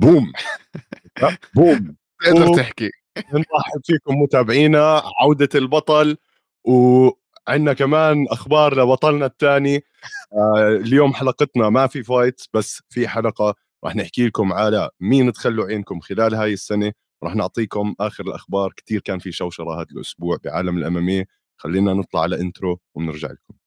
بوم. 0.00 0.32
بوم. 1.54 1.96
تقدر 2.24 2.54
تحكي. 2.56 2.90
نرحب 3.32 3.80
فيكم 3.84 4.14
متابعينا 4.22 5.02
عودة 5.20 5.48
البطل 5.54 6.16
وعندنا 6.64 7.72
كمان 7.72 8.26
أخبار 8.30 8.80
لبطلنا 8.80 9.26
الثاني. 9.26 9.76
آه 10.32 10.68
اليوم 10.68 11.14
حلقتنا 11.14 11.68
ما 11.70 11.86
في 11.86 12.02
fight 12.02 12.42
بس 12.54 12.82
في 12.90 13.08
حلقة 13.08 13.54
راح 13.84 13.96
نحكي 13.96 14.26
لكم 14.26 14.52
على 14.52 14.90
مين 15.00 15.32
تخلوا 15.32 15.66
عينكم 15.66 16.00
خلال 16.00 16.34
هاي 16.34 16.52
السنة. 16.52 16.92
راح 17.22 17.34
نعطيكم 17.34 17.94
آخر 18.00 18.24
الأخبار. 18.24 18.72
كثير 18.76 19.00
كان 19.00 19.18
في 19.18 19.32
شوشرة 19.32 19.74
هذا 19.80 19.86
الأسبوع 19.92 20.38
بعالم 20.44 20.78
ال 20.78 20.90
MMA 20.90 21.26
خلينا 21.56 21.94
نطلع 21.94 22.20
على 22.22 22.40
intro 22.40 22.80
ونرجع 22.94 23.28
لكم. 23.30 23.59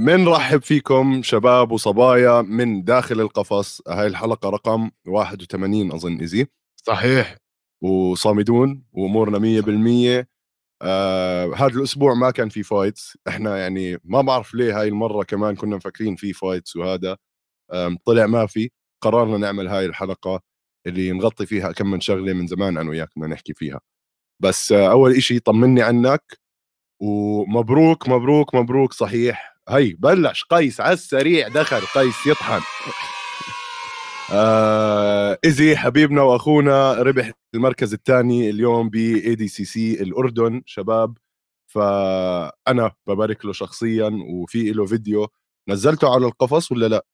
رحب 0.00 0.62
فيكم 0.62 1.22
شباب 1.22 1.72
وصبايا 1.72 2.42
من 2.42 2.84
داخل 2.84 3.20
القفص. 3.20 3.82
هاي 3.88 4.06
الحلقة 4.06 4.48
رقم 4.50 4.90
81 5.06 5.92
أظن 5.92 6.20
إزي. 6.22 6.46
صحيح. 6.76 7.36
وصامدون 7.82 8.82
وأمورنا 8.92 9.38
100% 9.38 10.28
آه 10.82 11.54
هذا 11.56 11.66
الأسبوع 11.78 12.14
ما 12.14 12.30
كان 12.30 12.48
في 12.48 12.62
fights 12.62 13.18
إحنا 13.28 13.58
يعني 13.58 13.98
ما 14.04 14.20
بعرف 14.22 14.54
ليه 14.54 14.80
هاي 14.80 14.88
المرة 14.88 15.22
كمان 15.24 15.54
كنا 15.56 15.76
مفكرين 15.76 16.16
في 16.16 16.32
fights 16.32 16.76
وهذا. 16.76 17.16
آه 17.72 17.96
طلع 18.06 18.26
ما 18.26 18.46
في. 18.46 18.70
قررنا 19.02 19.38
نعمل 19.38 19.68
هاي 19.68 19.86
الحلقة 19.86 20.40
اللي 20.86 21.12
نغطي 21.12 21.46
فيها 21.46 21.72
كم 21.72 21.90
من 21.90 22.00
شغلة 22.00 22.32
من 22.32 22.46
زمان 22.46 22.78
أنا 22.78 22.90
وياك 22.90 23.08
بدنا 23.16 23.28
نحكي 23.34 23.54
فيها. 23.54 23.80
بس 24.42 24.72
آه 24.72 24.90
أول 24.92 25.12
إشي 25.16 25.40
طمني 25.40 25.82
عنك. 25.82 26.38
ومبروك 27.02 28.08
مبروك 28.08 28.54
مبروك. 28.54 28.92
صحيح. 28.94 29.53
هي 29.68 29.92
بلش 29.92 30.44
قيس 30.44 30.80
على 30.80 30.92
السريع 30.92 31.48
دخل 31.48 31.80
قيس 31.80 32.26
يطحن. 32.26 32.60
آه 34.32 35.38
ايزي 35.44 35.76
حبيبنا 35.76 36.22
وأخونا 36.22 36.92
ربح 36.92 37.32
المركز 37.54 37.92
الثاني 37.92 38.50
اليوم 38.50 38.90
ب 38.90 38.94
ADCC 38.94 40.02
الأردن 40.02 40.62
شباب. 40.66 41.18
فأنا 41.66 42.92
ببارك 43.06 43.44
له 43.44 43.52
شخصيا 43.52 44.10
وفي 44.28 44.72
له 44.72 44.86
فيديو. 44.86 45.28
نزلته 45.68 46.14
على 46.14 46.26
القفص 46.26 46.72
ولا 46.72 46.86
لا؟ 46.86 47.06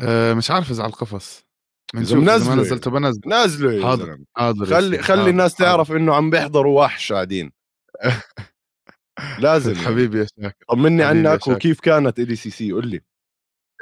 أه 0.00 0.34
مش 0.34 0.50
عارف 0.50 0.70
إذا 0.70 0.82
على 0.82 0.90
القفص. 0.90 1.44
نزله 1.94 2.20
ما 2.20 2.54
نزلته 2.54 2.90
بنزل 2.90 3.20
نزله 3.26 3.82
حاضر 3.88 4.18
حاضر 4.36 4.66
خلي 4.66 4.98
خلي 4.98 5.30
الناس 5.30 5.54
تعرف 5.54 5.92
إنه 5.92 6.14
عم 6.14 6.30
بيحضروا 6.30 6.82
وحش 6.84 7.12
قاعدين. 7.12 7.52
لازم 9.38 9.74
حبيبي 9.74 10.18
يا 10.18 10.26
شاكر 10.40 10.64
طمني 10.68 11.02
عنك 11.02 11.48
وكيف 11.48 11.80
كانت 11.80 12.18
ADCC؟ 12.18 12.72
قول 12.72 12.86
لي. 12.88 13.00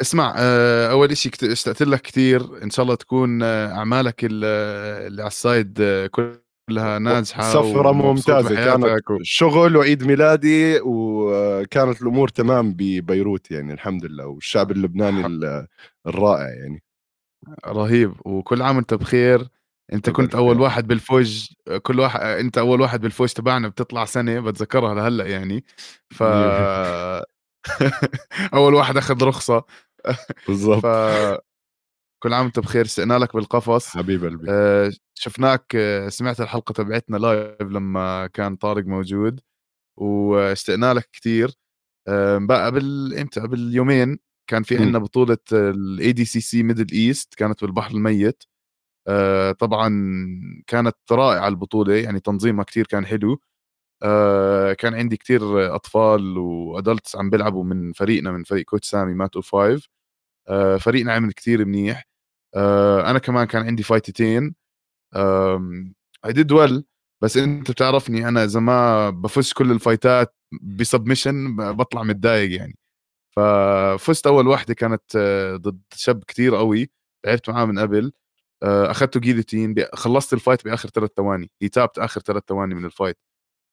اسمع 0.02 0.34
آه، 0.38 0.90
أول 0.90 1.16
شيء 1.16 1.32
اشتقت 1.42 1.82
لك 1.82 2.00
كثير 2.00 2.62
إن 2.62 2.70
شاء 2.70 2.82
الله 2.82 2.94
تكون 2.94 3.42
آه، 3.42 3.72
أعمالك 3.72 4.24
اللي 4.24 5.22
على 5.22 5.28
ال 5.28 5.38
side 5.38 5.78
آه، 5.80 6.06
كلها 6.06 6.98
ناجحة 6.98 7.52
سفرة 7.52 7.92
ممتازة. 7.92 8.54
كانت 8.54 8.94
شغل 9.22 9.76
وعيد 9.76 10.04
ميلادي 10.04 10.80
وكانت 10.80 12.02
الأمور 12.02 12.28
تمام 12.28 12.74
ببيروت 12.74 13.50
يعني 13.50 13.72
الحمد 13.72 14.04
لله. 14.04 14.26
والشعب 14.26 14.70
اللبناني 14.70 15.26
الرائع 16.06 16.48
يعني. 16.48 16.82
رهيب. 17.66 18.12
وكل 18.24 18.62
عام 18.62 18.76
وأنت 18.76 18.94
بخير. 18.94 19.48
انت 19.92 20.10
كنت 20.10 20.34
أول 20.34 20.60
واحد 20.60 20.86
بالفوج 20.86 21.46
كل 21.82 22.00
واحد 22.00 22.20
انت 22.20 22.58
أول 22.58 22.80
واحد 22.80 23.00
بالفوج 23.00 23.32
تبعنا 23.32 23.68
بتطلع 23.68 24.04
سنة 24.04 24.40
بتذكرها 24.40 24.94
لهلأ 24.94 25.26
يعني. 25.26 25.64
ف 26.10 26.22
أول 28.54 28.74
واحد 28.74 28.96
أخذ 28.96 29.24
رخصة. 29.24 29.64
بالضبط. 30.48 30.82
ف... 30.82 30.86
كل 32.22 32.32
عام 32.32 32.44
وأنت 32.44 32.58
بخير 32.58 32.84
استقنا 32.84 33.18
لك 33.18 33.36
بالقفص. 33.36 33.88
حبيب 33.88 34.24
قلبي. 34.24 34.46
آه 34.50 34.92
شفناك 35.14 35.64
آه 35.74 36.08
سمعت 36.08 36.40
الحلقة 36.40 36.72
تبعتنا 36.72 37.16
live 37.16 37.62
لما 37.62 38.26
كان 38.26 38.56
طارق 38.56 38.84
موجود 38.84 39.40
واشتقنا 39.98 40.94
لك 40.94 41.08
كثير 41.12 41.50
آه 42.08 42.38
بقى 42.38 42.66
قبل 42.66 43.14
إمتى؟ 43.18 43.40
قبل 43.40 43.74
يومين 43.74 44.18
كان 44.50 44.62
في 44.62 44.78
عندنا 44.78 44.98
بطولة 44.98 45.38
ال 45.52 46.12
ADCC 46.12 46.62
Middle 46.62 46.86
East 46.92 47.34
كانت 47.34 47.64
بالبحر 47.64 47.90
الميت. 47.90 48.42
آه، 49.08 49.52
طبعا 49.52 49.88
كانت 50.66 50.96
رائعة 51.12 51.48
البطولة 51.48 51.94
يعني 51.94 52.20
تنظيمها 52.20 52.64
كتير 52.64 52.86
كان 52.86 53.06
حلو. 53.06 53.40
آه، 54.04 54.72
كان 54.74 54.94
عندي 54.94 55.16
كتير 55.16 55.74
أطفال 55.76 56.38
و 56.38 56.49
adults 56.49 57.16
عم 57.16 57.30
بيلعبوا 57.30 57.64
من 57.64 57.92
فريقنا 57.92 58.32
من 58.32 58.44
فريق 58.44 58.64
coach 58.64 58.88
سامي 58.90 59.14
مات 59.14 59.38
5 59.38 59.88
آه، 60.48 60.76
فريقنا 60.78 61.12
عمل 61.14 61.32
كتير 61.32 61.64
منيح. 61.66 62.04
أنا 63.06 63.18
كمان 63.18 63.46
كان 63.46 63.62
عندي 63.66 63.82
فايتتين. 63.84 64.54
I 66.26 66.32
did 66.32 66.52
well 66.52 66.84
بس 67.22 67.36
أنت 67.36 67.70
بتعرفني 67.70 68.28
أنا 68.28 68.44
إذا 68.44 68.60
ما 68.60 69.10
بفوز 69.10 69.52
كل 69.52 69.72
الفايتات 69.72 70.36
ب 70.62 70.71
submission 70.71 71.56
بطلع 71.76 72.02
متضايق 72.04 72.52
يعني. 72.58 72.78
ففزت 73.36 74.26
أول 74.26 74.48
واحدة 74.48 74.74
كانت 74.74 75.02
ضد 75.62 75.82
شاب 75.94 76.24
كتير 76.24 76.56
قوي 76.56 76.90
لعبت 77.26 77.50
معاه 77.50 77.64
من 77.66 77.78
قبل. 77.78 78.12
اخذته 78.62 79.20
guillotine 79.20 79.74
خلصت 79.94 80.32
ال 80.32 80.37
fight 80.37 80.64
بآخر 80.64 80.88
ثلاث 80.88 81.10
ثواني. 81.16 81.50
he 81.62 81.68
tapped 81.68 81.98
آخر 81.98 82.20
ثلاث 82.20 82.42
ثواني 82.48 82.74
من 82.74 82.84
ال 82.84 82.89
fight. 82.89 83.18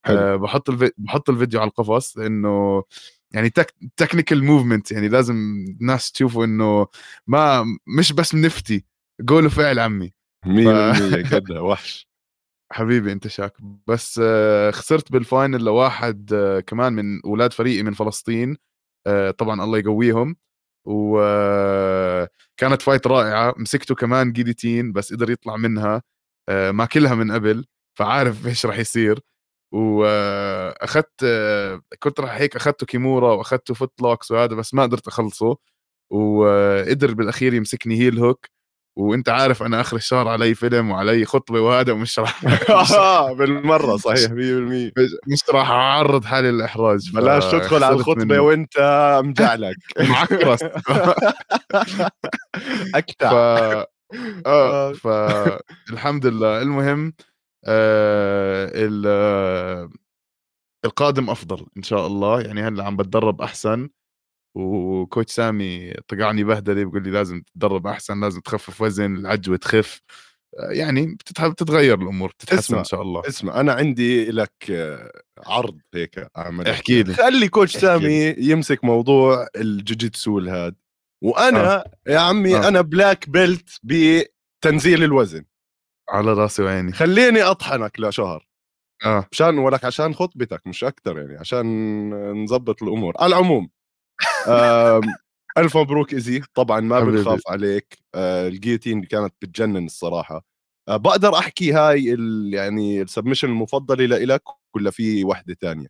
أه 0.05 0.35
بحط 0.35 0.69
الفي... 0.69 0.91
بحط 0.97 1.29
الفيديو 1.29 1.59
على 1.59 1.67
القفص 1.67 2.17
لأنه 2.17 2.83
يعني 3.33 3.49
تك... 3.49 3.75
technical 3.97 4.43
movement 4.43 4.91
يعني 4.91 5.07
لازم 5.07 5.35
الناس 5.81 6.11
تشوفوا 6.11 6.45
إنه 6.45 6.87
ما 7.27 7.65
مش 7.97 8.13
بس 8.13 8.35
نفتي 8.35 8.85
قول 9.27 9.45
وفعل 9.45 9.79
عمي. 9.79 10.13
100% 10.45 10.49
ف... 10.49 11.51
وحش. 11.51 12.07
حبيبي 12.71 13.11
أنت 13.11 13.27
شاك. 13.27 13.53
بس 13.87 14.21
آه، 14.23 14.71
خسرت 14.71 15.11
بال 15.11 15.27
final 15.27 15.65
لواحد 15.65 16.33
آه، 16.33 16.59
كمان 16.59 16.93
من 16.93 17.21
أولاد 17.25 17.53
فريقي 17.53 17.83
من 17.83 17.93
فلسطين. 17.93 18.57
طبعا 19.37 19.63
الله 19.63 19.77
يقويهم. 19.77 20.35
وكانت 20.87 22.81
fight 22.81 23.07
رائعة. 23.07 23.53
مسكته 23.57 23.95
كمان 23.95 24.31
guillotine 24.33 24.91
بس 24.93 25.13
قدر 25.13 25.31
يطلع 25.31 25.57
منها. 25.57 26.03
آه، 26.49 26.71
ماكلها 26.71 27.15
من 27.15 27.31
قبل 27.31 27.65
فعارف 27.99 28.47
إيش 28.47 28.65
راح 28.65 28.79
يصير. 28.79 29.19
وأخذت 29.73 31.11
آه، 31.23 31.81
كنت 31.99 32.19
راح 32.19 32.35
هيك 32.37 32.55
أخذته 32.55 32.85
kimura 32.85 33.33
وأخذته 33.33 33.73
foot 33.73 34.01
locks 34.01 34.31
وهذا 34.31 34.55
بس 34.55 34.73
ما 34.73 34.83
قدرت 34.83 35.07
أخلصه. 35.07 35.57
وقدر 36.11 37.13
بالأخير 37.13 37.53
يمسكني 37.53 37.99
heel 37.99 38.19
hook 38.19 38.47
وانت 38.97 39.29
عارف 39.29 39.63
أنا 39.63 39.81
اخر 39.81 39.97
الشهر 39.97 40.27
علي 40.27 40.55
فيلم 40.55 40.91
وعلي 40.91 41.25
خطبة 41.25 41.59
وهذا 41.59 41.91
ومش 41.91 42.19
راح 42.19 42.41
آه 42.95 43.33
بالمرة 43.33 43.97
صحيح 43.97 44.31
100% 44.31 44.33
مش 45.27 45.43
راح 45.49 45.69
أعرض 45.69 46.25
حالي 46.25 46.51
للإحراج. 46.51 47.11
بلاش 47.11 47.51
تدخل 47.51 47.83
على 47.83 47.95
الخطبة 47.95 48.39
وانت 48.39 48.77
مجعلك 49.25 49.75
معكرس. 50.09 50.59
أكتع. 52.95 53.29
ف... 53.29 53.85
آه 54.45 54.93
فالحمد 54.93 56.25
لله. 56.25 56.61
المهم 56.61 57.13
آه 57.65 58.71
ال... 58.73 59.89
القادم 60.85 61.29
أفضل 61.29 61.65
إن 61.77 61.83
شاء 61.83 62.07
الله. 62.07 62.41
يعني 62.41 62.61
هلأ 62.61 62.83
عم 62.83 62.95
بتدرب 62.97 63.41
أحسن. 63.41 63.89
وكوتش 64.57 65.31
سامي 65.31 65.93
طقعني 66.07 66.43
بهدلة 66.43 66.83
بيقول 66.83 67.03
لي 67.03 67.11
لازم 67.11 67.41
تتدرب 67.41 67.87
أحسن 67.87 68.21
لازم 68.21 68.39
تخفف 68.39 68.81
وزن 68.81 69.15
العجوة 69.15 69.57
تخف. 69.57 70.01
يعني 70.69 71.15
بتتغير 71.15 72.01
الأمور 72.01 72.29
بتتحسن 72.29 72.77
إن 72.77 72.83
شاء 72.83 73.01
الله. 73.01 73.21
اسمع 73.27 73.59
أنا 73.59 73.73
عندي 73.73 74.31
لك 74.31 74.53
عرض 75.45 75.79
هيك 75.93 76.27
اعمل 76.37 76.67
احكي 76.67 77.03
لي. 77.03 77.13
خلي 77.13 77.47
coach 77.47 77.77
سامي 77.77 78.35
يمسك 78.37 78.83
موضوع 78.83 79.47
الجوجيتسو 79.55 80.39
هذا 80.39 80.75
وأنا 81.23 81.75
آه. 81.75 81.91
يا 82.07 82.19
عمي 82.19 82.55
آه. 82.55 82.67
أنا 82.67 82.81
black 82.81 83.29
belt 83.29 83.69
بتنزيل 83.83 85.03
الوزن. 85.03 85.45
على 86.09 86.33
راسي 86.33 86.63
وعيني. 86.63 86.91
خليني 86.91 87.41
أطحنك 87.41 87.99
لشهر. 87.99 88.47
آه. 89.05 89.25
مشان 89.31 89.57
ولك 89.57 89.85
عشان 89.85 90.13
خطبتك 90.13 90.67
مش 90.67 90.83
أكثر 90.83 91.19
يعني 91.19 91.37
عشان 91.37 92.43
نظبط 92.43 92.83
الأمور. 92.83 93.13
على 93.19 93.35
العموم 93.35 93.69
ألف 95.57 95.77
مبروك 95.77 96.13
ايزي 96.13 96.41
طبعا 96.53 96.79
ما 96.79 96.99
بنخاف 96.99 97.41
عليك. 97.47 97.97
آه 98.15 98.47
ال 98.47 98.52
guillotine 98.52 99.03
كانت 99.03 99.33
بتجنن 99.41 99.85
الصراحة. 99.85 100.45
آه 100.89 100.97
بقدر 100.97 101.37
أحكي 101.37 101.73
هاي 101.73 102.05
يعني 102.51 103.01
ال 103.01 103.06
submission 103.06 103.49
المفضلة 103.49 104.05
لإلك 104.05 104.43
ولا 104.75 104.91
في 104.91 105.23
وحدة 105.23 105.55
تانية؟ 105.61 105.87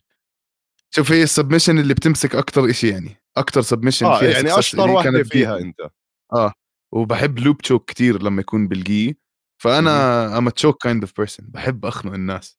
شوف 0.90 1.12
هي 1.12 1.22
ال 1.22 1.27
submission 1.27 1.78
اللي 1.78 1.94
بتمسك 1.94 2.34
أكثر 2.34 2.72
شيء 2.72 2.92
يعني. 2.92 3.16
أكثر 3.36 3.62
submission 3.62 4.06
آه 4.06 4.18
فيها 4.18 4.30
يعني 4.30 4.58
أشطر 4.58 4.90
واحدة 4.90 5.10
كانت 5.10 5.26
فيها 5.32 5.58
أنت. 5.58 5.80
آه 6.32 6.52
وبحب 6.92 7.38
loop 7.38 7.58
choke 7.58 7.90
كثير 7.90 8.22
لما 8.22 8.40
يكون 8.40 8.68
بالجي. 8.68 9.18
فأنا 9.62 10.38
I'm 10.38 10.48
choke 10.48 10.82
kind 10.82 11.02
of 11.02 11.12
person 11.16 11.46
بحب 11.48 11.86
أخنق 11.86 12.12
الناس. 12.12 12.58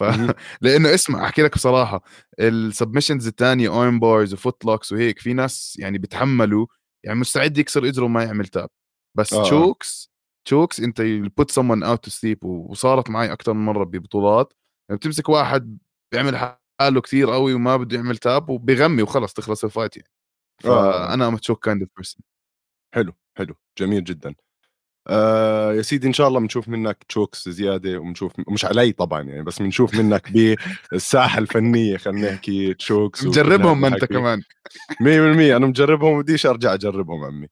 ف... 0.00 0.02
لأنه 0.62 0.94
اسمع 0.94 1.24
أحكي 1.24 1.42
لك 1.42 1.54
بصراحة 1.54 2.02
ال 2.40 2.47
submissions 2.47 3.26
الثانية 3.26 3.82
armbars 3.82 4.34
و 4.34 4.40
foot 4.40 4.64
locks 4.64 4.92
وهيك 4.92 5.18
في 5.18 5.32
ناس 5.32 5.76
يعني 5.80 5.98
بتحملوا 5.98 6.66
يعني 7.04 7.18
مستعد 7.20 7.58
يكسر 7.58 7.88
اجره 7.88 8.04
وما 8.04 8.24
يعمل 8.24 8.46
tap. 8.46 8.70
بس 9.18 9.32
آه. 9.34 9.42
chokes 9.42 10.10
chokes 10.46 10.80
and 10.80 11.02
put 11.36 11.50
someone 11.52 11.84
out 11.84 12.04
to 12.04 12.10
sleep 12.10 12.44
وصارت 12.44 13.10
معي 13.10 13.32
أكثر 13.32 13.52
من 13.52 13.64
مرة 13.64 13.84
ببطولات. 13.84 14.52
يعني 14.88 14.98
بتمسك 14.98 15.28
واحد 15.28 15.78
بيعمل 16.12 16.36
حاله 16.80 17.00
كثير 17.00 17.30
قوي 17.30 17.54
وما 17.54 17.76
بده 17.76 17.96
يعمل 17.96 18.16
tap 18.16 18.48
وبيغمي 18.48 19.02
وخلص 19.02 19.32
تخلص 19.32 19.64
ال 19.64 19.69
fight 19.69 19.96
يعني. 19.96 20.08
آه. 20.64 21.08
فأنا 21.08 21.28
I'm 21.28 21.36
choke 21.36 21.64
kind 21.64 21.82
of 21.82 21.90
person 21.96 22.22
حلو 22.94 23.12
حلو 23.38 23.54
جميل 23.78 24.04
جدا. 24.04 24.34
آه 25.10 25.74
يا 25.74 25.82
سيدي 25.82 26.06
إن 26.06 26.12
شاء 26.12 26.28
الله 26.28 26.40
بنشوف 26.40 26.68
منك 26.68 27.04
chokes 27.08 27.48
زيادة 27.48 27.98
وبنشوف 27.98 28.32
مش 28.48 28.64
علي 28.64 28.92
طبعا 28.92 29.22
يعني 29.22 29.42
بس 29.42 29.62
بنشوف 29.62 29.94
منك 29.94 30.32
بالساحة 30.92 31.38
الفنية 31.38 31.96
خلينا 31.96 32.32
نحكي 32.32 32.74
chokes 32.74 33.24
مجربهم 33.24 33.80
ما 33.80 33.88
أنت. 33.88 34.04
كمان. 34.04 34.42
100% 35.02 35.56
أنا 35.56 35.66
مجربهم 35.66 36.12
وبديش 36.12 36.46
أرجع 36.46 36.74
أجربهم 36.74 37.24
عمي. 37.24 37.48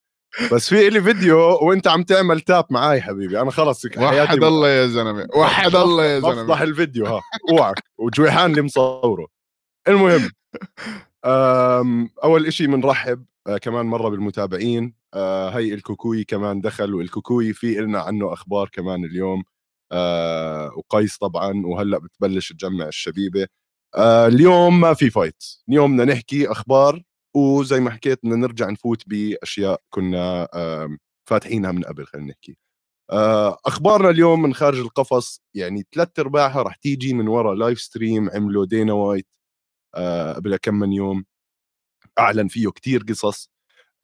بس 0.53 0.69
في 0.69 0.91
لي 0.91 1.03
فيديو 1.03 1.39
وأنت 1.39 1.89
عم 1.89 2.03
تعمل 2.03 2.41
تاب 2.41 2.65
معاي 2.71 3.03
حبيبي. 3.03 3.41
أنا 3.41 3.51
خلص 3.51 3.87
حياتي 3.87 4.05
وحد 4.23 4.45
الله 4.45 4.69
يا 4.69 4.87
زلمة. 4.87 5.27
وحد 5.37 5.77
الله 5.77 6.05
يا 6.05 6.19
بفضح 6.19 6.37
زلمه 6.39 6.63
الفيديو 6.63 7.07
ها. 7.07 7.21
أوعك. 7.51 7.83
وجويحان 7.99 8.51
اللي 8.51 8.63
مصوره. 8.63 9.27
المهم 9.89 10.31
أول 12.25 12.47
إشي 12.47 12.67
بنرحب 12.67 13.25
آه، 13.47 13.59
كمان 13.59 13.87
مرة 13.87 14.09
بالمتابعين. 14.09 14.98
آه، 15.15 15.51
هي 15.51 15.75
الكوكوي 15.75 16.25
كمان 16.25 16.61
دخل 16.61 16.95
والكوكوي 16.95 17.53
في 17.53 17.75
لنا 17.75 18.01
عنه 18.01 18.33
أخبار 18.33 18.69
كمان 18.73 19.05
اليوم 19.05 19.45
آه، 19.93 20.71
وقيس 20.77 21.19
طبعا 21.19 21.63
وهلأ 21.67 21.99
بتبلش 21.99 22.53
تجمع 22.53 22.89
الشبيبة. 22.89 23.47
آه، 23.97 24.27
اليوم 24.27 24.81
ما 24.81 24.95
في 24.95 25.11
fight 25.11 25.43
اليوم 25.69 25.97
بدنا 25.97 26.13
نحكي 26.15 26.49
أخبار 26.53 27.03
وزي 27.37 27.81
ما 27.81 27.91
حكيت 27.91 28.19
بدنا 28.25 28.37
نرجع 28.37 28.71
نفوت 28.71 29.03
بأشياء 29.09 29.81
كنا 29.91 30.49
آم، 30.85 30.99
فاتحينها 31.31 31.73
من 31.73 31.85
قبل 31.85 32.07
خلينا 32.07 32.29
نحكي. 32.29 32.59
آه، 33.13 33.59
أخبارنا 33.67 34.11
اليوم 34.11 34.43
من 34.43 34.55
خارج 34.55 34.79
القفص 34.79 35.43
يعني 35.55 35.85
ثلاث 35.95 36.19
أرباعها 36.19 36.63
رح 36.63 36.77
تيجي 36.77 37.15
من 37.15 37.29
وراء 37.29 37.55
live 37.55 37.81
stream 37.81 38.31
عمله 38.31 38.67
دينا 38.67 38.93
وايت 38.93 39.27
آه، 39.97 40.33
قبل 40.35 40.57
كم 40.57 40.75
من 40.75 40.93
يوم. 40.93 41.25
أعلن 42.19 42.49
فيه 42.49 42.69
كتير 42.71 43.05
قصص. 43.09 43.51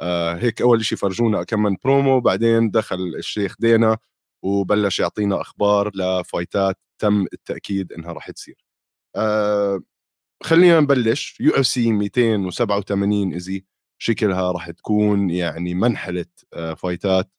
آه، 0.01 0.35
هيك 0.37 0.63
أول 0.63 0.85
شيء 0.85 0.99
فرجونا 0.99 1.43
كم 1.45 1.63
من 1.63 1.77
برومو 1.85 2.21
بعدين 2.21 2.71
دخل 2.71 2.97
الشيخ 3.19 3.57
دينا 3.61 3.99
وبلش 4.45 5.01
يعطينا 5.01 5.41
أخبار 5.41 5.91
ل 5.97 6.09
fight 6.09 6.67
ات 6.67 6.79
تم 7.01 7.27
التأكيد 7.33 7.93
إنها 7.93 8.13
رح 8.13 8.31
تصير. 8.31 8.65
آه، 9.17 9.81
خلينا 10.45 10.81
نبلش. 10.81 11.39
UFC 11.41 11.93
287 11.93 13.35
ازي 13.35 13.67
شكلها 14.03 14.53
راح 14.53 14.71
تكون 14.71 15.31
يعني 15.31 15.75
منحله 15.75 16.27
آه، 16.55 16.75
fight 16.75 17.22
ات 17.22 17.31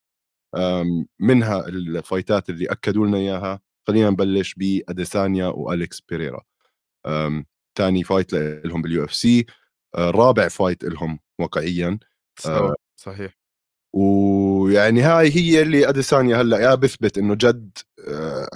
منها 1.19 1.68
ال 1.68 1.79
fight 1.79 2.38
ات 2.38 2.50
اللي 2.50 2.66
أكدوا 2.68 3.07
لنا 3.07 3.18
إياها. 3.18 3.62
خلينا 3.88 4.10
نبلش 4.10 4.54
بأديسانيا 4.56 5.48
والكس 5.48 6.02
بيريرا. 6.10 6.42
آم، 7.07 7.46
تاني 7.78 8.04
fight 8.03 8.33
لهم 8.66 8.81
بال 8.81 9.03
UFC. 9.06 9.45
رابع 9.98 10.48
fight 10.50 10.83
لهم 10.86 11.19
واقعيا. 11.40 12.00
سوا 12.39 12.73
صحيح. 12.99 13.33
ويعني 13.95 15.01
هاي 15.01 15.35
هي 15.35 15.61
اللي 15.61 15.89
اديسانيا 15.89 16.37
هلأ 16.41 16.59
يا 16.59 16.75
بثبت 16.75 17.17
إنه 17.17 17.35
جد 17.35 17.77
آه، 18.07 18.49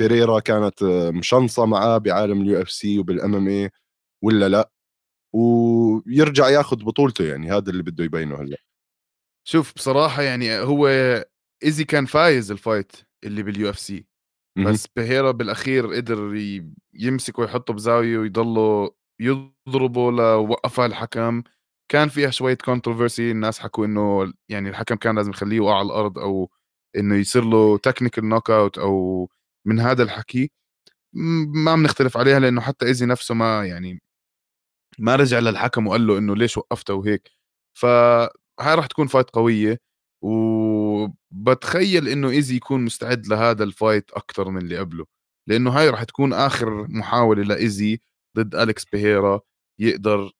بيريرا 0.00 0.40
كانت 0.40 0.82
آه، 0.82 1.10
مشنصة 1.10 1.66
معاه 1.66 1.98
بعالم 1.98 2.40
ال 2.42 2.62
UFC 2.62 2.98
وبال 2.98 3.34
MMA 3.34 3.70
ولا 4.24 4.48
لأ؟ 4.48 4.70
ويرجع 5.34 6.48
ياخذ 6.48 6.84
بطولته 6.84 7.24
يعني 7.24 7.50
هذا 7.50 7.70
اللي 7.70 7.82
بده 7.82 8.04
يبينه 8.04 8.42
هلأ. 8.42 8.56
شوف 9.48 9.74
بصراحة 9.74 10.22
يعني 10.22 10.58
هو 10.58 10.88
ايزي 11.64 11.84
كان 11.84 12.06
فايز 12.06 12.50
ال 12.50 12.57
fight 12.57 12.92
اللي 13.24 13.42
بال 13.42 13.70
UFC. 13.70 14.06
بس 14.66 14.86
بهيرا 14.96 15.30
بالأخير 15.30 15.94
قدر 15.94 16.34
يمسكه 16.94 17.40
ويحطه 17.40 17.74
بزاوية 17.74 18.18
ويضله 18.18 18.90
يضربه 19.20 20.10
لوقفها 20.12 20.86
الحكم. 20.86 21.42
كان 21.88 22.08
فيها 22.08 22.30
شوية 22.30 22.54
controversy 22.54 23.30
الناس 23.30 23.58
حكوا 23.58 23.86
إنه 23.86 24.32
يعني 24.48 24.68
الحكم 24.68 24.94
كان 24.96 25.16
لازم 25.16 25.30
يخليه 25.30 25.56
يوقع 25.56 25.78
على 25.78 25.86
الأرض 25.86 26.18
أو 26.18 26.50
إنه 26.96 27.14
يصير 27.16 27.44
له 27.44 27.78
technical 27.78 28.28
knock 28.28 28.50
out 28.50 28.78
أو 28.78 29.28
من 29.66 29.80
هذا 29.80 30.02
الحكي. 30.02 30.50
ما 31.66 31.76
بنختلف 31.76 32.16
عليها 32.16 32.40
لأنه 32.40 32.60
حتى 32.60 32.86
ايزي 32.86 33.06
نفسه 33.06 33.34
ما 33.34 33.66
يعني 33.66 34.02
ما 34.98 35.16
رجع 35.16 35.38
للحكم 35.38 35.86
وقال 35.86 36.06
له 36.06 36.18
إنه 36.18 36.36
ليش 36.36 36.56
وقفته 36.58 36.94
وهيك. 36.94 37.30
فهاي 37.74 38.74
راح 38.74 38.86
تكون 38.86 39.06
fight 39.06 39.30
قوية 39.30 39.80
وبتخيل 40.22 42.08
إنه 42.08 42.30
ايزي 42.30 42.56
يكون 42.56 42.84
مستعد 42.84 43.26
لهذا 43.26 43.64
ال 43.64 43.72
fight 43.72 44.10
أكثر 44.12 44.50
من 44.50 44.62
اللي 44.62 44.78
قبله. 44.78 45.06
لأنه 45.48 45.70
هاي 45.70 45.90
راح 45.90 46.04
تكون 46.04 46.32
آخر 46.32 46.86
محاولة 46.90 47.42
لايزي 47.42 48.00
ضد 48.38 48.54
اليكس 48.54 48.84
بيهيرا 48.84 49.40
يقدر 49.80 50.32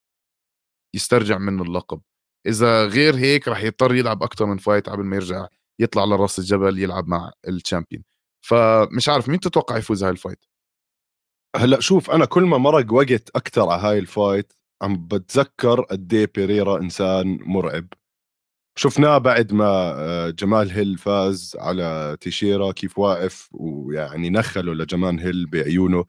يسترجع 0.97 1.39
منه 1.39 1.63
اللقب. 1.63 2.01
إذا 2.47 2.87
غير 2.87 3.17
هيك 3.17 3.49
راح 3.49 3.63
يضطر 3.63 3.95
يلعب 3.95 4.23
أكثر 4.23 4.47
من 4.47 4.59
fight 4.59 4.89
قبل 4.89 5.05
ما 5.05 5.17
يرجع 5.17 5.47
يطلع 5.79 6.05
لراس 6.05 6.39
الجبل 6.39 6.79
يلعب 6.79 7.09
مع 7.09 7.33
ال 7.49 7.55
champion 7.55 8.03
فمش 8.47 9.09
عارف 9.09 9.29
مين 9.29 9.41
تتوقع 9.41 9.77
يفوز 9.77 10.05
هاي 10.05 10.11
ال 10.11 10.16
fight 10.16 10.45
هلأ 11.57 11.81
شوف 11.81 12.11
أنا 12.11 12.25
كل 12.25 12.43
ما 12.43 12.59
مرق 12.59 12.93
وقت 12.93 13.31
أكثر 13.37 13.69
على 13.71 13.83
هاي 13.83 13.99
ال 13.99 14.08
fight 14.08 14.53
عم 14.83 15.07
بتذكر 15.07 15.81
قد 15.81 16.15
إيه 16.15 16.31
بيريرا 16.35 16.79
إنسان 16.79 17.39
مرعب. 17.43 17.89
شفناه 18.79 19.19
بعد 19.19 19.53
ما 19.53 19.65
آه، 19.99 20.31
جمال 20.31 20.71
هيل 20.71 20.99
فاز 20.99 21.57
على 21.59 22.17
تيشيرا 22.21 22.73
كيف 22.73 22.99
واقف 22.99 23.49
ويعني 23.53 24.31
نخله 24.31 24.75
لجمال 24.75 25.21
هيل 25.21 25.47
بعيونه 25.47 26.05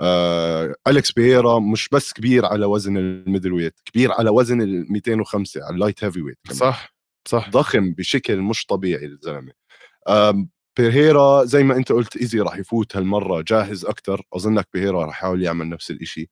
آه، 0.00 0.74
أليكس 0.88 1.12
بييرا 1.12 1.58
مش 1.58 1.88
بس 1.88 2.12
كبير 2.12 2.46
على 2.46 2.66
وزن 2.66 2.96
ال 2.96 3.52
middleweight 3.52 3.80
كبير 3.84 4.12
على 4.12 4.30
وزن 4.30 4.60
ال 4.62 4.92
205 4.92 5.64
على 5.64 5.74
ال 5.74 6.04
light 6.04 6.20
heavyweight 6.22 6.38
كمان. 6.44 6.56
صح 6.58 6.94
صح. 7.28 7.50
ضخم 7.50 7.92
بشكل 7.92 8.40
مش 8.40 8.66
طبيعي 8.66 9.04
الزلمه 9.06 9.52
آم، 10.08 10.48
بيريرا 10.78 11.44
زي 11.44 11.62
ما 11.64 11.76
أنت 11.76 11.92
قلت 11.92 12.16
إيزي 12.16 12.40
راح 12.40 12.56
يفوت 12.58 12.96
هالمرة 12.96 13.42
جاهز 13.42 13.84
أكثر 13.84 14.22
أظنك 14.34 14.68
بيريرا 14.74 15.04
راح 15.04 15.10
يحاول 15.18 15.42
يعمل 15.42 15.68
نفس 15.68 15.90
الإشي. 15.90 16.30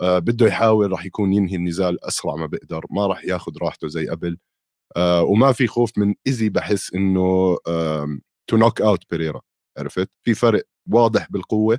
آه 0.00 0.18
بده 0.18 0.46
يحاول 0.46 0.92
راح 0.92 1.06
يكون 1.06 1.32
ينهي 1.32 1.56
النزال 1.56 2.04
أسرع 2.04 2.34
ما 2.36 2.46
بيقدر. 2.46 2.84
ما 2.90 3.06
راح 3.06 3.24
ياخذ 3.24 3.52
راحته 3.62 3.88
زي 3.88 4.08
قبل. 4.08 4.38
آه 4.96 5.22
وما 5.22 5.52
في 5.52 5.66
خوف 5.66 5.98
من 5.98 6.14
إيزي 6.26 6.48
بحس 6.48 6.94
إنه 6.94 7.56
to 8.50 8.56
knock 8.56 8.80
out 8.82 9.04
Pereira 9.10 9.40
عرفت؟ 9.78 10.10
في 10.22 10.34
فرق 10.34 10.64
واضح 10.90 11.30
بالقوة. 11.30 11.78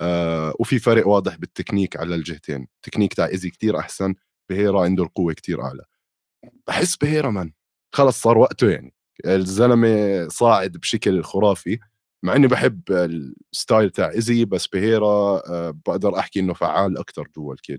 آه 0.00 0.54
وفي 0.60 0.78
فرق 0.78 1.08
واضح 1.08 1.36
بالتكنيك 1.36 1.96
على 1.96 2.14
الجهتين. 2.14 2.68
التكنيك 2.76 3.14
تاع 3.14 3.26
إيزي 3.26 3.50
كتير 3.50 3.78
أحسن 3.78 4.14
بيريرا 4.48 4.82
عنده 4.82 5.04
القوة 5.04 5.32
كتير 5.32 5.62
أعلى. 5.62 5.84
بحس 6.66 6.96
بيريرا 6.96 7.30
man. 7.30 7.52
خلص 7.92 8.20
صار 8.22 8.38
وقته 8.38 8.70
يعني. 8.70 8.94
الزلمة 9.26 10.28
صاعد 10.28 10.72
بشكل 10.72 11.22
خرافي 11.22 11.78
مع 12.22 12.36
إني 12.36 12.46
بحب 12.46 12.82
ال 13.52 13.58
style 13.58 13.90
تاع 13.90 14.10
إيزي 14.10 14.44
بس 14.44 14.66
بهيرا 14.66 15.42
آه، 15.50 15.70
بقدر 15.86 16.18
أحكي 16.18 16.40
إنه 16.40 16.54
فعال 16.54 16.98
أكثر 16.98 17.28
جوا 17.36 17.54
ال 17.54 17.58
cage. 17.58 17.78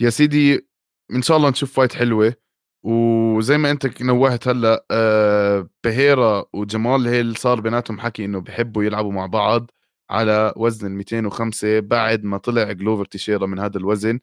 يا 0.00 0.10
سيدي 0.10 0.68
إن 1.14 1.22
شاء 1.22 1.36
الله 1.36 1.50
نشوف 1.50 1.72
fight 1.72 1.92
حلوة. 1.94 2.34
وزي 2.82 3.58
ما 3.58 3.70
أنت 3.70 4.02
نوهت 4.02 4.48
هلأ 4.48 4.86
آه 4.90 5.68
بهيرا 5.84 6.44
وجمال 6.52 7.08
هيل 7.08 7.36
صار 7.36 7.60
بيناتهم 7.60 8.00
حكي 8.00 8.24
إنه 8.24 8.40
بحبوا 8.40 8.84
يلعبوا 8.84 9.12
مع 9.12 9.26
بعض. 9.26 9.70
على 10.10 10.52
وزن 10.56 10.86
ال 10.86 10.92
205 10.92 11.80
بعد 11.80 12.24
ما 12.24 12.38
طلع 12.38 12.72
جلوفر 12.72 13.04
تيشيرا 13.04 13.46
من 13.46 13.58
هذا 13.58 13.78
الوزن. 13.78 14.20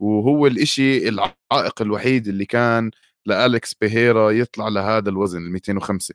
وهو 0.00 0.46
الإشي 0.46 1.08
العائق 1.08 1.82
الوحيد 1.82 2.28
اللي 2.28 2.44
كان 2.46 2.90
لأليكس 3.26 3.74
بيهيرا 3.74 4.30
يطلع 4.30 4.68
لهذا 4.68 5.10
الوزن 5.10 5.38
ال 5.46 5.52
205 5.52 6.14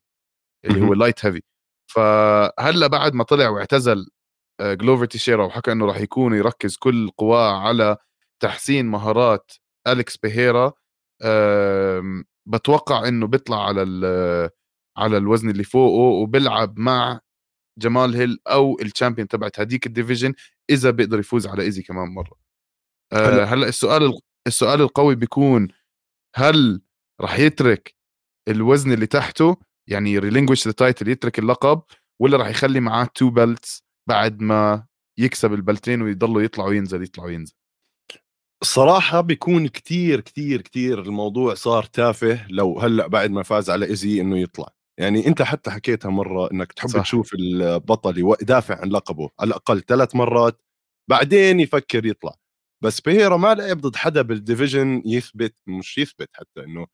اللي 0.66 0.82
هو. 0.82 0.94
ال 0.94 0.99
light 0.99 1.26
heavy 1.26 1.42
فهلأ 1.92 2.88
بعد 2.88 3.14
ما 3.14 3.24
طلع 3.24 3.50
واعتزل 3.50 4.10
آه، 4.60 4.74
جلوفر 4.74 5.06
تيشيرا 5.06 5.46
وحكى 5.46 5.72
إنه 5.72 5.86
راح 5.86 5.98
يكون 6.02 6.34
يركز 6.34 6.76
كل 6.78 7.10
قواه 7.18 7.58
على 7.68 7.98
تحسين 8.40 8.86
مهارات 8.86 9.52
أليكس 9.88 10.18
بيهيرا. 10.18 10.74
بتوقع 12.46 13.08
إنه 13.08 13.28
بيطلع 13.28 13.68
على 13.68 13.82
ال- 13.84 14.50
على 14.98 15.18
الوزن 15.18 15.50
اللي 15.50 15.64
فوقه 15.64 15.96
وبيلعب 16.22 16.80
مع 16.80 17.20
جمال 17.78 18.16
هيل 18.16 18.40
أو 18.48 18.78
ال 18.82 18.87
champion 18.87 19.28
تبعت 19.28 19.60
هديك 19.60 19.86
ال 19.86 19.91
division 19.91 20.34
إذا 20.70 20.90
بيقدر 20.90 21.20
يفوز 21.20 21.48
على 21.48 21.64
إيزي 21.64 21.82
كمان 21.82 22.08
مرة. 22.08 22.34
آه 23.14 23.44
هلأ 23.44 23.68
السؤال 23.68 24.20
السؤال 24.48 24.82
القوي 24.82 25.16
بيكون 25.16 25.68
هل 26.36 26.82
راح 27.22 27.40
يترك 27.40 27.96
الوزن 28.50 28.92
اللي 28.92 29.08
تحته 29.08 29.58
يعني 29.90 30.20
relinquish 30.20 30.68
the 30.68 30.72
title 30.74 31.08
يترك 31.08 31.40
اللقب 31.40 31.82
ولا 32.22 32.38
راح 32.38 32.48
يخلي 32.48 32.80
معاه 32.80 33.06
two 33.16 33.30
belts 33.30 33.84
بعد 34.10 34.42
ما 34.42 34.86
يكسب 35.20 35.54
ال 35.54 35.61
belt 35.61 35.88
ين 35.88 36.02
ويضلوا 36.02 36.42
يطلع 36.42 36.66
وينزل 36.66 37.04
يطلع 37.04 37.24
وينزل 37.26 37.54
الصراحة 38.62 39.22
بيكون 39.22 39.68
كتير 39.68 40.20
كتير 40.22 40.62
كتير 40.62 41.02
الموضوع 41.02 41.54
صار 41.54 41.84
تافه 41.84 42.48
لو 42.50 42.80
هلأ 42.80 43.08
بعد 43.08 43.32
ما 43.32 43.44
فاز 43.44 43.70
على 43.70 43.86
إيزي 43.86 44.22
إنه 44.22 44.38
يطلع. 44.38 44.74
يعني 45.00 45.28
أنت 45.28 45.42
حتى 45.42 45.72
حكيتها 45.72 46.12
مرة 46.12 46.52
إنك 46.52 46.72
تحب 46.74 46.90
صح. 46.90 47.02
تشوف 47.02 47.34
البطل 47.34 48.36
يدافع 48.42 48.82
عن 48.82 48.90
لقبه 48.90 49.30
على 49.40 49.48
الأقل 49.48 49.82
ثلاث 49.82 50.16
مرات 50.16 50.62
بعدين 51.10 51.60
يفكر 51.60 52.06
يطلع. 52.06 52.36
بس 52.84 53.02
بيهيرا 53.02 53.38
ما 53.38 53.54
لعب 53.54 53.82
ضد 53.82 53.96
حدا 53.96 54.22
بال 54.22 54.38
division 54.38 55.02
يثبت 55.06 55.56
مش 55.68 55.98
يثبت 55.98 56.30
حتى 56.34 56.64
إنه 56.64 56.88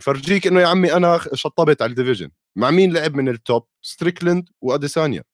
يفرجيك 0.00 0.46
إنه 0.46 0.60
يا 0.60 0.66
عمي 0.66 0.92
أنا 0.92 1.20
شطبت 1.34 1.82
على 1.82 1.90
ال 1.90 1.94
division 1.94 2.30
مع 2.58 2.70
مين 2.70 2.92
لعب 2.92 3.14
من 3.14 3.28
ال 3.28 3.38
top 3.38 3.66
ستريكلند 3.82 4.48
واديسانيا 4.60 5.24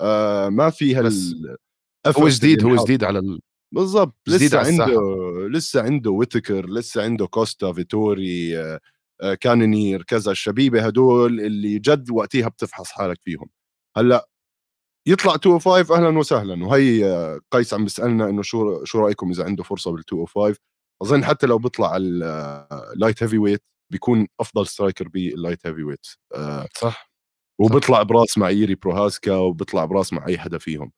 آه 0.00 0.48
ما 0.48 0.70
في 0.70 0.94
هال 0.94 1.12
هو 2.06 2.28
جديد 2.28 2.64
هو 2.64 2.84
جديد 2.84 3.04
على 3.04 3.18
ال... 3.18 3.40
بالضبط 3.74 4.16
لسه 4.28 4.58
عنده 4.58 5.00
لسه 5.48 5.82
عنده 5.82 6.10
ويتاكر 6.10 6.70
لسه 6.70 7.02
عنده 7.02 7.26
كوستا 7.26 7.72
فيتوري 7.72 8.58
آه 8.58 8.80
كانونير 9.40 10.02
كذا 10.02 10.30
الشبيبة 10.32 10.86
هدول 10.86 11.40
اللي 11.40 11.78
جد 11.78 12.10
وقتها 12.10 12.48
بتفحص 12.48 12.90
حالك 12.90 13.22
فيهم. 13.22 13.48
هلأ 13.96 14.28
يطلع 15.08 15.32
205 15.32 15.96
أهلا 15.96 16.18
وسهلا 16.18 16.66
وهي 16.66 17.04
آه، 17.06 17.40
قيس 17.50 17.74
عم 17.74 17.84
بيسألنا 17.84 18.28
إنه 18.28 18.42
شو 18.42 18.84
شو 18.84 18.98
رأيكم 19.00 19.30
إذا 19.30 19.44
عنده 19.44 19.62
فرصة 19.62 19.90
بال 19.92 20.02
205 20.12 20.60
أظن 21.02 21.24
حتى 21.24 21.46
لو 21.46 21.58
بيطلع 21.58 21.88
على 21.92 22.04
ال 22.94 23.22
light 23.22 23.38
heavyweight 23.38 23.62
بيكون 23.92 24.26
أفضل 24.40 24.66
striker 24.66 25.08
بال 25.08 25.66
light 25.66 25.82
heavyweight 25.82 26.06
صح. 26.78 27.10
وبيطلع 27.60 28.02
براس 28.02 28.38
مع 28.38 28.48
ييري 28.48 28.74
بروهاسكا 28.74 29.36
وبيطلع 29.36 29.84
براس 29.84 30.12
مع 30.12 30.26
أي 30.26 30.38
حدا 30.38 30.58
فيهم. 30.58 30.92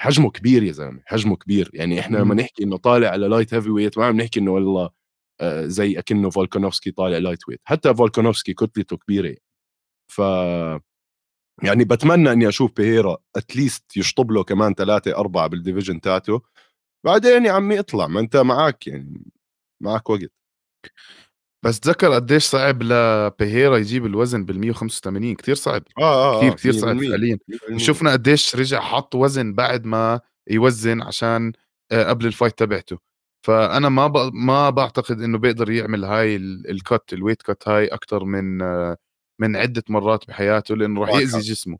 حجمه 0.00 0.30
كبير 0.30 0.62
يا 0.62 0.72
زلمة 0.72 1.02
حجمه 1.06 1.36
كبير. 1.36 1.70
يعني 1.74 2.00
إحنا 2.00 2.18
لما 2.18 2.34
نحكي 2.34 2.64
إنه 2.64 2.76
طالع 2.76 3.08
على 3.08 3.28
light 3.28 3.54
heavyweight 3.54 3.98
ما 3.98 4.06
عم 4.06 4.16
نحكي 4.16 4.40
إنه 4.40 4.50
والله 4.52 4.84
آه، 4.84 4.90
زي 5.64 5.98
أكنه 5.98 6.30
فولكانوفسكي 6.30 6.90
طالع 6.90 7.18
lightweight 7.18 7.60
حتى 7.64 7.94
فولكانوفسكي 7.94 8.54
كتلته 8.54 8.96
كبيرة. 8.96 9.36
ف 10.12 10.18
يعني 11.62 11.84
بتمنى 11.84 12.32
إني 12.32 12.48
أشوف 12.48 12.72
بيريرا 12.76 13.16
at 13.36 13.53
least 13.53 13.96
يشطب 13.96 14.30
له 14.30 14.44
كمان 14.44 14.74
ثلاثة 14.74 15.16
أربعة 15.16 15.46
بال 15.46 15.57
division 15.57 16.00
تاعته. 16.00 16.42
بعدين 17.04 17.44
يا 17.46 17.52
عمي 17.52 17.78
اطلع 17.78 18.06
ما 18.06 18.20
أنت 18.20 18.36
معك 18.36 18.86
يعني 18.86 19.24
معك 19.82 20.10
وقت. 20.10 20.32
بس 21.64 21.80
تذكر 21.80 22.14
قديش 22.14 22.44
صعب 22.44 22.82
لبيريرا 22.82 23.76
يجيب 23.76 24.06
الوزن 24.06 24.44
بال 24.44 24.58
185 24.58 25.34
كثير 25.34 25.54
صعب. 25.54 25.82
آه 25.98 26.36
آه 26.36 26.38
كثير 26.40 26.54
كثير 26.54 26.72
صعب 26.72 27.00
فعليا. 27.00 27.38
وشفنا 27.72 28.12
قديش 28.12 28.56
رجع 28.56 28.80
حط 28.80 29.14
وزن 29.14 29.52
بعد 29.54 29.84
ما 29.86 30.20
يوزن 30.50 31.02
عشان 31.02 31.52
آه، 31.92 32.04
قبل 32.04 32.26
ال 32.26 32.31
fight 32.31 32.58
تبعته. 32.58 32.98
فأنا 33.44 33.88
ما 33.88 34.06
ب... 34.06 34.34
ما 34.34 34.70
بعتقد 34.70 35.20
إنه 35.20 35.38
بيقدر 35.38 35.70
يعمل 35.70 36.04
هاي 36.04 36.36
ال 36.36 36.55
cut 36.55 37.12
ال 37.12 37.16
weight 37.16 37.42
cut 37.42 37.68
هاي 37.68 37.86
أكثر 37.86 38.24
من 38.24 38.58
من 39.40 39.56
عدة 39.56 39.82
مرات 39.88 40.28
بحياته 40.28 40.76
لأنه 40.76 41.00
راح 41.00 41.10
يأذي 41.10 41.40
جسمه. 41.40 41.78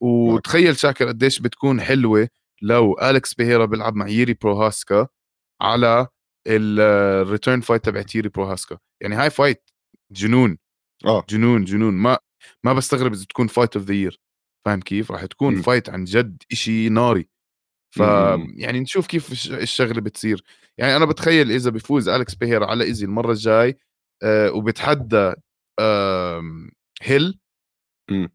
وتخيل 0.00 0.76
شاكر 0.76 1.08
قديش 1.08 1.40
بتكون 1.40 1.80
حلوة 1.80 2.28
لو 2.62 2.98
أليكس 2.98 3.34
بيريرا 3.34 3.64
بيلعب 3.64 3.94
مع 3.94 4.08
ييري 4.08 4.34
بروهاسكا 4.34 5.08
على 5.60 6.06
ال 6.46 6.62
return 6.62 7.60
fight 7.60 7.84
تبع 7.84 8.02
ييري 8.02 8.28
بروهاسكا. 8.28 8.78
يعني 9.00 9.14
هاي 9.14 9.30
fight 9.30 9.70
جنون. 10.12 10.58
آه. 11.06 11.24
جنون 11.28 11.64
جنون. 11.64 11.94
ما 11.94 12.18
ما 12.64 12.72
بستغرب 12.72 13.12
إذا 13.12 13.24
تكون 13.24 13.46
fight 13.46 13.76
of 13.76 13.84
the 13.84 13.94
year 13.94 14.20
فاهم 14.64 14.80
كيف؟ 14.80 15.12
راح 15.12 15.24
تكون 15.24 15.54
م. 15.54 15.62
fight 15.62 15.90
عن 15.90 16.04
جد 16.04 16.42
شيء 16.52 16.90
ناري. 16.90 17.28
ف 17.90 18.00
يعني 18.56 18.80
نشوف 18.80 19.06
كيف 19.06 19.32
الشغلة 19.50 20.00
بتصير. 20.00 20.44
يعني 20.78 20.96
أنا 20.96 21.04
بتخيل 21.04 21.50
إذا 21.52 21.70
بيفوز 21.70 22.08
أليكس 22.08 22.34
بيريرا 22.34 22.66
على 22.66 22.84
إيزي 22.84 23.06
المرة 23.06 23.32
الجاي 23.32 23.78
آه 24.22 24.52
وبتحدى 24.52 25.32
آه 25.80 26.42
هيل 27.02 27.38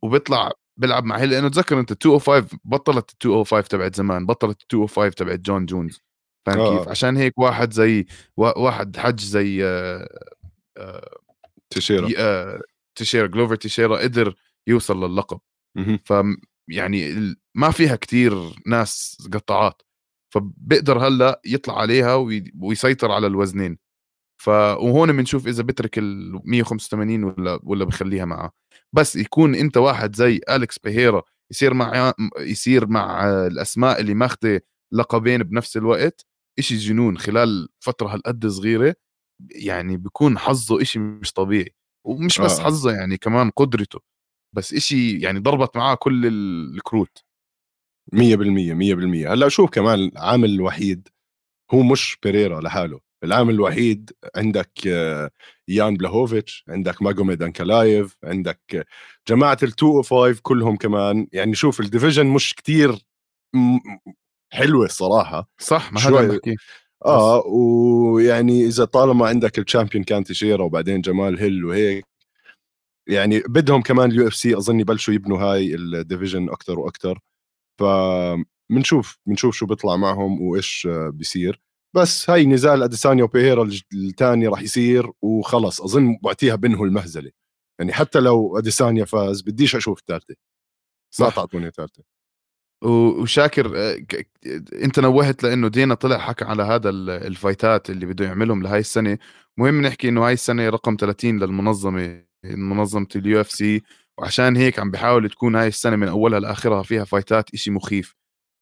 وبيطلع 0.02 0.52
بيلعب 0.78 1.04
مع 1.04 1.18
هيل. 1.18 1.30
لأنه 1.30 1.50
تذكر 1.50 1.80
أنت 1.80 1.92
205 1.92 2.58
بطلت 2.64 3.12
ال 3.12 3.30
205 3.30 3.68
تبعت 3.68 3.96
زمان 3.96 4.26
بطلت 4.26 4.62
ال 4.62 4.80
205 4.80 5.10
تبعت 5.16 5.40
جون 5.40 5.66
جونز. 5.66 6.02
فاهم 6.46 6.60
آه. 6.60 6.78
كيف؟ 6.78 6.88
عشان 6.88 7.18
هيك 7.18 7.38
واحد 7.40 7.74
زي 7.74 8.06
واحد 8.38 8.98
حج 8.98 9.20
زي 9.20 9.66
آه 9.66 10.30
آه 10.78 11.18
تشيرا. 11.70 12.10
آه 12.18 12.62
تشيرا 12.96 13.28
جلوفر 13.28 13.56
تشيرا 13.56 13.98
قدر 13.98 14.36
يوصل 14.68 15.04
للقب. 15.04 15.40
ف 16.06 16.14
يعني 16.70 17.36
ما 17.56 17.72
فيها 17.72 17.96
كتير 17.96 18.34
ناس 18.68 19.18
قطاعات 19.34 19.82
فبقدر 20.34 21.08
هلأ 21.08 21.42
يطلع 21.46 21.80
عليها 21.80 22.16
ويسيطر 22.62 23.12
على 23.12 23.28
الوزنين. 23.28 23.78
ف 24.42 24.48
وهون 24.50 25.14
بنشوف 25.18 25.48
إذا 25.48 25.64
بترك 25.64 25.98
ال 25.98 26.42
185 26.46 27.24
ولا 27.24 27.60
ولا 27.64 27.86
بخليها 27.86 28.26
معه 28.26 28.52
بس 28.94 29.16
يكون 29.16 29.56
أنت 29.56 29.78
واحد 29.78 30.16
زي 30.16 30.42
اليكس 30.50 30.80
بيهيرا 30.80 31.24
يصير 31.52 31.74
مع 31.74 32.14
يصير 32.40 32.88
مع 32.88 33.26
الأسماء 33.48 34.02
اللي 34.02 34.14
ماخذه 34.14 34.62
لقبين 34.94 35.44
بنفس 35.44 35.78
الوقت 35.78 36.26
إشي 36.60 36.78
جنون. 36.78 37.18
خلال 37.18 37.70
فترة 37.80 38.08
هالقد 38.08 38.48
صغيرة 38.48 38.96
يعني 39.52 39.98
بيكون 39.98 40.38
حظه 40.38 40.82
إشي 40.82 41.00
مش 41.00 41.34
طبيعي. 41.34 41.76
ومش 42.08 42.42
بس 42.42 42.60
آه. 42.60 42.64
حظه 42.66 42.92
يعني 42.92 43.18
كمان 43.18 43.50
قدرته. 43.52 44.00
بس 44.56 44.74
إشي 44.74 45.20
يعني 45.20 45.40
ضربت 45.40 45.78
معاه 45.78 45.96
كل 45.96 46.26
الكروت. 46.28 47.24
100% 48.12 48.74
100% 48.74 49.32
هلأ 49.32 49.50
شوف 49.50 49.70
كمان 49.70 50.00
العامل 50.00 50.50
الوحيد 50.50 51.08
هو 51.74 51.84
مش 51.84 52.18
بيريرا 52.24 52.62
لحاله. 52.62 53.00
العامل 53.24 53.54
الوحيد 53.54 54.12
عندك 54.36 54.86
يان 55.68 55.96
بلاهوفيتش 55.98 56.66
عندك 56.70 57.02
ماجوميد 57.02 57.44
أنكالاييف 57.44 58.18
عندك 58.24 58.88
جماعة 59.28 59.58
ال 59.64 59.74
205 59.84 60.40
كلهم 60.42 60.76
كمان. 60.76 61.28
يعني 61.34 61.56
شوف 61.56 61.80
ال 61.80 61.85
division 61.85 62.28
مش 62.28 62.56
كتير 62.56 62.96
حلوة 64.54 64.86
الصراحه 64.86 65.50
صح 65.60 65.94
ما 65.94 66.00
هذا 66.02 66.40
آه 67.06 67.44
ويعني 67.48 68.66
إذا 68.66 68.86
طالما 68.86 69.28
عندك 69.28 69.60
ال 69.60 69.65
champion 69.65 70.04
كان 70.04 70.24
تشيرا 70.24 70.64
وبعدين 70.64 71.02
جمال 71.02 71.40
هيل 71.40 71.66
وهيك 71.66 72.06
يعني 73.08 73.40
بدهم 73.40 73.82
كمان 73.82 74.12
ال 74.12 74.28
UFC 74.28 74.58
أظن 74.58 74.80
يبلشوا 74.80 75.14
يبنوا 75.14 75.40
هاي 75.40 75.76
ال 75.76 75.84
division 75.84 76.50
أكثر 76.50 76.80
وأكثر 76.80 77.20
ف 77.80 77.84
بنشوف 78.72 79.20
شو 79.52 79.66
بيطلع 79.66 79.96
معهم 79.98 80.42
وإيش 80.42 80.88
بيصير. 81.14 81.62
بس 81.96 82.30
هاي 82.30 82.46
نزال 82.46 82.84
أديسانيا 82.84 83.24
وبيريرا 83.24 83.70
الثاني 83.94 84.48
راح 84.48 84.62
يصير 84.62 85.12
وخلص. 85.22 85.82
أظن 85.82 86.20
وقتها 86.24 86.56
بينهوا 86.56 86.86
المهزلة. 86.88 87.32
يعني 87.80 87.94
حتى 87.94 88.20
لو 88.20 88.58
أديسانيا 88.58 89.06
فاز 89.06 89.42
بديش 89.42 89.76
أشوف 89.76 90.00
الثالثه 90.00 90.36
ما 91.20 91.30
تعطوني 91.30 91.72
ثالثه 91.72 92.04
وشاكر 92.84 93.74
آه، 93.78 93.98
أنت 94.84 95.00
نوهت 95.00 95.44
لأنه 95.44 95.68
دينا 95.68 95.96
طلع 95.96 96.18
حكى 96.18 96.46
على 96.46 96.64
هذا 96.64 96.90
ال 96.90 97.04
fightات 97.04 97.90
اللي 97.90 98.06
بده 98.06 98.26
يعملهم 98.26 98.64
لهي 98.64 98.80
السنة. 98.80 99.18
مهم 99.58 99.82
نحكي 99.82 100.10
إنه 100.10 100.28
هاي 100.28 100.34
السنة 100.34 100.70
رقم 100.70 100.98
30 101.00 101.40
للمنظمة 101.40 102.24
منظمة 102.46 103.08
ال 103.16 103.42
UFC. 103.42 103.82
وعشان 104.20 104.58
هيك 104.58 104.80
عم 104.80 104.92
بحاول 104.92 105.30
تكون 105.30 105.56
هاي 105.56 105.68
السنة 105.68 105.96
من 105.96 106.08
أولها 106.08 106.40
لآخرها 106.40 106.84
فيها 106.84 107.04
fightات 107.06 107.54
إشي 107.54 107.72
مخيف. 107.72 108.16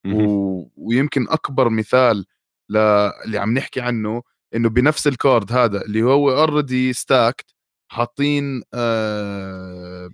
و... 0.08 0.72
ويمكن 0.78 1.30
أكبر 1.30 1.70
مثال 1.70 2.26
ل... 2.70 2.78
اللي 3.26 3.38
عم 3.38 3.54
نحكي 3.54 3.82
عنه 3.82 4.24
إنه 4.56 4.70
بنفس 4.70 5.08
ال 5.08 5.17
card 5.17 5.52
هذا 5.52 5.82
اللي 5.86 6.04
هو 6.04 6.32
already 6.32 6.94
stacked 6.94 7.56
حاطين 7.92 8.64
آه... 8.74 10.10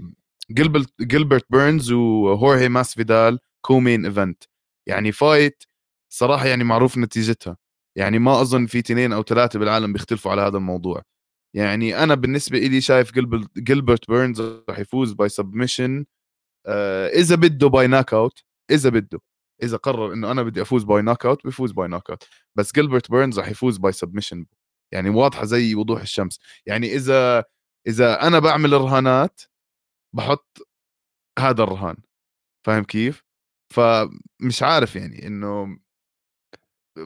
جيلبرت 0.51 1.01
جيلبرت 1.01 1.45
بيرنز 1.49 1.91
وهورهي 1.91 2.69
ماسفيدال 2.69 3.39
co-main 3.61 4.05
event 4.05 4.43
يعني 4.87 5.11
fight 5.11 5.63
صراحة 6.09 6.47
يعني 6.47 6.63
معروف 6.63 6.97
نتيجتها. 6.97 7.57
يعني 7.97 8.19
ما 8.19 8.41
أظن 8.41 8.65
في 8.65 8.79
اثنين 8.79 9.13
أو 9.13 9.23
ثلاثة 9.23 9.59
بالعالم 9.59 9.93
بيختلفوا 9.93 10.31
على 10.31 10.41
هذا 10.41 10.57
الموضوع. 10.57 11.03
يعني 11.55 12.03
أنا 12.03 12.15
بالنسبة 12.15 12.59
لي 12.59 12.81
شايف 12.81 13.13
جيلبرت 13.57 14.09
بيرنز 14.09 14.41
راح 14.41 14.79
يفوز 14.79 15.13
by 15.13 15.29
submission 15.29 16.05
آه 16.65 17.07
إذا 17.07 17.35
بده 17.35 17.67
by 17.67 17.87
knockout 17.87 18.43
إذا 18.71 18.89
بده 18.89 19.21
إذا 19.63 19.77
قرر 19.77 20.13
إنه 20.13 20.31
أنا 20.31 20.43
بدي 20.43 20.61
أفوز 20.61 20.83
by 20.83 21.01
knockout 21.01 21.43
بيفوز 21.43 21.71
by 21.71 21.87
knockout 21.87 22.23
بس 22.55 22.73
جيلبرت 22.73 23.11
بيرنز 23.11 23.39
راح 23.39 23.47
يفوز 23.49 23.77
by 23.77 23.91
submission 23.91 24.45
يعني 24.93 25.09
واضحة 25.09 25.45
زي 25.45 25.75
وضوح 25.75 26.01
الشمس 26.01 26.39
يعني 26.65 26.95
إذا 26.95 27.45
إذا 27.87 28.27
أنا 28.27 28.39
بعمل 28.39 28.73
رهانات 28.73 29.41
بحط 30.15 30.67
هذا 31.39 31.63
الرهان 31.63 31.97
فاهم 32.65 32.83
كيف 32.83 33.23
فمش 33.73 34.63
عارف 34.63 34.95
يعني 34.95 35.27
إنه 35.27 35.79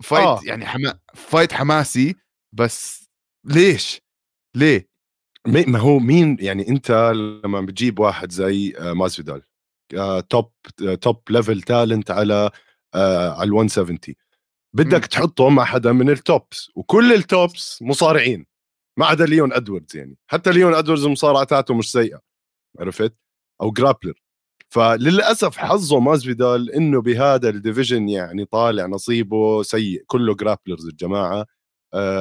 fight 0.04 0.26
آه. 0.26 0.40
يعني 0.44 0.66
حما... 0.66 1.00
fight 1.14 1.54
حماسي 1.54 2.16
بس 2.56 3.10
ليش؟ 3.46 4.02
ليه؟ 4.56 4.90
ما 5.48 5.80
هو 5.80 6.00
مين 6.00 6.38
يعني 6.40 6.70
أنت 6.70 6.92
لما 7.46 7.62
بتجيب 7.62 8.00
واحد 8.00 8.32
زي 8.32 8.74
مازفيدال 8.80 9.42
top 10.30 10.52
top 11.02 11.22
level 11.30 11.62
talent 11.62 12.12
على 12.12 12.52
آه، 12.96 13.30
على 13.30 13.48
ال 13.48 13.54
170 13.54 14.00
بدك 14.74 15.06
تحطه 15.06 15.50
مع 15.50 15.66
حدا 15.66 15.92
من 15.92 16.10
ال 16.10 16.22
tops 16.22 16.72
وكل 16.76 17.14
ال 17.14 17.27
tops 17.27 17.82
مصارعين 17.82 18.46
ما 18.98 19.06
عدا 19.06 19.26
ليون 19.26 19.54
ادواردز 19.54 19.98
يعني. 19.98 20.18
حتى 20.28 20.52
ليون 20.52 20.74
ادواردز 20.74 21.06
المصارعة 21.06 21.44
تاعته 21.44 21.74
مش 21.74 21.92
سيئة 21.92 22.22
عرفت؟ 22.80 23.14
أو 23.62 23.72
grappler 23.72 24.14
فللأسف 24.70 25.58
حظه 25.58 26.00
مازفيدال 26.00 26.72
إنه 26.72 27.02
بهذا 27.02 27.50
ال 27.50 27.56
division 27.56 28.10
يعني 28.10 28.46
طالع 28.46 28.86
نصيبه 28.86 29.64
سيء 29.64 30.04
كله 30.08 30.36
grapplers 30.36 30.86
الجماعة. 30.88 31.46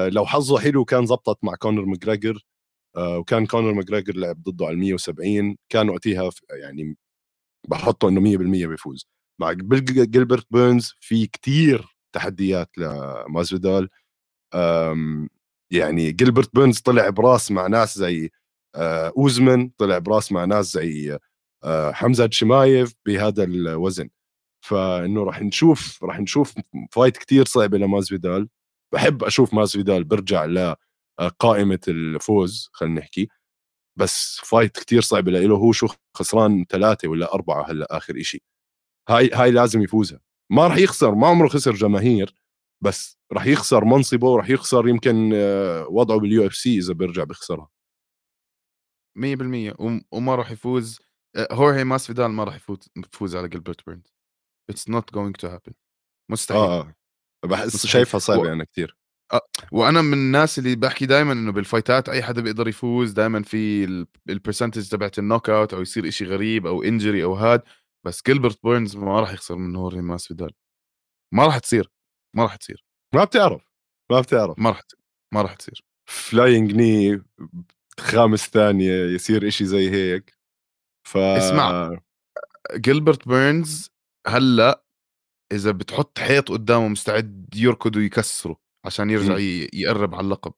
لو 0.09 0.27
حظه 0.27 0.59
حلو 0.59 0.85
كان 0.85 1.07
زبطت 1.07 1.45
مع 1.45 1.55
كونر 1.55 1.85
ماجريجر 1.85 2.45
آه 2.97 3.19
وكان 3.19 3.47
كونر 3.47 3.73
ماجريجر 3.75 4.17
لعب 4.17 4.43
ضده 4.43 4.67
على 4.67 4.77
170 4.77 5.57
كان 5.69 5.89
وقتها 5.91 6.31
يعني 6.51 6.97
بحطه 7.69 8.09
إنه 8.09 8.21
100% 8.21 8.67
بيفوز. 8.67 9.07
مع 9.41 9.53
جيلبرت 9.53 10.47
بيرنز 10.51 10.95
في 11.01 11.27
كتير 11.27 11.87
تحديات 12.15 12.71
لمازفيدال 12.79 13.89
يعني 15.73 16.13
جيلبرت 16.13 16.55
بيرنز 16.55 16.81
طلع 16.81 17.09
براس 17.11 17.51
مع 17.51 17.67
ناس 17.67 17.99
زي 17.99 18.31
آه، 18.77 19.13
اوزمن 19.19 19.69
طلع 19.69 19.99
براس 19.99 20.33
مع 20.33 20.45
ناس 20.45 20.73
زي 20.73 21.19
آه، 21.65 21.93
حمزة 21.93 22.29
شمايف 22.33 22.95
بهذا 23.07 23.45
الوزن. 23.45 24.11
فإنه 24.67 25.25
راح 25.25 25.43
نشوف 25.43 26.05
راح 26.05 26.21
نشوف 26.21 26.55
fight 26.93 27.17
كتير 27.17 27.45
صعبة 27.47 27.79
لمازفيدال 27.79 28.49
بحب 28.93 29.25
أشوف 29.25 29.55
مازفيدال 29.55 30.05
برجع 30.05 30.45
لقائمه 31.21 31.81
الفوز 31.89 32.71
خلينا 32.73 33.01
نحكي. 33.01 33.29
بس 33.99 34.41
fight 34.45 34.79
كتير 34.79 35.01
صعبه 35.01 35.33
له 35.33 35.57
هو 35.57 35.73
شو 35.73 35.87
خسران 36.17 36.65
ثلاثة 36.69 37.09
ولا 37.09 37.35
أربعة 37.35 37.71
هلأ 37.71 37.97
آخر 37.97 38.21
إشي. 38.21 38.43
هاي 39.09 39.31
هاي 39.35 39.51
لازم 39.51 39.83
يفوزها. 39.83 40.21
ما 40.53 40.67
راح 40.67 40.77
يخسر 40.77 41.15
ما 41.15 41.27
عمره 41.29 41.49
خسر 41.49 41.73
جماهير 41.75 42.35
بس 42.85 43.19
راح 43.33 43.47
يخسر 43.47 43.85
منصبه 43.85 44.29
وراح 44.29 44.51
يخسر 44.51 44.89
يمكن 44.89 45.31
آه، 45.35 45.87
وضعه 45.89 46.19
بال 46.21 46.47
UFC 46.47 46.79
إذا 46.79 46.93
بيرجع 46.95 47.25
بيخسرها. 47.25 47.69
100% 49.19 49.77
وما 50.13 50.35
راح 50.35 50.51
يفوز 50.51 51.01
آه، 51.37 51.49
هورهي 51.53 51.85
ماسفيدال 51.85 52.27
ما 52.31 52.45
راح 52.45 52.57
يفوز 52.57 52.79
يفوز 52.97 53.37
على 53.37 53.49
جيلبرت 53.49 53.85
بيرنز. 53.87 54.15
it's 54.71 54.89
not 54.89 55.13
going 55.15 55.37
to 55.37 55.49
happen 55.49 55.73
مستحيل. 56.31 56.61
آه. 56.61 56.95
بحس 57.45 57.87
شايفها 57.87 58.19
صعبة 58.19 58.41
و... 58.41 58.53
أنا 58.53 58.65
كثير 58.65 58.97
آه. 59.33 59.41
وأنا 59.73 60.03
من 60.03 60.13
الناس 60.13 60.59
اللي 60.59 60.77
بحكي 60.77 61.07
دائما 61.07 61.33
إنه 61.33 61.53
بال 61.53 61.67
fightات 61.67 62.09
أي 62.09 62.23
حدا 62.23 62.41
بيقدر 62.41 62.69
يفوز 62.69 63.13
دائما 63.13 63.43
في 63.43 63.85
ال 64.29 64.34
percentage 64.34 64.89
تبعت 64.89 65.19
ال 65.19 65.51
knockout 65.51 65.75
أو 65.75 65.81
يصير 65.81 66.09
إشي 66.09 66.25
غريب 66.25 66.67
أو 66.67 66.83
injury 66.83 67.25
أو 67.25 67.35
هاد 67.35 67.63
بس 68.07 68.23
جيلبرت 68.27 68.59
بيرنز 68.65 68.97
ما 68.97 69.21
راح 69.21 69.33
يخسر 69.33 69.57
من 69.57 69.77
هورهي 69.77 70.01
ماسفيدال 70.01 70.51
ما 71.35 71.47
راح 71.47 71.59
تصير 71.59 71.91
ما 72.37 72.43
راح 72.43 72.57
تصير. 72.57 72.85
ما 73.15 73.25
بتعرف 73.25 73.63
ما 74.11 74.21
بتعرف. 74.21 74.59
ما 74.59 74.71
راح 74.71 74.81
ما 75.35 75.43
راح 75.43 75.55
تصير. 75.55 75.85
flying 76.09 76.73
knee 76.73 77.23
خامس 78.01 78.49
ثانية 78.49 78.93
يصير 79.15 79.49
إشي 79.49 79.65
زي 79.65 79.91
هيك. 79.91 80.35
ف 81.09 81.17
اسمع 81.17 81.99
جيلبرت 82.77 83.29
بيرنز 83.29 83.91
هلأ 84.27 84.85
إذا 85.53 85.71
بتحط 85.71 86.19
حيط 86.19 86.49
قدامه 86.51 86.89
مستعد 86.89 87.55
يركض 87.57 87.97
ويكسره 87.97 88.57
عشان 88.85 89.11
يرجع 89.11 89.35
م. 89.37 89.69
يقرب 89.73 90.15
على 90.15 90.25
اللقب. 90.25 90.53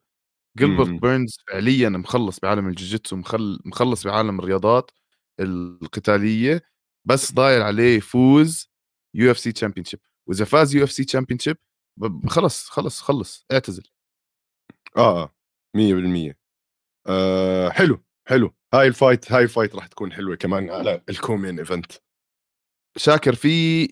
جيلبرت 0.59 0.89
بيرنز 0.89 1.37
فعليا 1.49 1.89
مخلص 1.89 2.41
بعالم 2.41 2.69
الجوجيتسو 2.69 3.17
مخلص 3.65 4.05
بعالم 4.07 4.39
الرياضات 4.41 4.91
القتالية 5.41 6.63
بس 7.05 7.33
ضايل 7.33 7.63
عليه 7.63 7.97
يفوز 7.97 8.71
UFC 9.15 9.53
champion 9.53 9.87
وإذا 10.29 10.45
فاز 10.45 10.75
UFC 10.75 11.05
champion 11.05 11.39
خلص 12.29 12.69
خلص 12.69 13.01
خلص 13.01 13.47
اعتزل. 13.53 13.83
آه 14.97 15.35
100% 15.77 16.35
آه 17.09 17.71
حلو 17.71 18.05
حلو. 18.29 18.55
هاي 18.75 18.87
ال 18.89 18.96
fight 18.96 19.33
هاي 19.33 19.43
ال 19.43 19.48
fight 19.48 19.75
راح 19.77 19.87
تكون 19.87 20.13
حلوة 20.13 20.37
كمان 20.37 20.71
على 20.71 21.03
ال 21.09 21.15
co-main 21.15 21.59
event. 21.59 21.93
شاكر 22.99 23.35
في 23.35 23.85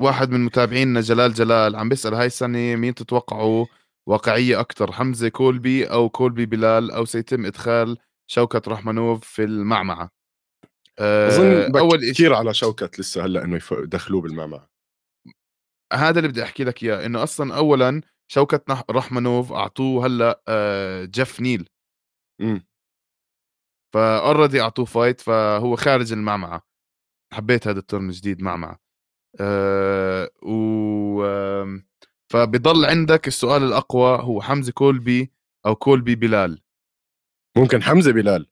واحد 0.00 0.30
من 0.30 0.40
متابعينا 0.40 1.00
جلال 1.00 1.34
جلال 1.34 1.76
عم 1.76 1.88
بيسأل 1.88 2.14
هاي 2.14 2.26
السنة 2.26 2.76
مين 2.76 2.94
تتوقعوا 2.94 3.66
واقعية 4.08 4.60
أكثر 4.60 4.92
حمزة 4.92 5.28
كولبي 5.28 5.84
أو 5.84 6.08
كولبي 6.08 6.46
بلال 6.46 6.90
أو 6.90 7.04
سيتم 7.04 7.46
إدخال 7.46 7.98
شوكت 8.30 8.62
رحمنوف 8.68 9.24
في 9.24 9.44
المعمعة؟ 9.44 10.10
أظن 10.98 11.76
أول 11.76 12.10
كثير 12.10 12.34
على 12.34 12.54
شوكت 12.54 13.00
لسه 13.00 13.24
هلأ 13.24 13.44
إنه 13.44 13.60
يدخلوه 13.72 14.20
بالمعمعة. 14.20 14.70
هذا 15.92 16.18
اللي 16.18 16.28
بدي 16.28 16.42
أحكي 16.42 16.64
لك 16.64 16.82
إياه 16.82 17.06
إنه 17.06 17.22
أصلا 17.22 17.56
اولا 17.56 18.00
شوكت 18.28 18.70
رحمنوف 18.90 19.52
أعطوه 19.52 20.06
هلأ 20.06 20.42
آه، 20.48 21.04
جيف 21.04 21.40
نيل. 21.40 21.68
امم 22.40 22.66
ف 23.94 24.02
already 24.02 24.60
أعطوه 24.60 24.84
fight 24.84 25.20
فهو 25.20 25.76
خارج 25.76 26.12
المعمعة. 26.12 26.62
حبيت 27.32 27.68
هذا 27.68 27.78
ال 27.78 27.84
term 27.84 28.08
الجديد 28.08 28.42
معمعة. 28.42 28.83
أه 29.40 30.30
و 30.42 31.24
فبضل 32.32 32.84
عندك 32.84 33.28
السؤال 33.28 33.62
الأقوى 33.62 34.18
هو 34.22 34.42
حمزة 34.42 34.72
كولبي 34.72 35.32
أو 35.66 35.74
كولبي 35.74 36.14
بلال. 36.14 36.60
ممكن 37.56 37.82
حمزة 37.82 38.12
بلال. 38.12 38.46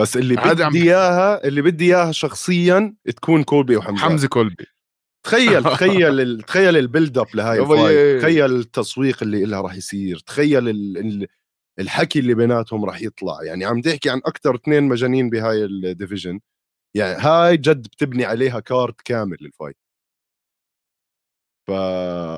بس 0.00 0.16
اللي 0.16 0.36
بدي 0.36 0.82
إياها 0.82 1.44
اللي 1.44 1.62
بدي 1.62 1.84
إياها 1.84 2.12
شخصيا 2.12 2.94
تكون 3.16 3.44
كولبي 3.44 3.76
وحمزة. 3.76 4.02
حمزة 4.02 4.28
كولبي. 4.28 4.66
تخيل 5.26 5.64
تخيل 5.74 6.20
ال... 6.20 6.42
تخيل 6.42 6.76
ال 6.76 7.18
build-up 7.18 7.26
لهاي 7.34 7.60
ال 7.60 7.70
fight 7.70 8.22
تخيل 8.22 8.56
التسويق 8.56 9.22
اللي 9.22 9.44
لها 9.44 9.60
راح 9.60 9.74
يصير. 9.74 10.18
تخيل 10.18 10.68
ال... 10.68 11.26
الحكي 11.78 12.18
اللي 12.18 12.34
بيناتهم 12.34 12.84
راح 12.84 13.02
يطلع. 13.02 13.42
يعني 13.42 13.64
عم 13.64 13.80
تحكي 13.80 14.10
عن 14.10 14.18
أكثر 14.18 14.54
اثنين 14.54 14.84
مجانين 14.84 15.30
بهاي 15.30 15.64
ال 15.64 15.72
division 15.72 16.40
يعني 16.96 17.22
هاي 17.22 17.56
جد 17.56 17.82
بتبني 17.82 18.24
عليها 18.24 18.60
card 18.60 18.94
كامل 19.04 19.36
لل 19.40 19.50
fight 19.50 19.76
فا 21.68 21.74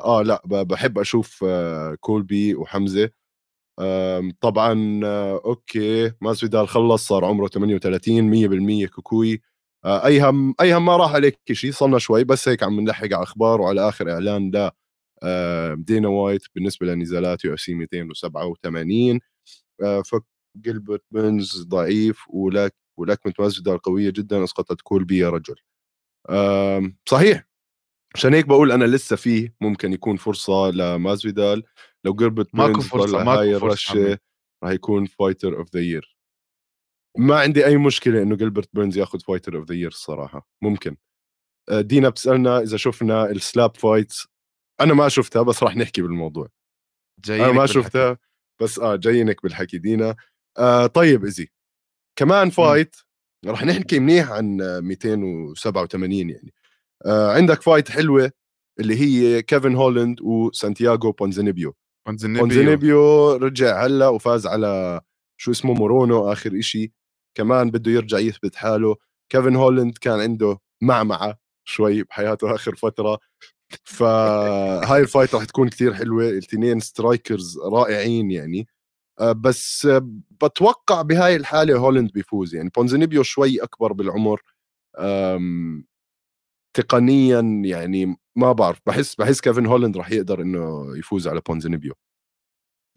آه 0.05 0.23
لأ 0.23 0.43
بحب 0.47 0.99
أشوف 0.99 1.45
آه 1.49 1.95
كولبي 2.01 2.55
وحمزة. 2.55 3.11
طبعا 4.41 5.01
آه، 5.05 5.43
okay 5.45 6.13
ماسفيدال 6.21 6.69
خلص 6.69 7.09
صار 7.09 7.25
عمره 7.25 7.49
38 7.49 8.25
100% 8.25 8.87
كوكوي. 8.89 9.43
آه، 9.85 10.07
ايهم 10.07 10.55
ايهم 10.61 10.85
ما 10.87 10.97
راح 10.97 11.15
عليك 11.15 11.41
شيء 11.53 11.73
صلنا 11.73 11.99
شوي 11.99 12.25
بس 12.25 12.49
هيك 12.49 12.63
عم 12.63 12.81
نلحق 12.81 13.05
على 13.05 13.23
أخبار 13.23 13.61
وعلى 13.61 13.89
آخر 13.89 14.13
إعلان 14.13 14.51
ل 14.57 14.71
دانا 15.85 16.09
وايت 16.09 16.43
بالنسبة 16.55 16.87
لنزالات 16.87 17.45
UFC 17.45 17.75
287 17.75 19.21
فجيلبرت 20.07 21.05
بنز 21.13 21.63
ضعيف 21.69 22.19
ولك 22.31 22.75
ولكمة 22.99 23.35
ماسفيدال 23.41 23.79
قوية 23.79 24.11
جدا 24.11 24.45
أسقطت 24.45 24.81
كولبي 24.83 25.19
يا 25.19 25.31
رجل. 25.31 25.57
صحيح. 27.09 27.47
عشان 28.15 28.35
هيك 28.35 28.47
بقول 28.47 28.73
أنا 28.73 28.85
لسه 28.85 29.17
فيه 29.17 29.55
ممكن 29.61 29.93
يكون 29.93 30.17
فرصة 30.17 30.71
لمازفيدال 30.71 31.63
لو 32.05 32.15
جربت 32.15 32.55
ماكو 32.55 32.81
فرصة 32.81 33.25
ماكو 33.25 33.59
فرصة 33.59 34.19
راح 34.65 34.73
يكون 34.73 35.07
fighter 35.07 35.57
of 35.59 35.69
the 35.75 35.81
year 35.81 36.17
ما 37.19 37.41
عندي 37.41 37.67
أي 37.67 37.77
مشكلة 37.77 38.23
إنه 38.23 38.37
جلبرت 38.37 38.69
بيرنز 38.73 38.99
ياخذ 38.99 39.21
fighter 39.21 39.57
of 39.57 39.69
the 39.69 39.75
year 39.75 39.89
الصراحة 39.89 40.49
ممكن. 40.63 40.97
آه، 41.71 41.81
دينا 41.81 42.09
بتسألنا 42.09 42.59
إذا 42.61 42.77
شفنا 42.77 43.31
ال 43.31 43.40
slap 43.40 43.77
fights 43.77 44.27
أنا 44.81 44.95
ما 44.95 45.09
شفتها 45.09 45.43
بس 45.43 45.63
راح 45.63 45.77
نحكي 45.77 46.03
بالموضوع. 46.03 46.49
جايينك 47.25 47.45
أنا 47.45 47.53
ما 47.53 47.61
بالحكي. 47.63 47.83
شفتها 47.83 48.19
بس 48.63 48.79
آه 48.79 48.97
جايينك 48.97 49.43
بالحكي 49.43 49.79
دينا. 49.79 50.17
آه 50.59 50.87
طيب 50.87 51.25
إيش 51.25 51.49
كمان 52.19 52.51
fight 52.51 52.97
راح 53.47 53.65
نحكي 53.65 53.99
منيح 53.99 54.31
عن 54.31 54.57
287 54.83 56.31
يعني. 56.31 56.53
عندك 57.07 57.63
fight 57.63 57.91
حلوة 57.91 58.31
اللي 58.81 58.97
هي 59.01 59.43
كيفن 59.43 59.75
هولاند 59.75 60.21
وسانتياغو 60.21 61.13
بونزينيبيو. 61.13 61.75
بونزينيبيو. 62.43 63.33
رجع 63.37 63.85
هلا 63.87 64.09
وفاز 64.09 64.47
على 64.47 65.01
شو 65.37 65.51
اسمه 65.51 65.75
مورونو 65.75 66.33
آخر 66.33 66.59
إشي. 66.59 66.93
كمان 67.35 67.71
بده 67.71 67.91
يرجع 67.91 68.19
يثبت 68.19 68.55
حاله. 68.57 68.97
كيفن 69.33 69.57
هولاند 69.57 69.99
كان 69.99 70.21
عنده 70.21 70.59
معمعة 70.83 71.39
شوي 71.65 72.03
بحياته 72.03 72.55
آخر 72.55 72.75
فترة. 72.77 73.19
فهاي 73.85 75.01
ال 75.07 75.11
fight 75.11 75.35
راح 75.35 75.45
تكون 75.45 75.69
كثير 75.69 75.95
حلوة. 75.95 76.29
الاثنين 76.29 76.81
strikers 76.81 77.59
رائعين 77.59 78.31
يعني. 78.31 78.69
آه، 79.21 79.33
بس 79.33 79.89
بتوقع 80.43 81.03
بهاي 81.03 81.37
الحالة 81.37 81.79
هولاند 81.79 82.13
بيفوز 82.13 82.55
يعني. 82.55 82.71
بونزينيبيو 82.77 83.23
شوي 83.23 83.63
أكبر 83.63 83.93
بالعمر. 83.93 84.43
تقنيا 86.75 87.41
يعني 87.65 88.17
ما 88.37 88.53
بعرف 88.53 88.81
بحس 88.87 89.15
بحس 89.15 89.41
كيفن 89.41 89.67
هولند 89.67 89.97
راح 89.97 90.11
يقدر 90.13 90.43
إنه 90.43 90.87
يفوز 90.99 91.29
على 91.29 91.41
بونزينيبيو. 91.49 91.95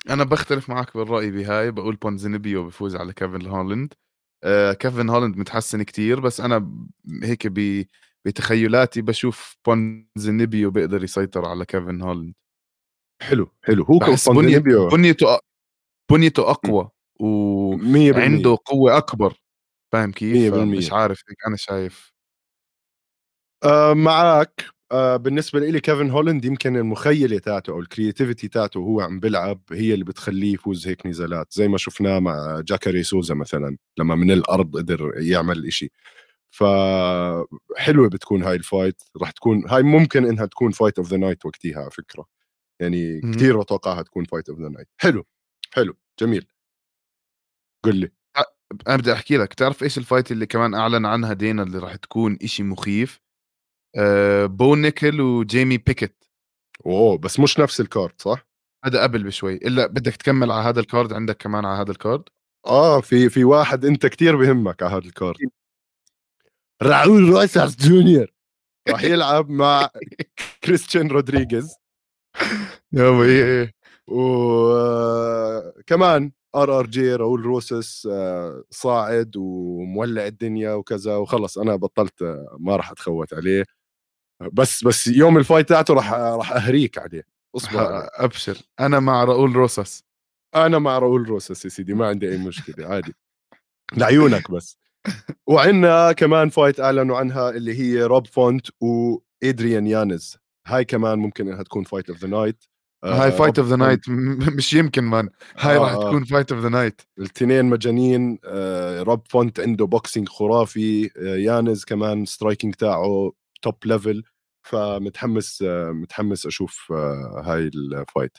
أنا 0.10 0.24
بختلف 0.24 0.70
معك 0.70 0.98
بالرأي 0.98 1.32
بهاي 1.32 1.72
بقول 1.72 1.96
بونزينيبيو 1.96 2.66
بفوز 2.66 2.96
على 2.96 3.14
كيفن 3.14 3.48
هولند 3.48 3.94
آه 4.44 4.74
كيفن 4.74 5.10
هولند 5.10 5.38
متحسن 5.38 5.84
كتير 5.84 6.20
بس 6.20 6.42
أنا 6.42 6.72
هيك 7.24 7.48
ب 7.48 7.86
بتخيلاتي 8.26 9.02
بشوف 9.02 9.58
بونزينيبيو 9.68 10.72
بيقدر 10.72 11.04
يسيطر 11.04 11.46
على 11.46 11.66
كيفن 11.66 12.02
هولند 12.02 12.34
حلو 13.22 13.52
حلو. 13.64 13.84
هو 13.84 14.00
بنيته 14.34 14.90
بنيته 14.90 15.40
بنيته 16.12 16.50
أقوى 16.50 16.90
وعنده 17.20 18.58
قوة 18.66 18.98
أكبر. 18.98 19.34
فاهم 19.94 20.12
كيف؟ 20.12 20.54
مش 20.54 20.94
عارف 20.94 21.22
هيك 21.30 21.38
أنا 21.48 21.56
شايف. 21.58 22.15
آه 23.66 23.94
معك 23.94 24.66
آه 24.92 25.18
بالنسبة 25.18 25.60
لي 25.60 25.80
كيفن 25.80 26.10
هولند 26.10 26.46
يمكن 26.46 26.76
المخيلة 26.78 27.38
تاعته 27.40 27.72
أو 27.72 27.80
ال 27.80 27.86
creativity 27.86 28.48
تاعته 28.48 28.80
وهو 28.80 29.02
عم 29.02 29.20
بيلعب 29.20 29.62
هي 29.72 29.94
اللي 29.94 30.06
بتخليه 30.06 30.54
يفوز 30.54 30.88
هيك 30.88 31.06
نزالات 31.06 31.54
زي 31.54 31.68
ما 31.68 31.78
شفناه 31.78 32.20
مع 32.20 32.62
جاكاري 32.68 33.04
سوزا 33.04 33.34
مثلا 33.36 33.78
لما 34.00 34.16
من 34.16 34.32
الأرض 34.32 34.78
قدر 34.78 35.12
يعمل 35.18 35.66
إشي. 35.68 35.92
فحلوه 36.52 38.10
بتكون 38.10 38.44
هاي 38.44 38.56
ال 38.56 38.64
fight 38.64 39.04
راح 39.22 39.32
تكون 39.32 39.70
هاي 39.70 39.84
ممكن 39.84 40.26
إنها 40.26 40.46
تكون 40.46 40.72
fight 40.72 40.98
of 41.00 41.08
the 41.10 41.18
night 41.18 41.46
وقتها 41.46 41.82
على 41.82 41.92
فكرة. 41.92 42.26
يعني 42.82 43.22
كثير 43.22 43.62
بتوقعها 43.62 44.02
تكون 44.04 44.26
fight 44.26 44.50
of 44.50 44.60
the 44.60 44.70
night 44.70 44.88
حلو 44.98 45.26
حلو 45.74 45.98
جميل. 46.22 46.48
قل 47.86 47.96
لي. 47.96 48.12
أنا 48.88 48.98
بدي 48.98 49.14
أحكي 49.14 49.38
لك 49.38 49.54
تعرف 49.54 49.84
إيش 49.84 49.98
ال 49.98 50.04
fight 50.04 50.32
اللي 50.32 50.46
كمان 50.46 50.74
أعلن 50.76 51.06
عنها 51.06 51.34
دانا 51.34 51.64
اللي 51.64 51.80
راح 51.80 51.96
تكون 51.96 52.38
إشي 52.44 52.64
مخيف؟ 52.64 53.25
بو 54.46 54.76
نيكل 54.76 55.22
وجيمي 55.22 55.78
بيكيت. 55.78 56.24
أوه 56.86 57.18
بس 57.18 57.40
مش 57.40 57.60
نفس 57.60 57.82
ال 57.82 57.88
card 57.88 58.14
صح؟ 58.18 58.48
هذا 58.86 59.04
قبل 59.04 59.24
بشوي. 59.24 59.56
إلا 59.56 59.88
بدك 59.88 60.16
تكمل 60.16 60.52
على 60.52 60.64
هذا 60.70 60.80
ال 60.80 60.87
card 60.87 61.14
عندك 61.14 61.38
كمان 61.38 61.66
على 61.66 61.82
هذا 61.82 61.92
ال 61.92 61.98
card 61.98 62.24
آه 62.68 63.02
في 63.02 63.30
في 63.30 63.44
واحد 63.44 63.86
أنت 63.86 64.06
كتير 64.06 64.36
بهمك 64.36 64.84
على 64.84 64.92
هذا 64.92 65.06
ال 65.06 65.12
card 65.12 65.38
راؤول 66.82 67.30
روساس 67.30 67.76
جونيور 67.76 68.34
راح 68.90 69.04
يلعب 69.04 69.50
مع 69.50 69.90
كريستيان 70.64 71.08
رودريغيز. 71.08 71.76
يا 72.94 73.24
إيه 73.24 73.74
وكمان 74.08 75.12
RRJ 76.56 77.16
راؤول 77.16 77.42
روسس 77.42 78.08
آه، 78.12 78.64
صاعد 78.72 79.38
ومولع 79.38 80.28
الدنيا 80.28 80.74
وكذا 80.74 81.16
وخلص 81.16 81.58
أنا 81.58 81.76
بطلت 81.76 82.22
آه، 82.22 82.58
ما 82.60 82.76
راح 82.76 82.92
أتخوت 82.92 83.34
عليه. 83.34 83.66
بس 84.54 84.84
بس 84.84 85.08
يوم 85.08 85.38
ال 85.38 85.43
fight 85.43 85.70
تاعته 85.70 85.94
راح 85.94 86.14
راح 86.14 86.52
أهريك 86.52 86.98
عليه. 86.98 87.24
أصبر 87.56 88.08
أبشر. 88.14 88.58
أنا 88.80 89.00
مع 89.00 89.24
راؤول 89.24 89.56
روسس. 89.56 90.04
أنا 90.56 90.80
مع 90.80 91.00
راؤول 91.00 91.30
روسس 91.30 91.66
يا 91.66 91.70
سيدي 91.70 91.94
ما 91.94 92.08
عندي 92.08 92.30
أي 92.30 92.38
مشكلة 92.38 92.88
عادي. 92.88 93.14
لعيونك 93.98 94.52
بس. 94.52 94.78
وعندنا 95.48 96.12
كمان 96.12 96.50
fight 96.50 96.80
أعلنوا 96.80 97.18
عنها 97.18 97.50
اللي 97.50 97.80
هي 97.80 98.04
روب 98.04 98.28
فونت 98.28 98.68
وإدريان 98.82 99.88
يانز. 99.88 100.38
هاي 100.68 100.86
كمان 100.86 101.20
ممكن 101.20 101.48
إنها 101.48 101.64
تكون 101.64 101.84
fight 101.84 102.10
of 102.10 102.20
the 102.20 102.28
night 102.28 102.64
هاي 103.04 103.32
fight 103.32 103.60
of 103.60 103.68
the 103.68 103.76
night 103.76 104.10
مش 104.58 104.74
يمكن 104.74 105.04
man 105.04 105.30
هاي 105.58 105.76
آه. 105.76 105.80
راح 105.80 105.94
تكون 105.94 106.24
fight 106.24 106.52
of 106.52 106.62
the 106.62 106.70
night 106.70 107.02
الاثنين 107.18 107.66
مجانين. 107.66 108.40
آه 108.46 109.02
روب 109.04 109.22
فونت 109.30 109.60
عنده 109.60 109.86
boxing 109.86 110.30
خرافي. 110.30 111.06
آه 111.06 111.36
يانز 111.36 111.84
كمان 111.84 112.26
striking 112.26 112.76
تاعه 112.76 113.32
top 113.66 113.86
level 113.86 114.24
فمتحمس 114.68 115.62
متحمس 116.02 116.46
أشوف 116.46 116.92
آه 116.92 117.44
هاي 117.46 117.72
ال 117.76 117.86
fight 117.86 118.38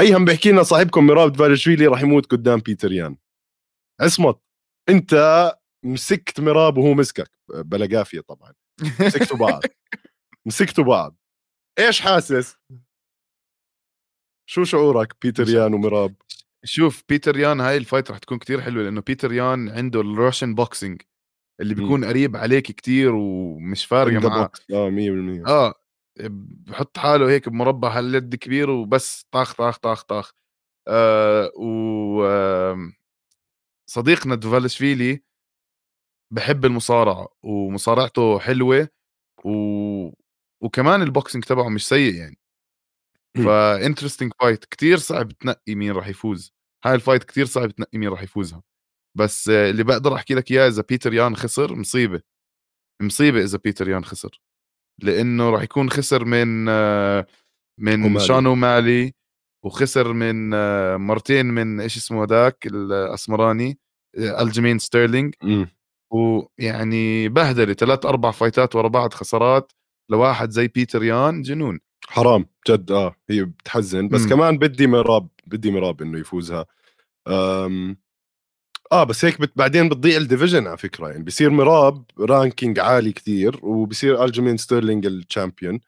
ايهم 0.00 0.24
بحكي 0.24 0.52
لنا 0.52 0.62
صاحبكم 0.62 1.06
مراب 1.06 1.32
دفالشفيلي 1.32 1.86
راح 1.86 2.02
يموت 2.02 2.26
قدام 2.26 2.60
بيتر 2.60 2.92
يان. 2.92 3.16
اصمت 4.00 4.40
أنت 4.88 5.14
مسكت 5.84 6.40
مراب 6.40 6.78
وهو 6.78 6.94
مسكك. 6.94 7.30
بلا 7.48 7.98
قافيه 7.98 8.20
طبعا. 8.20 8.52
مسكتوا 9.00 9.36
بعض. 9.36 9.62
مسكتوا 10.46 10.84
بعض. 10.84 11.16
إيش 11.78 12.00
حاسس؟ 12.00 12.56
شو 14.50 14.64
شعورك 14.64 15.16
بيتر 15.22 15.48
يان 15.48 15.74
ومراب 15.74 16.14
شوف 16.64 17.04
بيتر 17.08 17.38
يان 17.38 17.60
هاي 17.60 17.76
ال 17.76 17.82
fight 17.82 18.10
رح 18.10 18.18
تكون 18.18 18.38
كتير 18.38 18.60
حلوة 18.60 18.82
لأنه 18.82 19.00
بيتر 19.00 19.32
يان 19.32 19.68
عنده 19.68 20.00
ال 20.00 20.07
Russian 20.07 20.54
boxing 20.54 21.02
اللي 21.60 21.74
بيكون 21.74 22.00
م. 22.00 22.04
قريب 22.04 22.36
عليك 22.36 22.64
كتير 22.64 23.14
ومش 23.14 23.84
فارقة 23.86 24.28
معاه 24.28 24.50
آه 24.72 24.90
100% 24.90 25.48
آه 25.48 25.74
بحط 26.66 26.98
حاله 26.98 27.30
هيك 27.30 27.48
بمربع 27.48 27.98
هالقد 27.98 28.34
كبير 28.34 28.70
وبس 28.70 29.26
طاخ 29.32 29.54
طاخ 29.54 29.78
طاخ 29.78 30.02
طاخ. 30.02 30.32
آه 30.88 31.50
و 31.56 32.24
آه 32.24 32.92
صديقنا 33.90 34.34
دوفالشفيلي 34.34 35.22
بحب 36.32 36.64
المصارعة 36.64 37.28
ومصارعته 37.42 38.38
حلوة 38.38 38.88
و... 39.44 39.50
وكمان 40.60 41.02
ال 41.02 41.08
boxing 41.08 41.44
تبعه 41.44 41.68
مش 41.68 41.88
سيء 41.88 42.14
يعني. 42.14 42.38
ف 43.44 43.51
interesting 43.51 44.32
fight 44.40 44.64
كثير 44.64 44.96
صعب 44.98 45.32
تنقي 45.32 45.74
مين 45.74 45.92
راح 45.92 46.08
يفوز. 46.08 46.52
هاي 46.84 46.94
ال 46.94 46.99
fight 46.99 47.24
كثير 47.24 47.46
صعب 47.46 47.70
تنقي 47.70 47.98
مين 47.98 48.08
راح 48.08 48.22
يفوزها. 48.22 48.62
بس 49.18 49.48
اللي 49.48 49.84
بقدر 49.84 50.14
أحكي 50.14 50.34
لك 50.34 50.50
إياه 50.50 50.68
إذا 50.68 50.84
بيتر 50.88 51.14
يان 51.14 51.36
خسر 51.36 51.74
مصيبة 51.74 52.20
مصيبة 53.02 53.42
إذا 53.44 53.58
بيتر 53.64 53.88
يان 53.88 54.04
خسر 54.04 54.40
لأنه 55.02 55.50
راح 55.50 55.62
يكون 55.62 55.90
خسر 55.90 56.24
من 56.24 56.64
من 57.78 58.04
أومالي. 58.04 58.26
شون 58.26 58.54
أومالي 58.54 59.14
وخسر 59.64 60.12
من 60.12 60.50
مرتين 60.96 61.46
من 61.46 61.80
إيش 61.80 61.96
اسمه 61.96 62.24
هذاك 62.24 62.66
الأسمراني 62.66 63.78
ألجمين 64.16 64.78
ستيرلينج 64.78 65.34
ويعني 66.10 67.28
بهدلة 67.28 67.72
ثلاث 67.72 68.06
أربع 68.06 68.30
فايتات 68.30 68.76
ورا 68.76 68.88
بعض 68.88 69.14
خسارات 69.14 69.72
لواحد 70.10 70.50
زي 70.50 70.68
بيتر 70.68 71.02
يان 71.02 71.42
جنون 71.42 71.80
حرام 72.08 72.46
جد 72.68 72.90
آه 72.90 73.16
هي 73.30 73.44
بتحزن 73.44 74.08
بس 74.08 74.22
م. 74.22 74.28
كمان 74.28 74.58
بدي 74.58 74.86
مراب 74.86 75.28
بدي 75.46 75.70
مراب 75.70 76.02
إنه 76.02 76.18
يفوزها 76.18 76.66
أم 77.28 77.96
آه 78.92 79.04
بس 79.04 79.24
هيك 79.24 79.40
بت 79.40 79.52
بعدين 79.56 79.88
بتضيع 79.88 80.16
ال 80.16 80.22
division 80.22 80.66
على 80.66 80.78
فكرة. 80.78 81.08
يعني 81.08 81.22
بصير 81.22 81.50
مراب 81.50 82.04
ranking 82.20 82.78
عالي 82.78 83.12
كثير 83.12 83.60
وبصير 83.62 84.24
ألجيمين 84.24 84.56
ستيرلينج 84.56 85.06
ال 85.06 85.13
champion. 85.13 85.80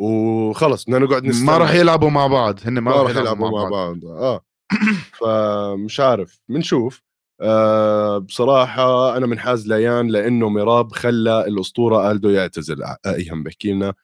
وخلص 0.00 0.84
بدنا 0.84 0.98
نقعد 0.98 1.24
نستنى. 1.24 1.46
ما 1.46 1.58
راح 1.58 1.74
يلعبوا 1.74 2.10
مع 2.10 2.26
بعض. 2.26 2.60
هن 2.64 2.72
ما, 2.72 2.80
ما 2.80 3.02
راح 3.02 3.16
يلعبوا 3.16 3.50
مع, 3.50 3.62
مع 3.62 3.68
بعض. 3.68 3.96
بعض. 4.00 4.04
آه. 4.04 4.40
فمش 5.20 6.00
عارف. 6.00 6.40
بنشوف. 6.48 7.02
آه 7.40 8.18
بصراحة 8.18 9.16
أنا 9.16 9.26
منحاز 9.26 9.68
ليان 9.68 10.08
لأنه 10.08 10.48
مراب 10.48 10.92
خلى 10.92 11.44
الأسطورة 11.46 12.10
ألدو 12.10 12.28
يعتزل. 12.30 12.76
أيهم 13.06 13.42
بحكي 13.42 13.72
لنا. 13.72 13.94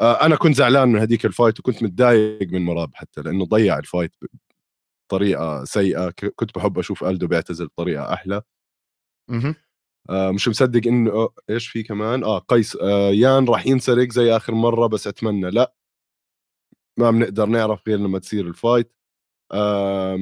آه 0.00 0.12
أنا 0.26 0.36
كنت 0.36 0.54
زعلان 0.54 0.88
من 0.88 0.98
هذيك 1.00 1.24
ال 1.26 1.32
fight 1.32 1.60
وكنت 1.60 1.82
متضايق 1.82 2.48
من 2.52 2.64
مراب 2.64 2.90
حتى 2.94 3.20
لأنه 3.20 3.44
ضيع 3.44 3.78
ال 3.78 3.83
fight. 3.83 4.12
بطريقة 5.08 5.64
سيئة 5.64 6.10
كنت 6.36 6.54
بحب 6.56 6.78
أشوف 6.78 7.04
ألدو 7.04 7.26
بيعتزل 7.26 7.66
بطريقة 7.66 8.12
أحلى. 8.14 8.42
آه 10.10 10.30
مش 10.30 10.48
مصدق 10.48 10.86
إنه 10.86 11.10
آه، 11.12 11.34
إيش 11.50 11.68
في 11.68 11.82
كمان؟ 11.82 12.24
آه 12.24 12.38
قيس 12.38 12.76
آه 12.76 13.10
يان 13.10 13.44
راح 13.48 13.66
ينسرق 13.66 14.12
زي 14.12 14.36
آخر 14.36 14.54
مرة 14.54 14.86
بس 14.86 15.06
أتمنى 15.06 15.50
لا. 15.50 15.74
ما 16.98 17.10
بنقدر 17.10 17.46
نعرف 17.46 17.80
غير 17.88 17.98
لما 17.98 18.18
تصير 18.18 18.46
ال 18.46 18.53
fight. 18.53 18.92
آه 19.52 20.18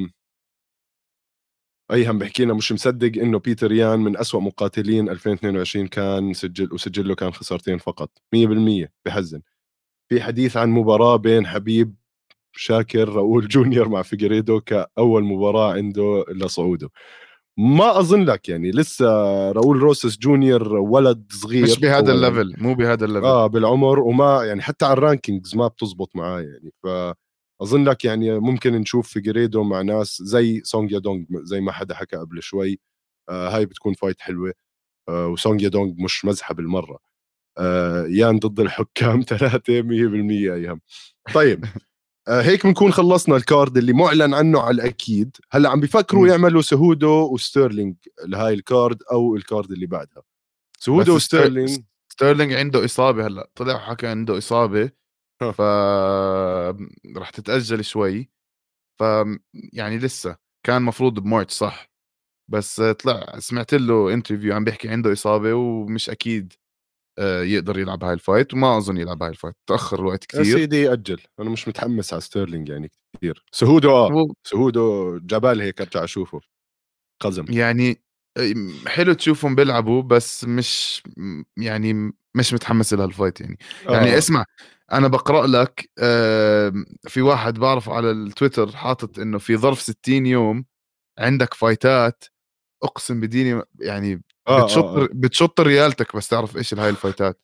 أيهم 1.90 2.18
بحكي 2.18 2.44
لنا 2.44 2.54
مش 2.54 2.72
مصدق 2.72 3.22
إنه 3.22 3.38
بيتر 3.38 3.72
يان 3.72 4.00
من 4.00 4.16
أسوأ 4.16 4.40
مقاتلين 4.40 5.08
2022 5.08 5.86
كان 5.88 6.32
سجل 6.34 6.72
وسجله 6.74 7.14
كان 7.14 7.32
خسارتين 7.32 7.78
فقط. 7.78 8.10
100% 8.34 8.92
بحزن. 9.06 9.42
في 10.10 10.22
حديث 10.22 10.56
عن 10.56 10.70
مباراة 10.70 11.16
بين 11.16 11.46
حبيب 11.46 11.96
شاكر 12.58 13.08
راؤول 13.08 13.48
جونيور 13.48 13.88
مع 13.88 14.02
فيجريدو 14.02 14.60
كأول 14.60 15.24
مباراة 15.24 15.72
عنده 15.72 16.24
لصعوده. 16.28 16.90
ما 17.58 17.98
أظن 17.98 18.24
لك 18.24 18.48
يعني 18.48 18.70
لسه 18.70 19.06
راؤول 19.52 19.76
روساس 19.76 20.18
جونيور 20.18 20.76
ولد 20.76 21.26
صغير 21.32 21.62
مش 21.62 21.78
بهذا 21.80 22.12
ال 22.12 22.19
level 22.19 22.54
مو 22.58 22.74
بهذا 22.74 23.04
ال 23.04 23.08
level. 23.08 23.26
آه 23.26 23.46
بالعمر 23.46 24.00
وما 24.00 24.44
يعني 24.44 24.62
حتى 24.62 24.84
على 24.84 24.92
ال 24.92 25.00
rankings 25.00 25.56
ما 25.56 25.68
بتزبط 25.68 26.16
معاه 26.16 26.40
يعني. 26.40 26.72
ف 26.82 26.86
اظن 27.62 27.84
لك 27.84 28.04
يعني 28.04 28.38
ممكن 28.38 28.72
نشوف 28.72 29.08
فيجريدو 29.08 29.62
مع 29.62 29.82
ناس 29.82 30.18
زي 30.22 30.60
سونج 30.64 30.92
يادونغ 30.92 31.24
زي 31.42 31.60
ما 31.60 31.72
حدا 31.72 31.94
حكى 31.94 32.16
قبل 32.16 32.42
شوي. 32.42 32.80
آه 33.28 33.48
هاي 33.56 33.66
بتكون 33.66 33.94
fight 33.94 34.20
حلوة. 34.20 34.52
آه 35.08 35.28
وسونج 35.28 35.62
يادونغ 35.62 35.92
مش 35.98 36.24
مزحه 36.24 36.54
بالمرة 36.54 36.98
آه 37.58 38.06
يان 38.10 38.38
ضد 38.38 38.60
الحكام 38.60 39.22
ثلاثة 39.28 39.82
100% 39.82 40.54
أيام 40.54 40.80
طيب 41.34 41.64
هيك 42.28 42.66
بنكون 42.66 42.92
خلصنا 42.92 43.36
ال 43.36 43.44
card 43.44 43.76
اللي 43.76 43.92
معلن 43.92 44.34
عنه 44.34 44.60
على 44.60 44.74
الأكيد. 44.74 45.36
هلأ 45.50 45.68
عم 45.70 45.80
بيفكروا 45.80 46.28
يعملوا 46.28 46.62
سهودو 46.62 47.34
وستيرلينج 47.34 47.96
لهاي 48.26 48.54
ال 48.54 48.64
card 48.64 49.02
أو 49.12 49.36
ال 49.36 49.44
card 49.44 49.72
اللي 49.72 49.86
بعدها. 49.86 50.22
سهودو 50.78 51.14
وستيرلينج. 51.16 51.80
ستيرلينج 52.12 52.52
عنده 52.52 52.84
إصابة 52.84 53.26
هلأ. 53.26 53.50
طلع 53.54 53.74
وحكى 53.74 54.06
عنده 54.06 54.38
إصابة. 54.38 54.90
ف 55.40 55.60
راح 57.16 57.30
تتأجل 57.30 57.84
شوي. 57.84 58.30
ف 58.98 59.02
يعني 59.72 59.98
لسه 59.98 60.36
كان 60.66 60.82
مفروض 60.82 61.18
ب 61.18 61.24
March 61.24 61.52
صح؟ 61.54 61.90
بس 62.48 62.80
طلع 62.80 63.38
سمعت 63.38 63.74
له 63.74 64.14
interview 64.14 64.54
عم 64.54 64.64
بيحكي 64.64 64.88
عنده 64.88 65.12
إصابة 65.12 65.54
ومش 65.54 66.10
أكيد. 66.10 66.52
آه، 66.52 66.65
يقدر 67.18 67.78
يلعب 67.78 68.04
هاي 68.04 68.12
ال 68.12 68.19
fight 68.19 68.54
وما 68.54 68.78
أظن 68.78 68.96
يلعب 68.96 69.22
هاي 69.22 69.30
ال 69.30 69.34
fight 69.34 69.54
تأخر 69.66 70.00
الوقت 70.00 70.24
كثير 70.24 70.44
يا 70.44 70.56
سيدي 70.56 70.92
أجل 70.92 71.20
أنا 71.40 71.50
مش 71.50 71.68
متحمس 71.68 72.12
على 72.12 72.22
ستيرلينج 72.22 72.68
يعني 72.68 72.90
كثير 73.16 73.44
سهودو 73.52 73.90
آه 73.90 74.26
سهودو 74.44 75.18
عبالي 75.18 75.60
هيك 75.60 75.80
أرجع 75.80 76.04
أشوفه. 76.04 76.40
قزم. 77.20 77.44
يعني 77.48 78.02
حلو 78.86 79.12
تشوفهم 79.12 79.54
بيلعبوا 79.54 80.02
بس 80.02 80.44
مش 80.44 81.02
يعني 81.56 82.12
مش 82.34 82.54
متحمس 82.54 82.94
لهال 82.94 83.12
fight 83.12 83.40
يعني. 83.40 83.58
آه. 83.88 83.92
يعني 83.92 84.18
اسمع 84.18 84.44
أنا 84.92 85.08
بقرأ 85.08 85.46
لك 85.46 85.90
في 87.08 87.22
واحد 87.22 87.58
بعرفه 87.58 87.92
على 87.94 88.10
التويتر 88.10 88.76
حاطط 88.76 89.18
إنه 89.18 89.38
في 89.38 89.56
ظرف 89.56 89.80
60 89.80 90.26
يوم 90.26 90.64
عندك 91.18 91.54
فايتات 91.54 92.24
أقسم 92.82 93.20
بديني 93.20 93.62
يعني 93.80 94.22
آه 94.48 94.64
بتشط 94.64 94.84
آه 94.84 95.02
آه. 95.02 95.08
بتشط 95.12 95.60
ريالتك 95.60 96.16
بس 96.16 96.28
تعرف 96.28 96.56
إيش 96.56 96.74
هاي 96.74 96.90
الفايتات. 96.90 97.40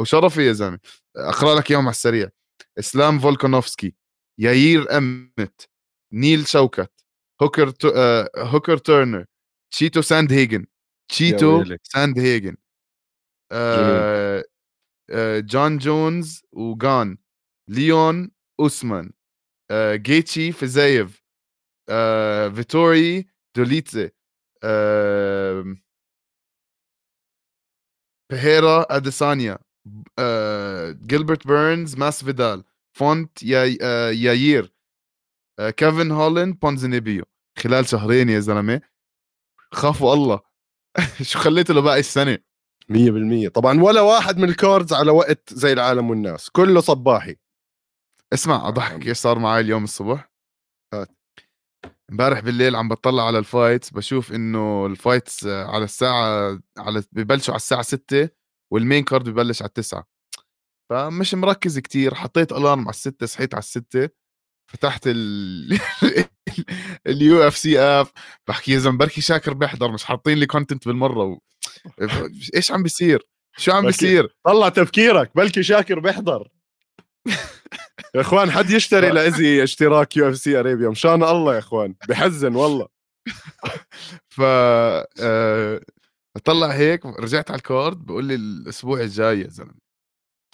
وشرفي 0.00 0.46
يا 0.46 0.52
زلمة 0.52 0.78
أقرأ 1.16 1.54
لك 1.54 1.70
إياهم 1.70 1.82
على 1.82 1.90
السريع. 1.90 2.30
إسلام 2.78 3.18
فولكانوفسكي 3.18 3.94
ياير 4.38 4.98
أمت 4.98 5.68
نيل 6.12 6.46
شوكت 6.46 7.04
هوكر 7.42 7.70
تو... 7.70 7.88
آه... 7.88 8.30
هوكر 8.36 8.76
تورنر 8.76 9.24
تشيتو 9.70 10.00
ساند 10.00 10.32
هيجن 10.32 10.66
تشيتو 11.10 11.64
ساند 11.82 12.18
هيجن 12.18 12.56
آه... 13.52 14.44
آه... 15.10 15.40
جون 15.40 15.78
جونز 15.78 16.42
وجان 16.52 17.18
ليون 17.70 18.30
أوسمان 18.60 19.12
آه... 19.70 19.96
جيتشي 19.96 20.52
فيزايف 20.52 21.22
آه... 21.88 22.48
فيتوري 22.48 23.26
دوليتزي 23.56 24.10
آه... 24.64 25.76
بيريرا 28.34 28.86
اديسانيا 28.96 29.58
آه... 30.18 30.90
جيلبرت 30.90 31.46
بيرنز 31.46 31.96
ماس 31.96 32.24
فيدال 32.24 32.64
فونت 32.96 33.42
يا... 33.42 33.76
آه... 33.82 34.10
ياير 34.10 34.74
آه... 35.58 35.70
كيفن 35.70 36.10
هولند 36.10 36.58
بونزينيبيو 36.58 37.24
خلال 37.58 37.88
شهرين 37.88 38.28
يا 38.28 38.40
زلمة. 38.40 38.80
خافوا 39.72 40.14
الله. 40.14 40.40
شو 41.22 41.38
خليته 41.38 41.74
لباقي 41.74 42.00
السنة؟ 42.00 42.38
100% 42.92 43.48
طبعا 43.48 43.82
ولا 43.82 44.00
واحد 44.00 44.38
من 44.38 44.48
ال 44.48 44.55
cards 44.55 44.92
على 44.92 45.10
وقت 45.10 45.54
زي 45.54 45.72
العالم 45.72 46.10
والناس. 46.10 46.50
كله 46.50 46.80
صباحي. 46.80 47.36
اسمع 48.32 48.68
اضحك 48.68 49.06
إيش 49.06 49.16
صار 49.16 49.38
معي 49.38 49.60
اليوم 49.60 49.84
الصبح. 49.84 50.30
هات 50.94 51.08
امبارح 52.10 52.40
بالليل 52.40 52.76
عم 52.76 52.88
بطلع 52.88 53.26
على 53.26 53.38
ال 53.38 53.45
fights 53.45 53.90
بشوف 53.90 54.32
إنه 54.32 54.86
ال 54.86 54.95
fights 54.95 55.46
على 55.46 55.84
الساعة 55.84 56.58
على 56.78 57.02
ببلشوا 57.12 57.54
على 57.54 57.60
الساعة 57.60 57.82
6 57.82 58.28
وال 58.72 58.83
main 58.83 59.04
card 59.04 59.28
ببلش 59.28 59.62
على 59.62 59.70
9 59.74 60.06
فمش 60.90 61.34
مركز 61.34 61.78
كتير 61.78 62.14
حطيت 62.14 62.52
ال 62.52 62.57
alarm 62.57 62.80
على 62.80 62.90
الستة 62.90 63.26
صحيت 63.26 63.54
على 63.54 63.62
الستة 63.62 64.08
فتحت 64.72 65.02
ال 65.06 65.78
ال 67.06 67.42
UFC 67.42 67.78
app 67.78 68.06
بحكي 68.48 68.72
يا 68.72 68.78
زلمة 68.78 68.98
بركي 68.98 69.20
شاكر 69.20 69.54
بيحضر 69.54 69.92
مش 69.92 70.04
حاطين 70.04 70.38
لي 70.38 70.46
content 70.46 70.88
بالمرة 70.88 71.24
و... 71.24 71.38
إيش 72.54 72.72
عم 72.72 72.82
بيصير؟ 72.82 73.22
شو 73.56 73.72
عم 73.72 73.86
بيصير؟ 73.86 74.36
طلع 74.44 74.68
تفكيرك 74.68 75.30
بلكي 75.36 75.62
شاكر 75.62 76.00
بيحضر 76.00 76.48
يا 78.14 78.20
إخوان 78.20 78.50
حد 78.50 78.70
يشتري 78.70 79.10
لأزي 79.10 79.62
اشتراك 79.62 80.16
UFC 80.16 80.60
Arabia؟ 80.60 80.88
مشان 80.88 81.22
الله 81.22 81.54
يا 81.54 81.58
إخوان 81.58 81.94
بحزن 82.08 82.54
والله. 82.54 82.88
ف 84.28 84.40
أه... 85.20 85.80
طلع 86.44 86.66
هيك 86.70 87.06
رجعت 87.06 87.50
على 87.50 87.58
ال 87.58 87.68
card 87.68 88.06
بقول 88.06 88.24
لي 88.24 88.34
الأسبوع 88.34 89.00
الجاي 89.00 89.40
يا 89.40 89.48
زلمة. 89.48 89.74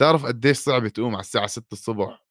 تعرف 0.00 0.26
قديش 0.26 0.58
صعب 0.58 0.88
تقوم 0.88 1.14
على 1.14 1.20
الساعة 1.20 1.46
6 1.46 1.64
الصبح؟ 1.72 2.26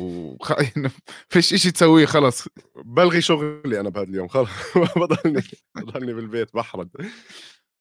وخ... 0.00 0.52
فيش 1.32 1.54
شيء 1.54 1.72
تسويه 1.72 2.06
خلص. 2.06 2.48
بلغي 2.84 3.20
شغلي 3.20 3.80
أنا 3.80 3.88
بهذا 3.88 4.08
اليوم 4.08 4.28
خلص. 4.28 4.50
بضلني 4.96 5.42
بضلني 5.76 6.12
بالبيت 6.12 6.54
بحرد. 6.54 6.90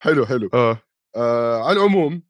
حلو 0.04 0.26
حلو. 0.26 0.50
آه, 0.54 0.78
آه 1.16 1.64
على 1.64 1.80
العموم 1.80 2.24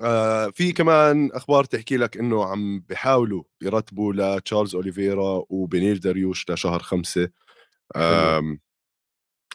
آه 0.00 0.50
في 0.50 0.72
كمان 0.72 1.30
أخبار 1.32 1.64
تحكي 1.64 1.96
لك 1.96 2.16
إنه 2.16 2.44
عم 2.44 2.80
بيحاولوا 2.80 3.42
يرتبوا 3.62 4.12
لتشارلز 4.12 4.74
أوليفيرا 4.74 5.44
وبنيل 5.48 6.00
داريوش 6.00 6.50
لشهر 6.50 6.78
خمسة. 6.82 7.28
آه 7.96 8.58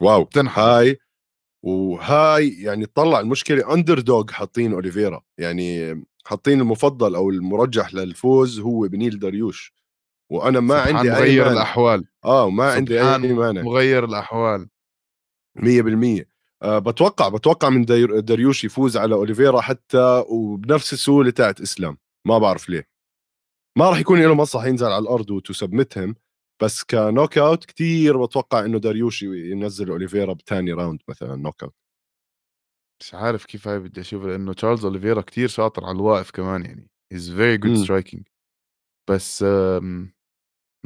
wow 0.01 0.23
تنحى. 0.23 0.61
هاي 0.61 0.99
وهاي 1.63 2.49
يعني 2.49 2.85
طلع 2.85 3.19
المشكلة 3.19 3.73
underdog 3.73 4.31
حاطين 4.31 4.73
أوليفيرا. 4.73 5.21
يعني 5.37 5.95
حاطين 6.25 6.61
المفضل 6.61 7.15
أو 7.15 7.29
المرجح 7.29 7.93
للفوز 7.93 8.59
هو 8.59 8.87
بنيل 8.87 9.19
داريوش 9.19 9.73
وأنا 10.31 10.59
ما 10.59 10.81
عندي 10.81 11.15
أي 11.15 11.19
مغير 11.19 11.51
الأحوال. 11.51 12.05
آه 12.25 12.45
وما 12.45 12.71
عندي 12.71 13.01
أي 13.01 13.33
مانع. 13.33 13.61
مغير 13.61 14.05
الأحوال. 14.05 14.69
100% 15.55 16.32
أه 16.63 16.79
بتوقع 16.79 17.29
بتوقع 17.29 17.69
من 17.69 17.85
داريوش 18.25 18.63
يفوز 18.63 18.97
على 18.97 19.15
أوليفيرا 19.15 19.61
حتى 19.61 20.23
وبنفس 20.29 20.93
السهولة 20.93 21.31
تاعت 21.31 21.61
إسلام. 21.61 21.97
ما 22.27 22.37
بعرف 22.37 22.69
ليه. 22.69 22.87
ما 23.77 23.89
راح 23.89 23.99
يكون 23.99 24.21
له 24.21 24.35
مصلحه 24.35 24.67
ينزل 24.67 24.85
على 24.87 24.97
الأرض 24.97 25.31
وتسبمتهم 25.31 26.15
بس 26.61 26.83
ك 26.83 26.92
knock 26.92 27.37
out 27.37 27.65
كثير 27.65 28.25
بتوقع 28.25 28.65
إنه 28.65 28.79
داريوش 28.79 29.23
ينزل 29.23 29.89
أوليفيرا 29.89 30.33
بثاني 30.33 30.73
round 30.73 30.99
مثلا 31.09 31.35
knock 31.35 31.63
out 31.63 31.73
مش 33.01 33.13
عارف 33.13 33.45
كيف 33.45 33.67
هاي 33.67 33.79
بدي 33.79 34.01
اشوفها 34.01 34.27
لأنه 34.27 34.53
تشارلز 34.53 34.85
أوليفيرا 34.85 35.21
كتير 35.21 35.47
شاطر 35.47 35.85
على 35.85 35.95
الواقف 35.95 36.31
كمان 36.31 36.65
يعني. 36.65 36.89
he's 37.11 37.31
very 37.31 37.57
good 37.57 37.75
striking 37.75 38.27
بس 39.09 39.45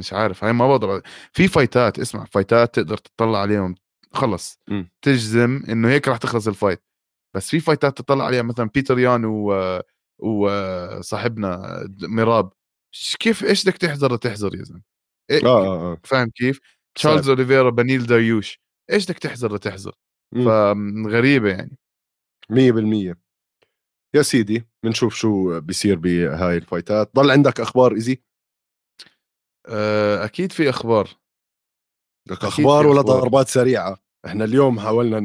مش 0.00 0.12
عارف 0.12 0.44
هاي 0.44 0.52
ما 0.52 0.68
بقدر 0.68 1.02
في 1.32 1.48
فايتات 1.48 1.98
اسمع 1.98 2.24
فايتات 2.24 2.74
تقدر 2.74 2.96
تطلع 2.96 3.38
عليهم 3.38 3.74
خلص. 4.12 4.60
إمم. 4.70 4.90
تجزم 5.02 5.62
إنه 5.68 5.88
هيك 5.88 6.08
راح 6.08 6.16
تخلص 6.18 6.48
ال 6.48 6.54
fight 6.54 6.82
بس 7.36 7.50
في 7.50 7.60
فايتات 7.60 7.98
تطلع 7.98 8.24
عليها 8.24 8.42
مثلا 8.42 8.70
بيتر 8.74 8.98
يان 8.98 9.24
و 9.24 9.80
وصاحبنا 10.18 11.80
ميراب. 12.02 12.52
كيف 13.20 13.44
إيش 13.44 13.64
بدك 13.64 13.76
تحذر 13.76 14.16
تحذر 14.16 14.54
يا 14.56 14.62
زلمة؟ 14.64 14.82
إيه 15.30 15.46
آه, 15.46 15.66
آه, 15.66 15.92
آه. 15.92 15.98
فاهم 16.04 16.30
كيف؟ 16.34 16.60
تشارلز 16.94 17.28
اوليفيرا 17.28 17.70
بنيل 17.70 18.06
داريوش 18.06 18.60
إيش 18.92 19.04
بدك 19.04 19.18
تحذر 19.18 19.56
تحذر 19.56 19.92
إمم. 20.36 20.44
فغريبه 21.04 21.48
يعني. 21.50 21.78
100% 22.50 23.16
يا 24.14 24.22
سيدي 24.22 24.68
بنشوف 24.84 25.14
شو 25.14 25.60
بيصير 25.60 25.96
بهاي 25.98 26.56
الفايتات. 26.56 27.10
ضل 27.16 27.30
عندك 27.30 27.60
أخبار 27.60 27.92
ايزي 27.94 28.22
آه، 29.66 30.24
أكيد 30.24 30.52
في 30.52 30.70
أخبار. 30.70 31.08
لك 32.32 32.44
أخبار 32.44 32.86
ولا 32.86 33.00
ضربات 33.00 33.48
سريعة؟ 33.48 33.96
إحنا 34.26 34.44
اليوم 34.44 34.80
حاولنا 34.80 35.20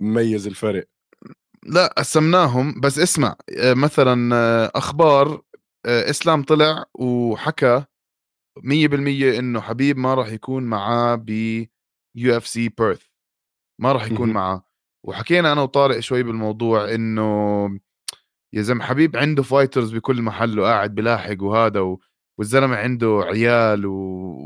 نميز 0.00 0.46
الفرق 0.46 0.88
لا 1.66 1.94
قسمناهم 1.98 2.80
بس 2.80 2.98
اسمع 2.98 3.36
آه، 3.58 3.74
مثلا 3.74 4.34
آه، 4.36 4.72
أخبار 4.74 5.42
إسلام 5.86 6.42
طلع 6.42 6.84
وحكى 6.94 7.84
100% 8.58 9.38
إنه 9.38 9.60
حبيب 9.60 9.98
ما 9.98 10.14
راح 10.14 10.28
يكون 10.28 10.62
معاه 10.62 11.14
ب 11.14 11.30
UFC 12.14 12.68
بيرث 12.68 13.02
ما 13.80 13.92
راح 13.92 14.06
يكون 14.10 14.30
معاه. 14.32 14.64
وحكينا 15.04 15.52
أنا 15.52 15.62
وطارق 15.62 16.00
شوي 16.00 16.22
بالموضوع 16.22 16.94
إنه 16.94 17.68
يا 18.52 18.62
زلمة 18.62 18.84
حبيب 18.84 19.16
عنده 19.16 19.42
فايترز 19.42 19.94
بكل 19.94 20.22
محل 20.22 20.58
وقاعد 20.58 20.94
بلاحق 20.94 21.42
وهذا 21.42 21.80
و... 21.80 22.00
والزلمة 22.38 22.76
عنده 22.76 23.20
عيال 23.24 23.86
و... 23.86 23.94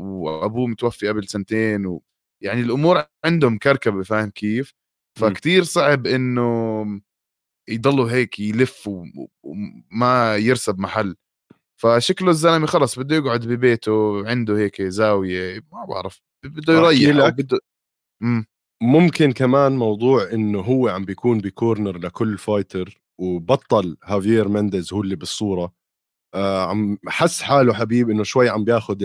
وأبوه 0.01 0.67
متوفي 0.67 1.07
قبل 1.07 1.27
سنتين 1.27 1.85
و... 1.85 2.03
يعني 2.43 2.61
الأمور 2.61 3.03
عنده 3.25 3.49
مكركبه 3.49 4.03
فاهم 4.03 4.29
كيف؟ 4.29 4.73
فكتير 5.19 5.63
صعب 5.63 6.07
إنه 6.07 6.85
يضلوا 7.69 8.11
هيك 8.11 8.39
يلف 8.39 8.87
و... 8.87 9.05
وما 9.43 10.35
يرسب 10.35 10.79
محل. 10.79 11.15
فشكله 11.81 12.29
الزلمة 12.29 12.67
خلص 12.67 12.99
بده 12.99 13.15
يقعد 13.15 13.47
ببيته 13.47 14.27
عنده 14.29 14.57
هيك 14.57 14.81
زاوية 14.81 15.61
ما 15.71 15.85
بعرف 15.85 16.21
بده 16.45 16.91
يريح 16.91 17.29
بده 17.29 17.59
ممكن 18.81 19.31
كمان 19.31 19.71
موضوع 19.71 20.31
إنه 20.33 20.59
هو 20.59 20.87
عم 20.87 21.05
بيكون 21.05 21.37
ب 21.39 21.47
corner 21.47 21.97
لكل 21.97 22.37
fighter 22.37 23.01
وبطل 23.19 23.97
هافير 24.03 24.47
مندز 24.47 24.93
هو 24.93 25.01
اللي 25.01 25.15
بالصورة. 25.15 25.73
عم 26.35 26.97
حس 27.07 27.41
حاله 27.41 27.73
حبيب 27.73 28.09
إنه 28.09 28.23
شوي 28.23 28.49
عم 28.49 28.63
بياخذ 28.63 29.03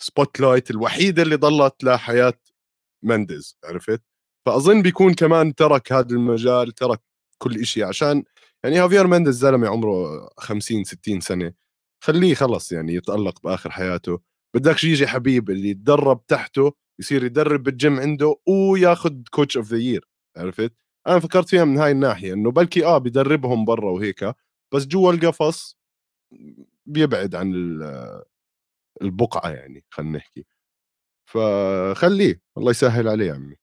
ال 0.00 0.40
spotlight 0.40 0.70
الوحيده 0.70 1.22
اللي 1.22 1.36
ضلت 1.36 1.84
لحياة 1.84 2.34
مندز 3.04 3.58
عرفت؟ 3.64 4.02
فأظن 4.46 4.82
بيكون 4.82 5.14
كمان 5.14 5.54
ترك 5.54 5.92
هذا 5.92 6.10
المجال 6.10 6.72
ترك 6.72 7.00
كل 7.38 7.66
شيء 7.66 7.84
عشان 7.84 8.24
يعني 8.64 8.78
هافير 8.78 9.06
مندز 9.06 9.34
زلمة 9.38 9.68
عمره 9.68 10.28
50 10.38 10.84
60 10.84 11.20
سنة 11.20 11.52
خليه 12.04 12.34
خلص 12.34 12.72
يعني 12.72 12.94
يتألق 12.94 13.42
بآخر 13.42 13.70
حياته. 13.70 14.20
بدكش 14.54 14.84
يجي 14.84 15.06
حبيب 15.06 15.50
اللي 15.50 15.68
يتدرب 15.70 16.26
تحته 16.26 16.72
يصير 17.00 17.24
يدرب 17.24 17.62
بالجيم 17.62 18.00
عنده 18.00 18.36
وياخذ 18.48 19.14
coach 19.30 19.56
of 19.56 19.66
the 19.66 19.76
year 19.78 20.08
عرفت؟ 20.36 20.72
أنا 21.06 21.18
فكرت 21.20 21.48
فيها 21.48 21.64
من 21.64 21.78
هاي 21.78 21.90
الناحية 21.92 22.32
إنه 22.34 22.50
بلكي 22.50 22.84
آه 22.86 22.98
بدربهم 22.98 23.64
برا 23.64 23.90
وهيك 23.90 24.34
بس 24.74 24.86
جوا 24.86 25.12
القفص 25.12 25.78
بيبعد 26.86 27.34
عن 27.34 27.52
البقعة 29.02 29.50
يعني 29.50 29.84
خلينا 29.90 30.18
نحكي. 30.18 30.46
فخليه 31.30 32.42
الله 32.58 32.70
يسهل 32.70 33.08
عليه 33.08 33.26
يا 33.26 33.34
عمي. 33.34 33.56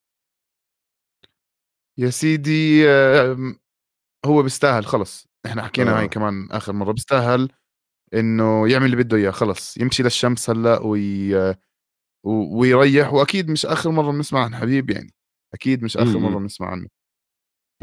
يا 1.97 2.09
سيدي 2.09 2.85
هو 4.25 4.43
بيستاهل 4.43 4.85
خلص. 4.85 5.27
إحنا 5.45 5.63
حكينا 5.63 5.91
آه. 5.91 5.99
هاي 5.99 6.07
كمان 6.07 6.51
آخر 6.51 6.73
مرة 6.73 6.91
بيستاهل 6.91 7.51
إنه 8.13 8.69
يعمل 8.69 8.85
اللي 8.85 8.95
بده 8.95 9.17
إياه 9.17 9.31
خلص. 9.31 9.77
يمشي 9.77 10.03
للشمس 10.03 10.49
هلأ 10.49 10.79
وي... 10.79 11.55
ويريح 12.23 13.13
وأكيد 13.13 13.51
مش 13.51 13.65
آخر 13.65 13.91
مرة 13.91 14.11
بنسمع 14.11 14.43
عن 14.43 14.55
حبيب 14.55 14.89
يعني 14.89 15.13
أكيد 15.53 15.83
مش 15.83 15.97
آخر 15.97 16.19
مرة 16.19 16.39
بنسمع 16.39 16.67
عنه. 16.67 16.87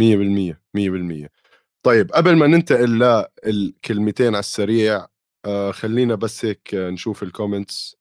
100% 0.00 0.60
100% 0.74 1.28
طيب 1.86 2.12
قبل 2.12 2.36
ما 2.36 2.46
ننتقل 2.46 3.24
للكلمتين 3.46 4.26
على 4.26 4.38
السريع 4.38 5.06
آه 5.44 5.70
خلينا 5.70 6.14
بس 6.14 6.44
هيك 6.44 6.74
نشوف 6.74 7.22
ال 7.22 7.31
comments 7.31 7.96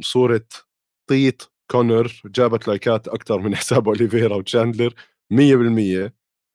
صورة 0.00 0.46
طيط 1.10 1.52
كونر 1.70 2.22
جابت 2.26 2.68
لايكات 2.68 3.08
أكثر 3.08 3.38
من 3.38 3.56
حساب 3.60 3.88
أوليفيرا 3.88 4.36
وتشاندلر 4.36 4.94
100% 5.32 6.12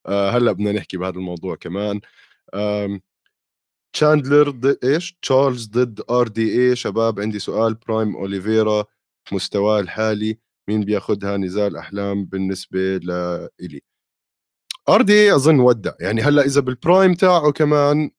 آه 0.08 0.30
هلأ 0.30 0.52
بدنا 0.52 0.72
نحكي 0.72 0.98
بهذا 0.98 1.16
الموضوع 1.16 1.56
كمان. 1.56 2.02
تشاندلر 3.94 4.50
ضد 4.50 4.86
إيش؟ 4.86 5.18
تشارلز 5.22 5.68
ضد 5.68 6.02
RDA 6.10 6.76
شباب 6.76 7.20
عندي 7.20 7.40
سؤال. 7.40 7.74
prime 7.76 8.16
أوليفيرا 8.16 8.86
مستواه 9.32 9.80
الحالي 9.80 10.40
مين 10.70 10.82
بياخذها 10.86 11.38
نزال 11.38 11.78
أحلام 11.78 12.26
بالنسبة 12.26 12.98
لإلي 12.98 13.82
RDA 14.90 15.36
أظن 15.36 15.60
ودع. 15.60 15.92
يعني 16.00 16.22
هلأ 16.22 16.42
إذا 16.46 16.62
بال 16.62 16.77
prime 16.77 17.14
تاعه 17.14 17.52
كمان 17.52 18.12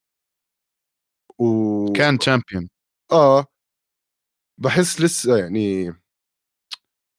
و 1.39 1.93
كان 1.93 2.19
champion 2.19 2.69
آه. 3.13 3.47
بحس 4.59 5.01
لسه 5.01 5.37
يعني 5.39 5.93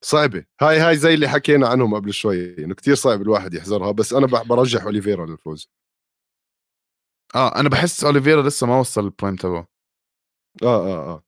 صعبة. 0.01 0.45
هاي 0.61 0.79
هاي 0.79 0.95
زي 0.97 1.13
اللي 1.13 1.27
حكينا 1.29 1.67
عنهم 1.67 1.95
قبل 1.95 2.13
شوي 2.13 2.57
إنه 2.65 2.75
كثير 2.75 2.95
صعب 2.95 3.21
الواحد 3.21 3.53
يحذرها 3.53 3.91
بس 3.91 4.13
أنا 4.13 4.25
برجح 4.27 4.83
أوليفيرا 4.83 5.25
للفوز. 5.25 5.67
آه 7.35 7.59
أنا 7.59 7.69
بحس 7.69 8.03
أوليفيرا 8.03 8.41
لسه 8.41 8.67
ما 8.67 8.79
وصل 8.79 9.05
ال 9.05 9.10
prime 9.10 9.35
تبعه. 9.35 9.67
آه, 10.63 10.67
آه 10.87 11.13
آه. 11.13 11.23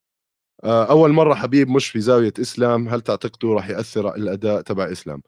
آه 0.64 0.92
أول 0.92 1.14
مرة 1.14 1.36
حبيب 1.36 1.70
مش 1.70 1.90
في 1.90 2.02
زاوية 2.02 2.34
إسلام 2.42 2.90
هل 2.90 3.02
تعتقدوا 3.02 3.56
راح 3.56 3.70
يأثر 3.70 4.16
الأداء 4.16 4.62
تبع 4.62 4.92
إسلام؟ 4.92 5.24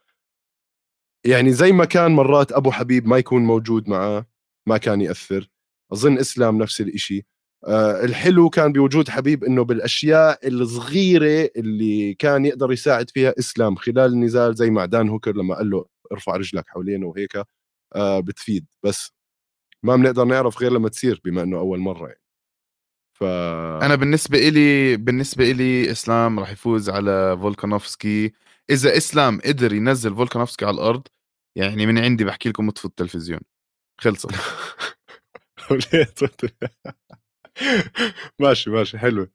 يعني 1.27 1.51
زي 1.53 1.71
ما 1.71 1.85
كان 1.85 2.11
مرات 2.11 2.51
أبو 2.51 2.71
حبيب 2.71 3.07
ما 3.07 3.17
يكون 3.17 3.41
موجود 3.45 3.89
معاه 3.89 4.25
ما 4.67 4.77
كان 4.77 5.01
يأثر. 5.01 5.49
أظن 5.93 6.17
إسلام 6.17 6.57
نفس 6.57 6.81
الإشي. 6.81 7.25
آه 7.67 8.03
الحلو 8.05 8.49
كان 8.49 8.71
بوجود 8.73 9.09
حبيب 9.09 9.43
إنه 9.43 9.63
بالأشياء 9.63 10.47
الصغيرة 10.47 11.49
اللي 11.57 12.13
كان 12.13 12.45
يقدر 12.45 12.71
يساعد 12.71 13.09
فيها 13.09 13.33
إسلام 13.39 13.75
خلال 13.75 14.13
النزال 14.13 14.55
زي 14.55 14.69
مع 14.69 14.85
دان 14.85 15.09
هوكر 15.09 15.35
لما 15.35 15.55
قال 15.55 15.69
له 15.69 15.85
ارفع 16.11 16.35
رجلك 16.35 16.63
حوالينه 16.67 17.07
وهيك 17.07 17.43
آه 17.95 18.19
بتفيد. 18.19 18.65
بس 18.83 19.13
ما 19.83 19.95
بنقدر 19.95 20.25
نعرف 20.25 20.61
غير 20.61 20.71
لما 20.71 20.89
تصير 20.89 21.21
بما 21.25 21.43
إنه 21.43 21.57
أول 21.59 21.79
مرة 21.79 22.07
يعني. 22.07 22.21
ف 23.13 23.23
أنا 23.83 23.95
بالنسبة 23.95 24.37
إلي 24.47 24.97
بالنسبة 24.97 25.51
إلي 25.51 25.91
إسلام 25.91 26.39
راح 26.39 26.51
يفوز 26.51 26.89
على 26.89 27.37
فولكانوفسكي. 27.41 28.33
إذا 28.69 28.97
إسلام 28.97 29.39
قدر 29.45 29.73
ينزل 29.73 30.15
فولكانوفسكي 30.15 30.65
على 30.65 30.75
الأرض 30.75 31.07
يعني 31.57 31.85
من 31.85 31.97
عندي 31.97 32.23
بحكي 32.23 32.49
لكم 32.49 32.67
اطفوا 32.67 32.89
التلفزيون. 32.89 33.39
خلصت. 33.97 34.31
ماشي 38.39 38.69
ماشي 38.69 38.97
حلوة 38.97 39.29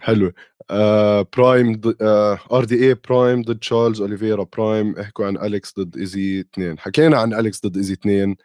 حلوة. 0.00 0.34
آه 0.70 1.26
prime 1.36 1.80
آه 2.00 2.38
RDA 2.52 2.88
prime 2.88 3.42
ضد 3.42 3.58
تشارلز 3.58 4.00
أوليفيرا 4.00 4.46
prime 4.56 4.98
احكوا 4.98 5.26
عن 5.26 5.36
أليكس 5.36 5.74
ضد 5.78 5.96
ايزي 5.96 6.40
اثنين. 6.40 6.78
حكينا 6.78 7.18
عن 7.18 7.34
أليكس 7.34 7.66
ضد 7.66 7.76
ايزي 7.76 7.92
اثنين 7.92 8.36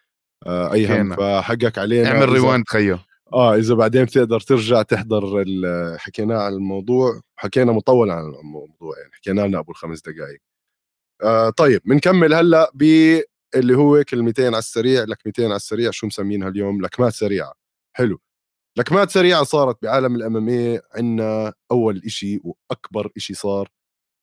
آه 0.45 0.73
أي 0.73 1.01
هم 1.01 1.15
فحقك 1.15 1.77
علينا 1.77 2.11
اعمل 2.11 2.29
ريواند 2.29 2.63
خيو 2.67 2.99
آه 3.33 3.55
إذا 3.55 3.75
بعدين 3.75 4.05
بتقدر 4.05 4.39
ترجع 4.39 4.81
تحضر 4.81 5.45
حكينا 5.97 6.43
عن 6.43 6.53
الموضوع 6.53 7.21
حكينا 7.35 7.71
مطول 7.71 8.11
عن 8.11 8.23
الموضوع 8.23 8.99
يعني 8.99 9.11
حكينا 9.13 9.41
لنا 9.41 9.59
ابو 9.59 9.71
الخمس 9.71 10.01
دقائق 10.01 10.41
آه 11.23 11.49
طيب 11.49 11.81
بنكمل 11.85 12.33
هلأ 12.33 12.71
باللي 12.75 13.75
هو 13.77 14.03
كلمتين 14.03 14.45
على 14.45 14.57
السريع 14.57 15.03
لكمتين 15.03 15.45
على 15.45 15.55
السريع 15.55 15.91
شو 15.91 16.07
مسمينها 16.07 16.47
اليوم؟ 16.49 16.81
لكمات 16.81 17.13
سريعة. 17.13 17.53
حلو. 17.97 18.19
لكمات 18.77 19.09
سريعة 19.11 19.43
صارت 19.43 19.81
بعالم 19.83 20.15
الاماميه 20.15 20.81
عندنا 20.95 21.53
أول 21.71 22.01
إشي 22.05 22.39
وأكبر 22.43 23.11
إشي 23.17 23.33
صار 23.33 23.69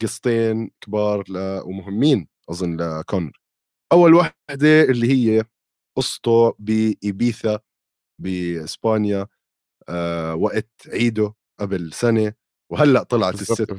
قصتين 0.02 0.70
كبار 0.80 1.24
ومهمين 1.64 2.28
أظن 2.50 2.76
لكونر 2.76 3.40
أول 3.92 4.14
وحدة 4.14 4.82
اللي 4.82 5.12
هي 5.12 5.44
قصته 5.96 6.54
بإيبيثا 6.58 7.58
بإسبانيا 8.22 9.26
آه 9.88 10.34
وقت 10.34 10.70
عيده 10.88 11.34
قبل 11.60 11.92
سنة 11.92 12.32
وهلأ 12.72 13.02
طلعت 13.02 13.34
الست 13.34 13.76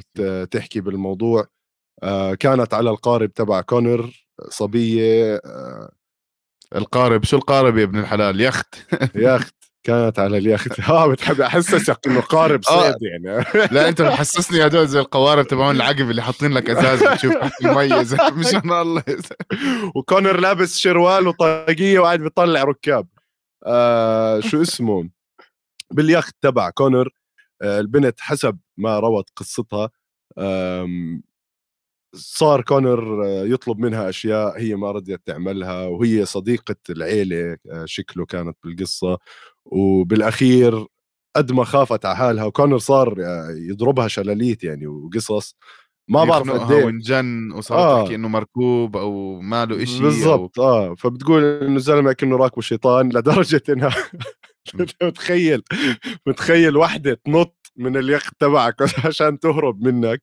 تحكي 0.50 0.80
بالموضوع. 0.80 1.46
كانت 2.40 2.74
على 2.74 2.90
القارب 2.90 3.32
تبع 3.32 3.60
كونر 3.60 4.26
صبية 4.48 5.40
آه. 5.44 5.92
القارب 6.76 7.24
شو 7.24 7.36
القارب 7.36 7.78
يا 7.78 7.84
ابن 7.84 7.98
الحلال؟ 7.98 8.40
يخت. 8.40 8.74
يخت. 9.14 9.54
كانت 9.82 10.18
على 10.18 10.38
اليخت. 10.38 10.80
ها 10.90 11.06
بتحب 11.06 11.40
أحسسك 11.40 12.06
إنه 12.06 12.20
قارب 12.20 12.60
آه. 12.68 12.82
صيد 12.82 12.96
يعني. 13.02 13.44
لا 13.74 13.88
أنت 13.88 14.02
محسسني 14.02 14.66
هدول 14.66 14.88
زي 14.88 15.00
القوارب 15.00 15.46
تبعون 15.46 15.76
العقبة 15.76 16.10
اللي 16.10 16.22
حاطين 16.22 16.52
لك 16.52 16.70
أزاز 16.70 17.02
بتشوف 17.04 17.34
المي 17.64 18.04
مشان 18.40 18.72
الله 18.72 19.02
وكونر 19.94 20.40
لابس 20.40 20.78
شروال 20.78 21.28
وطاقية 21.28 21.98
وقاعد 21.98 22.20
بيطلع 22.20 22.64
ركاب. 22.64 23.08
آه 23.66 24.40
شو 24.40 24.62
اسمه؟ 24.62 25.08
باليخت 25.90 26.36
تبع 26.40 26.70
كونر 26.70 27.08
آه 27.62 27.80
البنت 27.80 28.20
حسب 28.20 28.58
ما 28.76 28.98
روت 28.98 29.30
قصتها 29.36 29.90
صار 32.14 32.62
كونر 32.62 33.24
آه، 33.24 33.44
يطلب 33.44 33.78
منها 33.78 34.08
أشياء 34.08 34.60
هي 34.60 34.76
ما 34.76 34.92
رضيت 34.92 35.20
تعملها 35.26 35.86
وهي 35.86 36.24
صديقة 36.24 36.76
العيلة 36.90 37.56
آه، 37.70 37.84
شكله 37.86 38.26
كانت 38.26 38.56
بالقصة. 38.64 39.18
وبالأخير 39.64 40.86
قد 41.36 41.52
ما 41.52 41.64
خافت 41.64 42.04
على 42.06 42.16
حالها 42.16 42.44
وكونر 42.44 42.78
صار 42.78 43.16
آه، 43.20 43.50
يضربها 43.50 44.08
شلاليت 44.08 44.64
يعني 44.64 44.86
وقصص. 44.86 45.56
ما 46.08 46.24
بعرف 46.24 46.50
قد 46.50 46.72
إيه. 46.72 46.84
وانجن 46.84 47.52
وصارت 47.52 47.80
آه. 47.80 48.02
تحكي 48.02 48.14
إنه 48.14 48.28
مركوب 48.28 48.96
أو 48.96 49.40
ماله 49.40 49.84
شيء 49.84 50.02
بالضبط 50.02 50.60
أو... 50.60 50.66
آه. 50.66 50.94
فبتقول 50.94 51.44
إنه 51.44 51.76
الزلمة 51.76 52.12
كأنه 52.12 52.36
راكبه 52.36 52.62
شيطان 52.62 53.08
لدرجة 53.08 53.62
إنها 53.72 53.94
متخيل 55.02 55.62
متخيل 56.26 56.76
وحده 56.76 57.20
تنط 57.24 57.72
من 57.76 57.96
اليخت 57.96 58.34
تبعك 58.38 58.76
عشان 59.06 59.38
تهرب 59.40 59.82
منك. 59.82 60.22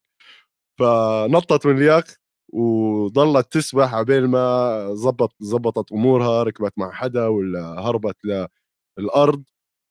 فنطت 0.80 1.66
من 1.68 1.78
اليخت 1.78 2.20
وظلت 2.54 3.54
تسبح 3.54 3.94
عبين 3.96 4.24
ما 4.26 4.90
زبط 4.96 5.36
زبطت 5.40 5.92
أمورها 5.92 6.44
ركبت 6.44 6.74
مع 6.78 6.92
حدا 6.92 7.28
ولا 7.28 7.62
هربت 7.80 8.17
للأرض 9.00 9.44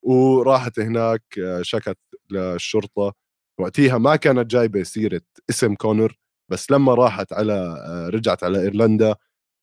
وراحت 0.02 0.80
هناك 0.80 1.22
شكت 1.62 1.98
للشرطة. 2.30 3.14
وقتها 3.60 3.98
ما 3.98 4.16
كانت 4.16 4.50
جايبة 4.50 4.82
سيرة 4.82 5.20
اسم 5.50 5.74
كونر 5.74 6.18
بس 6.50 6.70
لما 6.70 6.94
راحت 6.94 7.32
على 7.32 7.76
رجعت 8.14 8.44
على 8.44 8.62
إيرلندا 8.62 9.16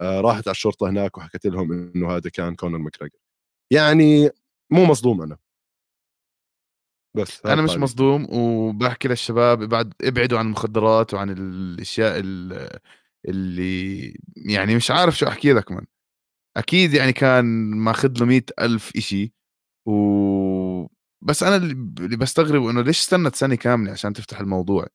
راحت 0.03 0.47
على 0.47 0.53
الشرطة 0.55 0.89
هناك 0.89 1.17
وحكت 1.17 1.45
لهم 1.47 1.71
إنه 1.95 2.11
هذا 2.17 2.29
كان 2.29 2.55
كونر 2.55 2.77
ماكريجر 2.77 3.17
يعني 3.73 4.29
مو 4.71 4.85
مصدوم 4.85 5.21
أنا. 5.23 5.37
بس 7.17 7.45
أنا 7.45 7.61
مش 7.61 7.77
مصدوم 7.77 8.27
وبحكي 8.29 9.07
للشباب 9.07 9.63
بعد 9.63 9.93
ابعدوا 10.03 10.39
عن 10.39 10.45
المخدرات 10.45 11.13
وعن 11.13 11.29
الأشياء 11.29 12.19
اللي 13.25 14.13
يعني 14.35 14.75
مش 14.75 14.91
عارف 14.91 15.17
شو 15.17 15.27
أحكي 15.27 15.53
لك 15.53 15.71
من. 15.71 15.85
أكيد 16.57 16.93
يعني 16.93 17.13
كان 17.13 17.45
ماخذ 17.77 18.13
له 18.19 18.25
مئة 18.25 18.45
ألف 18.59 18.91
إشي 18.95 19.33
و 19.87 20.87
بس 21.21 21.43
أنا 21.43 21.55
اللي 21.55 22.17
بستغرب 22.17 22.67
إنه 22.67 22.81
ليش 22.81 22.99
استنت 22.99 23.35
سنة 23.35 23.55
كاملة 23.55 23.91
عشان 23.91 24.13
تفتح 24.13 24.39
الموضوع؟ 24.39 24.87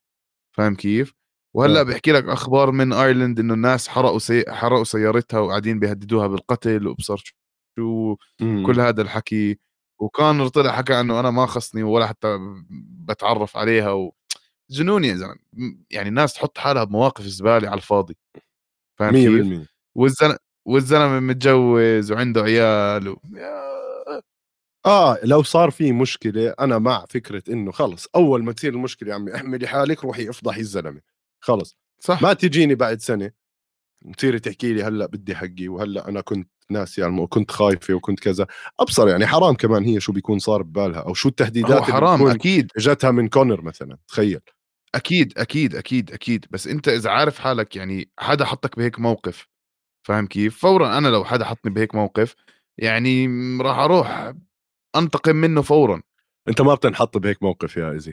فاهم 0.56 0.74
كيف؟ 0.74 1.14
وهلأ 1.54 1.80
آه. 1.80 1.82
بحكي 1.82 2.12
لك 2.12 2.24
أخبار 2.24 2.70
من 2.70 2.92
ايرلند 2.92 3.40
إنه 3.40 3.54
الناس 3.54 3.88
حرقوا 3.88 4.18
سي... 4.18 4.44
حرقوا 4.48 4.84
سيارتها 4.84 5.40
وقاعدين 5.40 5.78
بيهددوها 5.78 6.26
بالقتل 6.26 6.86
وابصر 6.86 7.34
وكل 7.80 8.80
هذا 8.80 9.02
الحكي. 9.02 9.58
وكونر 9.98 10.48
طلع 10.48 10.72
حكى 10.72 11.00
إنه 11.00 11.20
أنا 11.20 11.30
ما 11.30 11.46
خصني 11.46 11.82
ولا 11.82 12.06
حتى 12.06 12.38
بتعرف 13.08 13.56
عليها 13.56 13.92
و... 13.92 14.14
جنون 14.70 15.04
يا 15.04 15.14
زلمة. 15.14 15.36
يعني 15.90 16.08
الناس 16.08 16.34
تحط 16.34 16.58
حالها 16.58 16.84
بمواقف 16.84 17.24
زبالة 17.24 17.68
على 17.68 17.76
الفاضي. 17.76 18.16
فاهم 18.98 19.12
كيف؟ 19.12 19.68
والزلمه 19.94 20.38
والزلمة 20.64 21.20
متجوز 21.20 22.12
وعنده 22.12 22.42
عيال 22.42 23.08
و... 23.08 23.20
آه 24.86 25.18
لو 25.22 25.42
صار 25.42 25.70
في 25.70 25.92
مشكلة 25.92 26.54
أنا 26.60 26.78
مع 26.78 27.04
فكرة 27.08 27.42
إنه 27.48 27.72
خلص 27.72 28.08
أول 28.14 28.44
ما 28.44 28.52
تصير 28.52 28.72
المشكلة 28.72 29.10
يا 29.10 29.14
عمي 29.14 29.34
احملي 29.34 29.66
حالك 29.66 30.04
روحي 30.04 30.30
افضحي 30.30 30.60
الزلمة. 30.60 31.00
خلص. 31.40 31.76
صح. 32.00 32.22
ما 32.22 32.32
تجيني 32.32 32.74
بعد 32.74 33.00
سنة 33.00 33.30
تصيري 34.16 34.38
تحكي 34.40 34.72
لي 34.72 34.82
هلأ 34.82 35.06
بدي 35.06 35.36
حقي 35.36 35.68
وهلأ 35.68 36.08
أنا 36.08 36.20
كنت 36.20 36.50
ناسي 36.70 37.00
يعني 37.00 37.20
وكنت 37.20 37.50
خايفة 37.50 37.94
وكنت 37.94 38.20
كذا. 38.20 38.46
أبصر 38.80 39.08
يعني 39.08 39.26
حرام 39.26 39.54
كمان 39.54 39.84
هي 39.84 40.00
شو 40.00 40.12
بيكون 40.12 40.38
صار 40.38 40.62
ببالها 40.62 41.00
أو 41.00 41.14
شو 41.14 41.28
التهديدات 41.28 41.82
حرام 41.82 42.26
أكيد. 42.26 42.70
اجتها 42.76 43.10
من 43.10 43.28
كونر 43.28 43.62
مثلا 43.62 43.98
تخيل. 44.08 44.40
أكيد 44.94 45.38
أكيد 45.38 45.74
أكيد 45.76 46.12
أكيد. 46.12 46.46
بس 46.50 46.66
أنت 46.66 46.88
إذا 46.88 47.10
عارف 47.10 47.38
حالك 47.38 47.76
يعني 47.76 48.10
حدا 48.18 48.44
حطك 48.44 48.76
بهيك 48.76 49.00
موقف 49.00 49.48
فاهم 50.06 50.26
كيف؟ 50.26 50.58
فورا 50.58 50.98
أنا 50.98 51.08
لو 51.08 51.24
حدا 51.24 51.44
حطني 51.44 51.72
بهيك 51.72 51.94
موقف 51.94 52.34
يعني 52.78 53.26
راح 53.62 53.78
أروح 53.78 54.32
أنتقم 54.96 55.36
منه 55.36 55.62
فورا. 55.62 56.02
أنت 56.48 56.60
ما 56.60 56.74
بتنحط 56.74 57.18
بهيك 57.18 57.42
موقف 57.42 57.76
يا 57.76 57.90
ايزي 57.90 58.12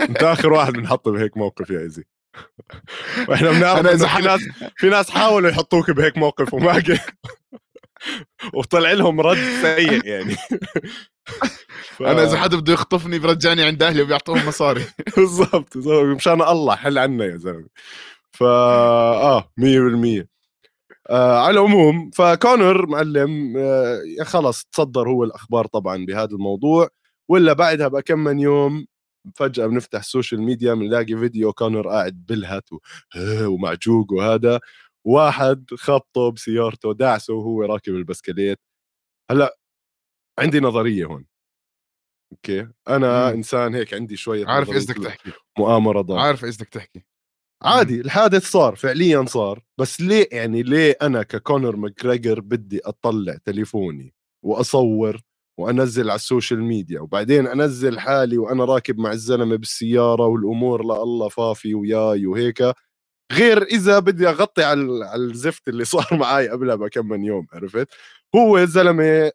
أنت 0.00 0.22
آخر 0.22 0.52
واحد 0.52 0.72
بنحط 0.72 1.08
بهيك 1.08 1.36
موقف 1.36 1.70
يا 1.70 1.80
ايزي 1.80 2.04
وإحنا 3.28 3.50
بنعرف 3.50 3.86
إذا 3.86 4.08
في 4.08 4.22
ناس 4.22 4.40
في 4.76 4.88
ناس 4.88 5.10
حاولوا 5.10 5.50
يحطوك 5.50 5.90
بهيك 5.90 6.18
موقف 6.18 6.54
وما 6.54 6.82
وطلع 8.54 8.92
لهم 8.92 9.20
رد 9.20 9.36
سيء 9.62 10.04
يعني. 10.06 10.36
ف... 11.96 12.02
أنا 12.10 12.22
إذا 12.24 12.36
حدا 12.38 12.56
بده 12.56 12.72
يخطفني 12.72 13.18
برجعني 13.18 13.62
عند 13.62 13.82
أهلي 13.82 14.02
وبيعطوهم 14.02 14.48
مصاري. 14.48 14.84
بالضبط. 15.16 15.76
مشان 16.16 16.42
الله 16.42 16.76
حل 16.76 16.98
عنا 16.98 17.24
يا 17.24 17.36
زلمة. 17.36 17.68
فا 18.32 18.46
آه 18.46 19.50
100% 19.60 20.26
آه 21.10 21.38
على 21.40 21.50
العموم 21.60 22.10
فكونر 22.14 22.86
معلم 22.86 23.54
آه 23.56 24.00
خلص 24.22 24.64
تصدر 24.64 25.08
هو 25.08 25.24
الأخبار 25.24 25.66
طبعا 25.66 26.04
بهذا 26.06 26.30
الموضوع 26.32 26.88
ولا 27.28 27.52
بعدها 27.52 27.88
بكم 27.88 28.18
من 28.18 28.40
يوم 28.40 28.86
فجأة 29.34 29.66
بنفتح 29.66 29.98
ال 29.98 30.04
social 30.04 30.42
media 30.42 30.74
بنلاقي 30.74 31.16
فيديو 31.16 31.52
كونر 31.52 31.88
قاعد 31.88 32.24
بلهت 32.28 32.68
ومعجوق 33.46 34.12
وهذا. 34.12 34.60
واحد 35.04 35.66
خبطه 35.74 36.30
بسيارته 36.30 36.94
دعسه 36.94 37.34
وهو 37.34 37.62
راكب 37.62 37.94
البسكليت. 37.94 38.58
هلأ 39.30 39.58
عندي 40.38 40.60
نظرية 40.60 41.04
هون. 41.04 41.26
أوكي؟ 42.32 42.68
أنا 42.88 43.30
مم. 43.30 43.36
إنسان 43.36 43.74
هيك 43.74 43.94
عندي 43.94 44.16
شوية 44.16 44.46
عارف 44.46 44.72
إيش 44.72 44.84
بدك 44.84 45.04
تحكي. 45.04 45.32
مؤامره 45.58 46.00
ضار. 46.00 46.18
عارف 46.18 46.44
إيش 46.44 46.56
بدك 46.56 46.68
تحكي. 46.68 47.04
عادي 47.62 48.00
الحادث 48.00 48.50
صار 48.50 48.76
فعليا 48.76 49.24
صار. 49.28 49.64
بس 49.78 50.00
ليه 50.00 50.28
يعني 50.32 50.62
ليه 50.62 50.96
أنا 51.02 51.22
ككونر 51.22 51.76
ماكريجر 51.76 52.40
بدي 52.40 52.80
أطلع 52.84 53.36
تليفوني 53.44 54.14
وأصور 54.44 55.20
وأنزل 55.58 56.10
على 56.10 56.16
ال 56.16 56.23
social 56.23 56.62
media 56.62 57.00
وبعدين 57.00 57.46
أنزل 57.46 58.00
حالي 58.00 58.38
وأنا 58.38 58.64
راكب 58.64 58.98
مع 58.98 59.12
الزلمة 59.12 59.56
بالسيارة 59.56 60.26
والأمور 60.26 60.80
lovey 60.80 61.28
dovey 61.28 61.74
وياي 61.74 62.26
وهيك. 62.26 62.62
غير 63.34 63.62
إذا 63.62 63.98
بدي 63.98 64.28
أغطي 64.28 64.62
على 64.62 65.04
على 65.04 65.22
الزفت 65.22 65.68
اللي 65.68 65.84
صار 65.84 66.08
معي 66.12 66.48
قبلها 66.48 66.74
بكم 66.74 67.08
من 67.08 67.24
يوم 67.24 67.46
عرفت؟ 67.52 67.88
هو 68.36 68.64
زلمة 68.64 69.32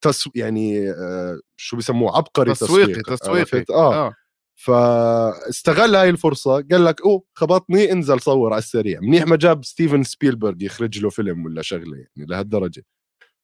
تسو 0.00 0.30
يعني 0.34 0.90
آه، 0.90 1.40
شو 1.56 1.76
بيسموه 1.76 2.16
عبقري 2.16 2.52
تسويقي 2.52 3.02
تسويقي 3.16 3.64
آه, 3.70 4.06
آه. 4.06 4.14
فاستغل 4.54 5.96
هاي 5.96 6.10
الفرصة 6.10 6.52
قال 6.52 6.84
لك 6.84 7.02
أوه 7.02 7.22
خبطني 7.34 7.92
انزل 7.92 8.20
صور 8.20 8.52
على 8.52 8.58
السريع. 8.58 9.00
منيح 9.00 9.26
ما 9.26 9.36
جاب 9.36 9.64
ستيفن 9.64 10.02
سبيلبرغ 10.02 10.54
يخرج 10.60 10.98
له 10.98 11.10
فيلم 11.10 11.44
ولا 11.44 11.62
شغلة 11.62 11.96
يعني 11.96 12.28
لهالدرجة. 12.30 12.82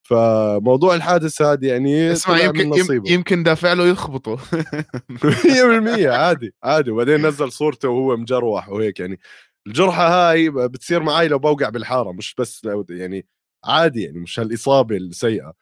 فموضوع 0.03 0.95
الحادث 0.95 1.43
هذا 1.43 1.67
يعني 1.67 2.13
اسمع 2.13 2.41
يمكن 2.41 2.73
يمكن 3.07 3.43
دافع 3.43 3.73
له 3.73 3.87
يخبطه. 3.87 4.37
100% 4.37 6.07
عادي 6.07 6.55
عادي. 6.63 6.91
وبعدين 6.91 7.27
نزل 7.27 7.53
صورته 7.53 7.89
وهو 7.89 8.17
مجروح 8.17 8.69
وهيك 8.69 9.01
يعني. 9.01 9.19
الجرحة 9.67 10.31
هاي 10.31 10.51
بتصير 10.51 11.03
معي 11.03 11.29
لو 11.29 11.39
بوقع 11.39 11.69
بالحارة 11.69 12.13
مش 12.13 12.35
بس 12.39 12.65
لو 12.65 12.87
يعني 12.91 13.27
عادي 13.65 14.03
يعني 14.03 14.19
مش 14.19 14.41
هالإصابة 14.41 14.97
السيئة. 14.97 15.53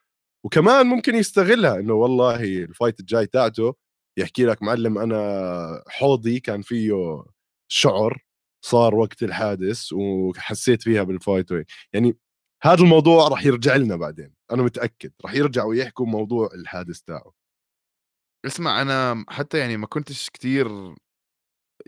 وكمان 0.44 0.86
ممكن 0.86 1.14
يستغلها 1.14 1.78
إنه 1.78 1.94
والله 1.94 2.44
ال 2.44 2.54
fight 2.54 3.00
الجاي 3.00 3.26
تاعته 3.26 3.74
يحكي 4.18 4.44
لك 4.44 4.62
معلم 4.62 4.98
أنا 4.98 5.82
حوضي 5.88 6.40
كان 6.40 6.62
فيه 6.62 6.92
شعر 7.68 8.24
صار 8.64 8.94
وقت 8.94 9.22
الحادث 9.22 9.92
وحسيت 9.92 10.82
فيها 10.82 11.02
بال 11.02 11.15
fight 11.15 11.48
يعني 11.92 12.16
هذا 12.62 12.82
الموضوع 12.82 13.28
راح 13.28 13.44
يرجع 13.46 13.76
لنا 13.76 13.96
بعدين 13.96 14.34
أنا 14.52 14.62
متأكد 14.62 15.12
راح 15.24 15.34
يرجعوا 15.34 15.74
يحكوا 15.74 16.06
موضوع 16.06 16.48
الحادث 16.54 17.00
تاعه. 17.00 17.32
اسمع 18.46 18.82
أنا 18.82 19.24
حتى 19.28 19.58
يعني 19.58 19.76
ما 19.76 19.86
كنتش 19.86 20.30
كتير 20.30 20.94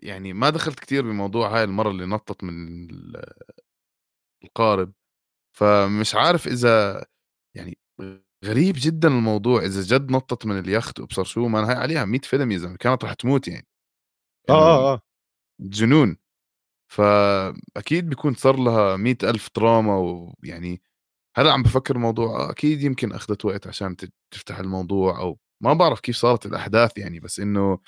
يعني 0.03 0.33
ما 0.33 0.51
دخلت 0.51 0.81
كتير 0.81 1.03
بموضوع 1.03 1.57
هاي 1.57 1.65
المرة 1.65 1.91
اللي 1.91 2.07
نطت 2.07 2.45
من 2.45 2.79
القارب 4.45 4.93
فمش 5.59 6.15
عارف 6.15 6.47
إذا 6.49 7.05
يعني 7.57 7.79
غريب 8.47 8.77
جدا 8.79 9.09
الموضوع 9.09 9.63
إذا 9.67 9.83
جد 9.99 10.11
نطت 10.13 10.47
من 10.47 10.59
اليخت 10.59 11.01
وأبصر 11.01 11.25
شو 11.25 11.49
ما 11.49 11.71
هاي 11.71 11.75
عليها 11.77 12.05
100 12.05 12.21
فيلم 12.21 12.53
يا 12.53 12.59
زلمه 12.59 12.77
كانت 12.77 13.05
رح 13.05 13.15
تموت 13.15 13.49
يعني. 13.49 13.69
آه 14.51 14.55
آه 14.55 14.95
آه. 14.95 15.03
جنون. 15.61 16.17
فأكيد 16.93 18.09
بيكون 18.09 18.35
صار 18.35 18.57
لها 18.57 18.97
مئة 18.97 19.31
ألف 19.31 19.49
تراما 19.49 19.97
ويعني 19.99 20.83
هلأ 21.37 21.53
عم 21.53 21.63
بفكر 21.63 21.97
الموضوع 21.97 22.51
أكيد 22.51 22.83
يمكن 22.83 23.13
أخذت 23.13 23.45
وقت 23.45 23.67
عشان 23.67 23.97
تفتح 24.31 24.59
الموضوع 24.59 25.21
أو 25.21 25.39
ما 25.63 25.73
بعرف 25.75 26.01
كيف 26.01 26.17
صارت 26.17 26.47
الأحداث 26.47 26.99
يعني 26.99 27.21
بس 27.21 27.41
إنه 27.41 27.79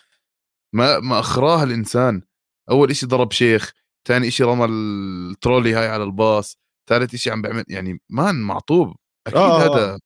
ما 0.75 1.01
ما 1.01 1.21
أخراها 1.21 1.65
الإنسان. 1.65 2.23
أول 2.71 2.91
إشي 2.91 3.07
ضرب 3.07 3.33
شيخ 3.33 3.73
ثاني 4.09 4.29
إشي 4.29 4.45
رمى 4.45 4.65
الترولي 4.65 5.75
هاي 5.75 5.89
على 5.89 6.05
الباص 6.05 6.59
ثالث 6.91 7.15
إشي 7.15 7.31
عم 7.31 7.43
بيعمل 7.43 7.65
يعني 7.69 8.01
man 8.11 8.43
معطوب. 8.43 8.97
أكيد 9.27 9.39
آه, 9.39 9.63
آه، 9.63 9.75
هذا 9.77 10.01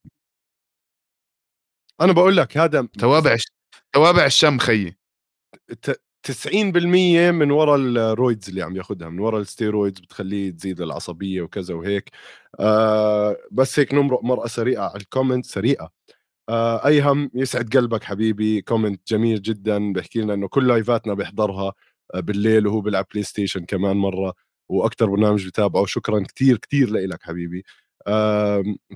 أنا 2.00 2.12
بقول 2.12 2.36
لك 2.36 2.56
هذا 2.58 2.88
توابع 2.98 3.36
توابع 3.92 4.24
الشم 4.26 4.58
خيي. 4.58 4.98
90% 6.22 7.30
من 7.30 7.50
وراء 7.50 7.76
ال 7.76 7.88
roids 7.88 8.48
اللي 8.48 8.62
عم 8.62 8.76
ياخذها 8.76 9.08
من 9.08 9.18
وراء 9.20 9.40
ال 9.40 9.47
steroids 9.47 10.00
بتخليه 10.00 10.50
تزيد 10.50 10.80
العصبية 10.80 11.42
وكذا 11.42 11.74
وهيك. 11.74 12.10
آه 12.60 13.36
بس 13.50 13.78
هيك 13.78 13.94
نمرق 13.94 14.24
مرقة 14.24 14.46
سريعة 14.46 14.88
على 14.88 14.96
ال 15.00 15.06
comment 15.06 15.44
سريعة. 15.46 15.90
آه 16.48 16.86
أيهم 16.86 17.30
يسعد 17.34 17.76
قلبك 17.76 18.04
حبيبي 18.04 18.62
comment 18.62 19.02
جميل 19.12 19.42
جدا 19.42 19.92
بحكي 19.92 20.20
لنا 20.20 20.34
إنه 20.34 20.48
كل 20.48 20.68
لايفاتنا 20.68 21.14
بيحضرها 21.14 21.72
آه، 22.14 22.20
بالليل 22.20 22.66
وهو 22.66 22.80
بيلعب 22.80 23.06
PlayStation 23.12 23.64
كمان 23.64 23.96
مرة 23.96 24.34
وأكثر 24.68 25.06
برنامج 25.10 25.46
بتابعه. 25.48 25.86
شكرا 25.86 26.20
كثير 26.36 26.58
كثير 26.58 26.90
لك 26.90 27.22
حبيبي. 27.22 27.64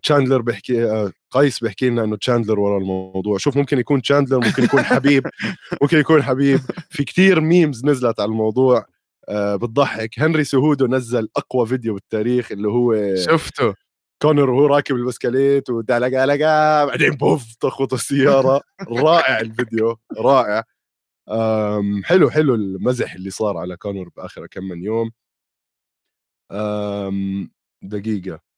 تشاندلر 0.02 0.40
بيحكي 0.42 0.84
آه، 0.84 1.12
قيس 1.30 1.60
بيحكي 1.60 1.88
لنا 1.90 2.04
إنه 2.04 2.16
تشاندلر 2.16 2.60
ورا 2.60 2.78
الموضوع. 2.78 3.38
شوف 3.38 3.56
ممكن 3.56 3.78
يكون 3.78 4.02
تشاندلر 4.02 4.44
ممكن 4.46 4.64
يكون 4.64 4.82
حبيب 4.82 5.26
ممكن 5.82 5.98
يكون 5.98 6.22
حبيب. 6.22 6.60
في 6.90 7.04
كتير 7.04 7.40
memes 7.40 7.84
نزلت 7.84 8.20
على 8.20 8.28
الموضوع 8.28 8.86
آه، 9.28 9.56
بتضحك. 9.56 10.18
هنري 10.20 10.44
سيهودو 10.44 10.86
نزل 10.86 11.28
أقوى 11.36 11.66
فيديو 11.66 11.94
بالتاريخ 11.94 12.52
اللي 12.52 12.68
هو 12.68 13.14
شفته. 13.16 13.74
كونر 14.22 14.50
وهو 14.50 14.66
راكب 14.66 14.96
البسكليت 14.96 15.70
ودلقا 15.70 16.26
لقا 16.26 16.84
بعدين 16.84 17.10
بوف 17.10 17.54
تخبط 17.60 17.92
السيارة. 17.92 18.60
رائع 18.88 19.40
الفيديو 19.40 19.96
رائع. 20.18 20.62
حلو 22.04 22.30
حلو 22.30 22.54
المزح 22.54 23.14
اللي 23.14 23.30
صار 23.30 23.56
على 23.56 23.76
كونر 23.76 24.08
بآخر 24.16 24.46
كم 24.46 24.64
من 24.64 24.82
يوم. 24.84 25.10
دقيقة. 27.82 28.51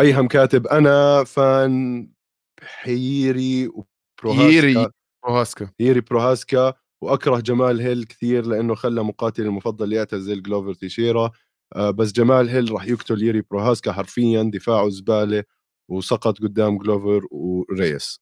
أيهم 0.00 0.28
كاتب 0.28 0.66
أنا 0.66 1.24
fan 1.24 2.08
ييري 2.62 3.68
بروهاسكا. 3.68 4.90
بروهاسكا. 5.24 5.70
ييري 5.80 6.00
بروهاسكا 6.00 6.74
وأكره 7.02 7.40
جمال 7.40 7.80
هيل 7.80 8.04
كثير 8.04 8.46
لأنه 8.46 8.74
خلى 8.74 9.02
مقاتلي 9.04 9.46
المفضل 9.46 9.92
يعتزل 9.92 10.42
جلوفر 10.42 10.74
تيشيرا. 10.74 11.30
آه 11.76 11.90
بس 11.90 12.12
جمال 12.12 12.48
هيل 12.48 12.72
راح 12.72 12.84
يقتل 12.86 13.22
ييري 13.22 13.42
بروهاسكا 13.50 13.92
حرفيا 13.92 14.50
دفاعه 14.54 14.88
زبالة 14.88 15.44
وسقط 15.90 16.38
قدام 16.38 16.78
جلوفر 16.78 17.26
وريس. 17.30 18.20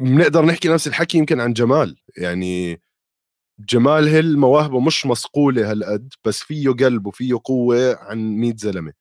بنقدر 0.00 0.44
نحكي 0.44 0.68
نفس 0.68 0.86
الحكي 0.86 1.18
يمكن 1.18 1.40
عن 1.40 1.52
جمال. 1.52 1.96
يعني 2.16 2.82
جمال 3.60 4.08
هيل 4.08 4.38
مواهبه 4.38 4.80
مش 4.80 5.06
مصقوله 5.06 5.70
هالقد 5.72 6.14
بس 6.24 6.40
فيه 6.40 6.70
قلب 6.70 7.06
وفيه 7.06 7.34
قوة 7.44 7.96
عن 8.00 8.36
100 8.36 8.54
زلمة. 8.56 8.92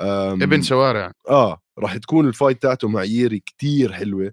ابن 0.00 0.62
شوارع. 0.62 1.12
آه 1.28 1.60
راح 1.78 1.96
تكون 1.96 2.28
الفايت 2.28 2.62
تاعته 2.62 2.88
مع 2.88 3.02
ييري 3.04 3.38
كتير 3.40 3.92
حلوة 3.92 4.32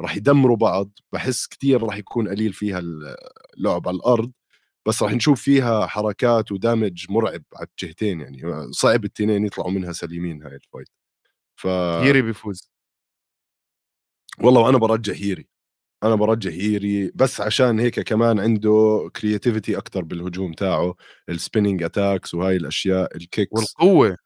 راح 0.00 0.16
يدمروا 0.16 0.56
بعض 0.56 0.90
بحس 1.12 1.46
كتير 1.46 1.82
راح 1.82 1.96
يكون 1.96 2.28
قليل 2.28 2.52
فيها 2.52 2.78
اللعب 2.78 3.88
على 3.88 3.96
الأرض 3.96 4.32
بس 4.88 5.02
راح 5.02 5.12
نشوف 5.12 5.42
فيها 5.42 5.86
حركات 5.86 6.52
و 6.52 6.60
damage 6.60 7.06
مرعب 7.10 7.42
على 7.56 7.66
الجهتين 7.66 8.20
يعني 8.20 8.72
صعب 8.72 9.04
التنين 9.04 9.44
يطلعوا 9.44 9.70
منها 9.70 9.92
سليمين 9.92 10.42
هاي 10.42 10.54
ال 10.54 10.60
fight 10.60 10.88
ف 11.56 11.64
ييري 12.06 12.22
بيفوز. 12.22 12.70
والله 14.40 14.60
وأنا 14.60 14.78
برجح 14.78 15.14
ييري 15.16 15.48
أنا 16.02 16.14
برجح 16.14 16.52
ييري 16.52 17.12
بس 17.14 17.40
عشان 17.40 17.80
هيك 17.80 18.00
كمان 18.00 18.40
عنده 18.40 19.10
creativity 19.16 19.78
أكثر 19.78 20.04
بالهجوم 20.04 20.52
تاعه 20.52 20.94
ال 21.28 21.34
spinning 21.34 21.82
attacks 21.82 22.34
وهاي 22.34 22.56
الأشياء 22.56 23.16
ال 23.16 23.22
kicks 23.22 23.52
والقوة. 23.52 24.16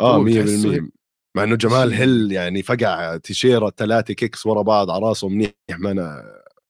آه 0.00 0.24
100% 0.24 0.90
مع 1.36 1.44
إنه 1.44 1.56
جمال 1.56 1.92
هيل 1.92 2.32
يعني 2.32 2.62
فقع 2.62 3.16
تيشيرا 3.16 3.72
ثلاثة 3.76 4.14
kicks 4.14 4.46
ورا 4.46 4.62
بعض 4.62 4.90
على 4.90 5.06
راسه 5.06 5.28
منيح 5.28 5.52
ما 5.78 5.90
أنا 5.90 6.24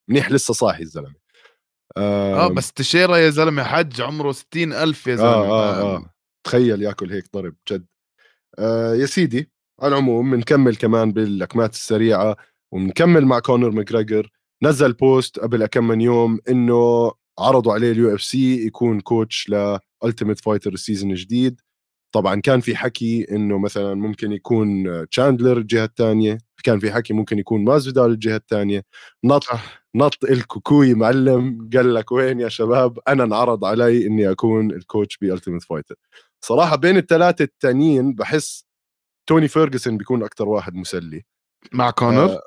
منيح 0.09 0.31
لسه 0.33 0.55
صاحي 0.55 0.83
الزلمه 0.83 1.15
آه 1.97 2.49
بس 2.49 2.73
تيشيرا 2.73 3.19
يا 3.19 3.31
زلمة 3.31 3.63
حج 3.63 4.01
عمره 4.01 4.33
ستين 4.33 4.73
ألف 4.73 5.07
يا 5.07 5.17
زلمة 5.17 5.29
آه 5.29 5.73
آه 5.81 5.97
آه. 5.97 6.15
تخيل 6.47 6.83
ياكل 6.83 7.13
هيك 7.13 7.25
ضرب 7.35 7.55
جد. 7.71 7.87
آه 8.59 8.95
يا 8.95 9.07
سيدي 9.07 9.51
على 9.81 9.89
العموم 9.93 10.31
بنكمل 10.31 10.77
كمان 10.77 11.13
باللكمات 11.13 11.73
السريعة 11.73 12.37
وبنكمل 12.73 13.27
مع 13.27 13.39
كونر 13.39 13.71
ماجريجر. 13.71 14.31
نزل 14.63 14.93
post 14.93 15.39
قبل 15.39 15.67
كم 15.67 15.89
من 15.89 16.01
يوم 16.01 16.39
إنه 16.49 17.13
عرضوا 17.39 17.73
عليه 17.73 17.93
ال 17.93 18.15
UFC 18.15 18.67
يكون 18.67 19.01
coach 19.01 19.49
ل 19.49 19.59
Ultimate 19.59 20.41
Fighter 20.41 20.73
ال 20.73 20.78
season 20.78 21.11
الجديد. 21.11 21.61
طبعا 22.13 22.41
كان 22.41 22.61
في 22.61 22.77
حكي 22.77 23.27
إنه 23.31 23.59
مثلا 23.59 23.95
ممكن 23.95 24.33
يكون 24.33 24.85
تشاندلر 25.11 25.59
الجهة 25.59 25.85
الثانية 25.85 26.39
كان 26.65 26.79
في 26.79 26.93
حكي 26.93 27.13
ممكن 27.13 27.39
يكون 27.39 27.65
مازفيدال 27.65 28.05
الجهة 28.11 28.37
الثانية. 28.37 28.85
نط 29.25 29.45
نط 29.95 30.25
الكوكوي 30.25 30.95
معلم 30.95 31.69
قال 31.75 31.95
لك 31.95 32.13
وين 32.13 32.41
يا 32.41 32.49
شباب؟ 32.49 32.99
أنا 33.09 33.25
انعرض 33.25 33.65
علي 33.65 34.07
إني 34.07 34.31
أكون 34.31 34.71
ال 34.71 34.79
coach 34.79 35.17
ب 35.17 35.22
Ultimate 35.22 35.63
Fighter 35.63 35.95
صراحة 36.45 36.77
بين 36.77 36.97
الثلاثة 36.97 37.45
الثانيين 37.45 38.15
بحس 38.15 38.65
توني 39.29 39.49
فيرجسون 39.49 39.97
بيكون 39.97 40.23
أكثر 40.23 40.49
واحد 40.49 40.75
مسلي. 40.75 41.25
مع 41.73 41.91
كونر 41.91 42.31
آه, 42.31 42.41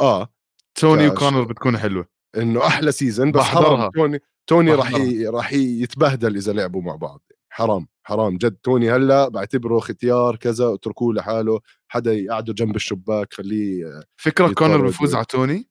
آه. 0.00 0.28
توني 0.74 1.08
وكونر 1.08 1.42
بتكون 1.44 1.78
حلوة. 1.78 2.06
إنه 2.36 2.66
أحلى 2.66 2.92
season 2.92 3.32
بس 3.32 3.40
حرام 3.40 3.90
توني 3.90 4.20
توني 4.46 4.74
راح 4.74 4.92
راح 5.26 5.52
يتبهدل 5.52 6.36
إذا 6.36 6.52
لعبوا 6.52 6.82
مع 6.82 6.96
بعض. 6.96 7.29
حرام 7.50 7.88
حرام 8.02 8.36
جد. 8.38 8.56
توني 8.62 8.90
هلأ 8.90 9.28
بعتبره 9.28 9.78
ختيار 9.78 10.36
كذا 10.36 10.74
اتركوه 10.74 11.14
لحاله 11.14 11.60
حدا 11.88 12.12
يقعده 12.12 12.52
جنب 12.52 12.76
الشباك 12.76 13.34
خليه 13.34 14.02
فكرك 14.16 14.48
كونر 14.54 14.86
بفوز 14.86 15.14
على 15.14 15.24
توني؟ 15.24 15.68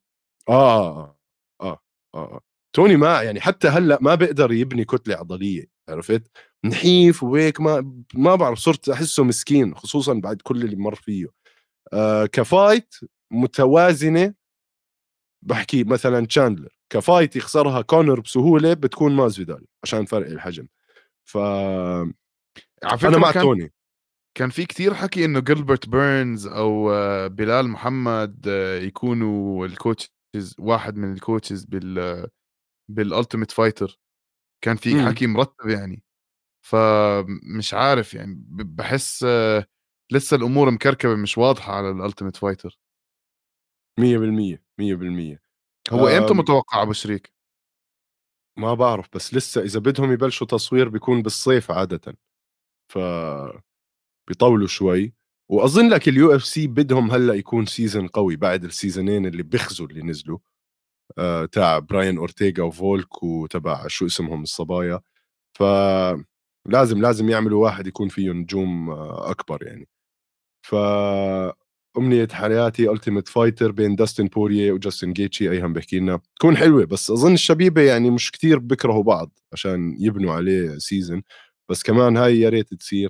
آه 0.50 0.54
آه, 1.00 1.18
آه 1.62 1.80
آه 2.16 2.18
آه 2.18 2.42
توني 2.74 2.96
ما 2.98 3.22
يعني 3.22 3.42
حتى 3.42 3.68
هلأ 3.68 3.98
ما 4.02 4.16
بيقدر 4.16 4.52
يبني 4.52 4.86
كتلة 4.86 5.16
عضلية 5.16 5.66
عرفت؟ 5.90 6.32
نحيف 6.66 7.24
وهيك 7.24 7.62
ما 7.62 7.94
ما 8.14 8.36
بعرف 8.36 8.60
صرت 8.60 8.90
أحسه 8.90 9.24
مسكين 9.24 9.76
خصوصا 9.76 10.14
بعد 10.14 10.42
كل 10.42 10.62
اللي 10.64 10.76
مر 10.76 10.96
فيه. 10.96 11.28
آه 11.94 12.26
ك 12.26 12.37
fight 12.37 12.96
متوازنة 13.32 14.34
بحكي 15.42 15.84
مثلا 15.84 16.26
تشاندلر 16.26 16.70
ك 16.90 16.97
fight 16.97 17.36
يخسرها 17.36 17.82
كونر 17.82 18.20
بسهولة 18.20 18.74
بتكون 18.74 19.16
مازفيدال 19.16 19.66
عشان 19.84 20.06
فرق 20.06 20.28
الحجم. 20.28 20.68
ف 21.30 21.38
أنا 21.38 23.18
مع 23.18 23.32
كان... 23.32 23.42
توني. 23.42 23.74
كان 24.38 24.50
في 24.50 24.66
كتير 24.66 24.94
حكي 24.94 25.26
إنه 25.26 25.40
جيلبرت 25.40 25.90
بيرنز 25.90 26.48
أو 26.48 26.90
بلال 27.30 27.70
محمد 27.70 28.46
يكونوا 28.82 29.66
ال 29.66 29.77
coaches 29.77 30.56
واحد 30.60 30.96
من 30.96 31.14
ال 31.14 31.20
coaches 31.20 31.66
بال 31.66 32.28
بال 32.92 33.04
Ultimate 33.04 33.52
Fighter 33.52 34.00
كان 34.64 34.76
في 34.76 34.92
إمم. 34.92 35.08
حكي 35.08 35.28
مرتب 35.28 35.70
يعني. 35.70 36.04
فمش 36.66 37.74
عارف 37.74 38.14
يعني 38.14 38.44
بحس 38.50 39.26
لسه 40.12 40.38
الأمور 40.38 40.72
مكركبة 40.72 41.16
مش 41.16 41.38
واضحة 41.38 41.74
على 41.74 41.90
ال 41.90 41.95
Ultimate 41.95 42.36
Fighter 42.36 42.80
100% 44.00 44.64
100% 44.78 45.40
هو 45.92 46.08
إمتى 46.08 46.34
متوقع 46.34 46.82
أبو 46.82 46.94
شريك؟ 46.94 47.39
ما 48.60 48.74
بعرف 48.74 49.08
بس 49.14 49.34
لسه 49.34 49.62
إذا 49.62 49.80
بدهم 49.80 50.12
يبلشوا 50.14 50.48
تصوير 50.48 50.90
بيكون 50.90 51.22
بالصيف 51.24 51.72
عادة. 51.72 52.18
ف 52.94 53.00
بيطولوا 54.28 54.68
شوي. 54.68 55.14
وأظن 55.50 55.90
لك 55.90 56.08
ال 56.10 56.36
UFC 56.36 56.68
بدهم 56.68 57.12
هلأ 57.12 57.34
يكون 57.34 57.66
season 57.66 58.08
قوي 58.08 58.36
بعد 58.36 58.64
السيزونين 58.64 59.26
اللي 59.26 59.44
بيخزوا 59.44 59.88
اللي 59.88 60.02
نزلوا. 60.04 60.40
آه 61.20 61.46
تاع 61.46 61.80
براين 61.80 62.18
أورتيغا 62.18 62.64
وفولك 62.64 63.24
وتبع 63.24 63.88
شو 63.88 64.06
اسمهم 64.06 64.44
الصبايا. 64.44 65.02
ف 65.54 65.64
لازم 66.68 67.02
لازم 67.02 67.30
يعملوا 67.30 67.64
واحد 67.66 67.88
يكون 67.88 68.10
فيه 68.10 68.32
نجوم 68.32 68.90
آه 68.92 69.32
أكبر 69.32 69.64
يعني. 69.68 69.88
ف 70.64 70.76
أمنية 71.98 72.28
حياتي 72.32 72.90
Ultimate 72.92 73.28
Fighter 73.28 73.72
بين 73.72 73.96
داستن 73.96 74.28
بورييه 74.28 74.72
وجاستن 74.72 75.14
جيتشي 75.14 75.52
ايهم 75.52 75.74
بحكي 75.74 76.00
لنا. 76.00 76.20
تكون 76.40 76.58
حلوة 76.58 76.86
بس 76.86 77.12
أظن 77.12 77.34
الشبيبة 77.34 77.82
يعني 77.82 78.10
مش 78.10 78.32
كتير 78.32 78.60
بكرهوا 78.60 79.04
بعض 79.04 79.40
عشان 79.54 79.96
يبنوا 80.00 80.34
عليه 80.34 80.78
season 80.78 81.22
بس 81.70 81.84
كمان 81.84 82.18
هاي 82.18 82.40
يا 82.40 82.50
ريت 82.50 82.74
تصير. 82.74 83.10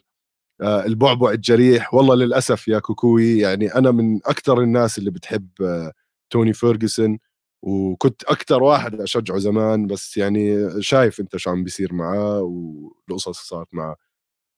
آه 0.62 0.86
البعبع 0.86 1.32
الجريح. 1.32 1.94
والله 1.94 2.16
للأسف 2.16 2.68
يا 2.68 2.80
كوكوي 2.80 3.40
يعني 3.40 3.68
أنا 3.76 3.92
من 3.92 4.18
أكثر 4.26 4.62
الناس 4.62 4.98
اللي 5.00 5.12
بتحب 5.12 5.50
آه 5.62 5.94
توني 6.32 6.54
فيرجسون. 6.54 7.20
وكنت 7.64 8.24
أكثر 8.24 8.64
واحد 8.64 9.02
أشجعه 9.02 9.38
زمان 9.40 9.88
بس 9.88 10.18
يعني 10.18 10.70
شايف 10.84 11.20
أنت 11.20 11.38
شو 11.38 11.50
عم 11.52 11.64
بيصير 11.64 11.94
معاه 11.94 12.42
والقصص 12.42 13.40
صارت 13.50 13.76
معه 13.76 13.96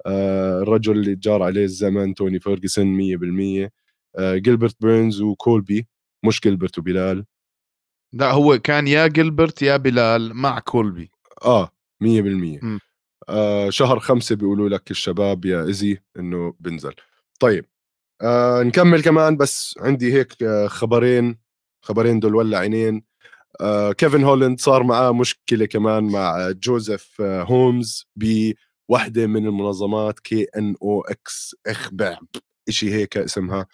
آه 0.06 0.62
الرجل 0.64 0.94
اللي 1.00 1.16
جار 1.16 1.44
عليه 1.44 1.64
الزمن 1.66 2.14
توني 2.16 2.40
فيرجسون 2.40 2.88
100% 2.98 3.66
آه 3.66 3.72
جيلبرت 4.20 4.76
بيرنز 4.82 5.22
وكولبي. 5.22 5.88
مش 6.26 6.42
جيلبرت 6.42 6.78
وبلال. 6.78 7.26
لا 8.14 8.32
هو 8.32 8.58
كان 8.58 8.88
يا 8.88 9.08
جيلبرت 9.08 9.62
يا 9.62 9.78
بلال 9.78 10.34
مع 10.34 10.60
كولبي. 10.60 11.12
آه 11.46 11.72
100% 12.04 12.60
م. 12.62 12.80
آه 13.30 13.70
شهر 13.70 14.00
خمسة 14.00 14.36
بيقولوا 14.36 14.70
لك 14.70 14.92
الشباب 14.92 15.46
يا 15.46 15.70
إزي 15.70 15.98
إنه 16.20 16.54
بنزل. 16.60 16.94
طيب 17.40 17.66
آه 18.22 18.64
نكمل 18.64 19.02
كمان 19.04 19.38
بس 19.38 19.76
عندي 19.80 20.14
هيك 20.14 20.44
آه 20.44 20.68
خبرين 20.68 21.38
خبرين 21.82 22.20
دول 22.20 22.36
ولا 22.36 22.58
عينين. 22.58 23.04
آه 23.62 23.92
كيفن 23.92 24.24
هولند 24.24 24.60
صار 24.60 24.84
معاه 24.84 25.12
مشكلة 25.12 25.66
كمان 25.66 26.04
مع 26.04 26.52
جوزيف 26.52 27.22
آه 27.22 27.44
هومز 27.44 28.08
بوحدة 28.16 29.28
من 29.28 29.48
المنظمات 29.48 30.20
كي 30.20 30.44
إن 30.58 30.76
أو 30.82 31.02
إكس 31.02 31.56
إخبع. 31.68 32.18
شيء 32.70 32.90
هيك 32.90 33.18
اسمها. 33.18 33.68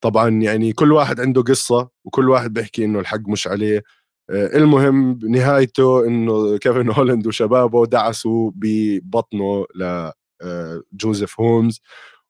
طبعا 0.00 0.28
يعني 0.28 0.72
كل 0.72 0.92
واحد 0.92 1.20
عنده 1.20 1.42
قصة 1.42 1.88
وكل 2.04 2.28
واحد 2.30 2.52
بيحكي 2.52 2.84
إنه 2.84 3.00
الحق 3.00 3.28
مش 3.28 3.48
عليه. 3.48 3.82
آه، 4.30 4.56
المهم 4.56 5.18
نهايته 5.22 6.06
إنه 6.06 6.58
كيفن 6.58 6.90
هولند 6.98 7.26
وشبابه 7.26 7.86
دعسوا 7.86 8.50
ببطنه 8.54 9.66
لجوزيف 9.74 11.40
آه، 11.40 11.44
هومز 11.44 11.80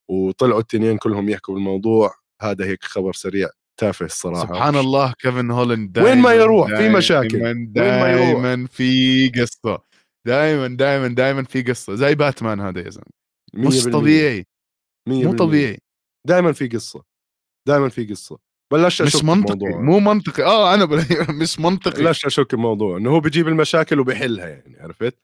وطلعوا 0.09 0.61
التنين 0.61 0.99
كلهم 0.99 1.29
يحكوا 1.29 1.55
بالموضوع. 1.55 2.15
هذا 2.43 2.65
هيك 2.65 2.85
خبر 2.85 3.13
سريع 3.13 3.49
تافه 3.81 4.07
الصراحة. 4.07 4.47
سبحان 4.47 4.77
الله 4.77 5.15
كيفن 5.19 5.51
هولند 5.51 5.99
وين 5.99 6.19
ما 6.19 6.33
يروح 6.33 6.69
في 6.69 6.89
مشاكل. 6.89 7.67
دائما 7.73 8.67
في 8.67 9.29
قصة. 9.29 9.79
دائما 10.27 10.77
دائما 10.77 11.09
دائما 11.09 11.45
في 11.45 11.63
قصة. 11.63 11.95
زي 11.95 12.15
باتمان 12.15 12.61
هذا 12.61 12.81
يا 12.81 12.91
زلمة. 12.91 13.07
مش 13.55 13.85
طبيعي. 13.85 14.47
مو 15.11 15.37
طبيعي. 15.37 15.79
دائما 16.27 16.53
في 16.53 16.69
قصة. 16.69 17.03
دائما 17.69 17.89
في 17.89 18.05
قصة. 18.05 18.39
بلشت 18.73 19.01
أشك 19.01 19.17
مش 19.17 19.25
منطقي 19.25 19.55
الموضوع. 19.55 19.81
مو 19.81 20.01
منطقي. 20.01 20.43
آه 20.43 20.75
أنا 20.75 20.87
مش 21.43 21.61
منطقي. 21.61 22.03
بلشت 22.05 22.25
أشك 22.25 22.55
الموضوع 22.55 22.97
إنه 22.97 23.11
هو 23.11 23.21
بيجيب 23.21 23.49
المشاكل 23.49 24.01
وبيحلها 24.01 24.49
يعني 24.49 24.77
عرفت؟ 24.81 25.19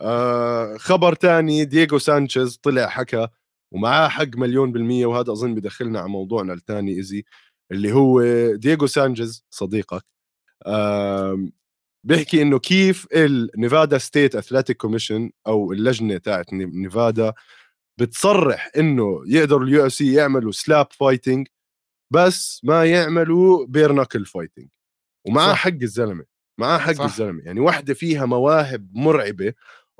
آه 0.00 0.76
خبر 0.76 1.14
تاني 1.14 1.64
دييغو 1.64 1.98
سانشيز 1.98 2.56
طلع 2.56 2.88
حكى 2.88 3.28
ومعاه 3.74 4.08
حق 4.08 4.36
مليون 4.36 4.72
بالمية 4.72 5.06
وهذا 5.06 5.32
أظن 5.32 5.54
بدخلنا 5.54 6.00
على 6.00 6.08
موضوعنا 6.08 6.52
الثاني 6.52 7.00
إزي 7.00 7.24
اللي 7.72 7.92
هو 7.92 8.22
دييغو 8.54 8.86
سانشيز 8.86 9.44
صديقك 9.50 10.04
بيحكي 12.04 12.42
إنه 12.42 12.58
كيف 12.58 13.06
ال 13.12 13.24
Nevada 13.24 13.98
State 13.98 14.36
Athletic 14.36 14.76
Commission 14.76 15.30
أو 15.46 15.72
اللجنة 15.72 16.16
تاعت 16.18 16.52
نيفادا 16.52 17.32
بتصرح 18.00 18.70
إنه 18.76 19.22
يقدروا 19.26 19.64
ال 19.64 19.86
UFC 19.86 20.12
يعملوا 20.14 20.52
slap 20.52 20.86
fighting 20.92 21.46
بس 22.12 22.60
ما 22.64 22.84
يعملوا 22.84 23.66
bare 23.66 23.92
knuckle 23.92 24.26
fighting 24.26 24.68
ومعاه 25.26 25.54
حق 25.54 25.70
الزلمة 25.82 26.24
معاه 26.60 26.78
حق 26.78 26.92
صح. 26.92 27.04
الزلمة. 27.04 27.42
يعني 27.44 27.60
واحدة 27.60 27.94
فيها 27.94 28.26
مواهب 28.26 28.90
مرعبة. 28.92 29.54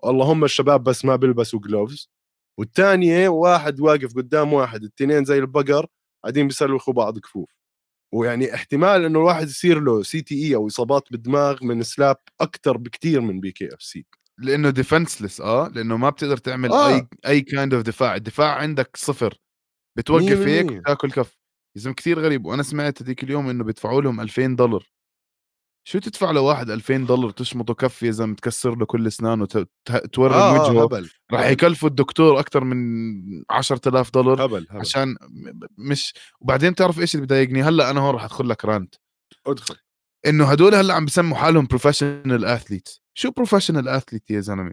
اللهم 0.04 0.44
الشباب 0.44 0.84
بس 0.84 1.04
ما 1.04 1.16
بيلبسوا 1.16 1.60
gloves 1.60 2.10
والثانيه 2.58 3.28
واحد 3.28 3.80
واقف 3.80 4.16
قدام 4.16 4.52
واحد 4.52 4.82
التنين 4.84 5.24
زي 5.24 5.38
البقر 5.38 5.86
قاعدين 6.24 6.46
بيسلخوا 6.48 6.94
بعض 6.94 7.18
كفوف. 7.18 7.50
ويعني 8.14 8.54
احتمال 8.54 9.04
إنه 9.04 9.18
الواحد 9.18 9.48
يصير 9.48 9.80
له 9.80 10.02
CTE 10.02 10.54
أو 10.54 10.66
إصابات 10.66 11.12
بالدماغ 11.12 11.64
من 11.64 11.82
slap 11.82 12.16
أكثر 12.40 12.76
بكثير 12.76 13.20
من 13.20 13.40
BKFC 13.40 14.06
لأنه 14.40 14.70
defenseless 14.70 15.40
آه 15.40 15.68
لأنه 15.68 15.96
ما 15.96 16.10
بتقدر 16.10 16.36
تعمل 16.36 16.72
آه. 16.72 16.88
any 16.96 17.06
kind 17.26 17.74
of 17.74 17.82
دفاع 17.82 18.16
الدفاع 18.16 18.54
عندك 18.54 18.96
صفر 18.96 19.34
بتوقف 19.98 20.38
هيك 20.46 20.70
وتاكل 20.70 21.10
كف. 21.10 21.36
يا 21.76 21.80
زلمة 21.80 21.94
كثير 21.94 22.18
غريب 22.20 22.46
وأنا 22.46 22.62
سمعت 22.62 23.02
هذيك 23.02 23.22
اليوم 23.24 23.48
إنه 23.48 23.64
بيدفعوا 23.64 24.02
لهم 24.02 24.20
2000 24.20 24.46
دولار. 24.46 24.90
شو 25.88 25.98
تدفع 25.98 26.30
لواحد 26.30 26.70
2000 26.70 26.96
دولار 26.96 27.30
تشمطه 27.30 27.74
كف 27.74 28.02
يا 28.02 28.10
زلمة 28.10 28.34
تكسر 28.34 28.74
له 28.74 28.86
كل 28.86 29.06
أسنانه 29.06 29.42
وتورم 29.42 30.32
آه 30.32 30.56
آه 30.56 30.70
وجهه. 30.70 30.84
هبل 30.84 31.10
راح. 31.32 31.46
يكلفوا 31.46 31.88
الدكتور 31.88 32.40
أكثر 32.40 32.64
من 32.64 32.76
10000 33.50 34.10
دولار 34.10 34.44
هبل 34.44 34.66
هبل. 34.70 34.80
عشان 34.80 35.16
مش 35.78 36.14
وبعدين 36.40 36.74
تعرف 36.74 37.00
إيش 37.00 37.14
اللي 37.14 37.26
بضايقني 37.26 37.62
هلأ 37.62 37.90
أنا 37.90 38.00
هون 38.00 38.14
راح 38.14 38.24
أدخل 38.24 38.48
لك 38.48 38.64
rant 38.64 38.94
ادخل. 39.46 39.76
إنه 40.26 40.44
هدول 40.44 40.74
هلأ 40.74 40.94
عم 40.94 41.04
بسموا 41.04 41.36
حالهم 41.36 41.66
professional 41.66 42.44
athlete 42.44 42.88
شو 43.14 43.30
professional 43.30 43.88
athlete 43.88 44.30
يا 44.30 44.40
زلمة؟ 44.40 44.72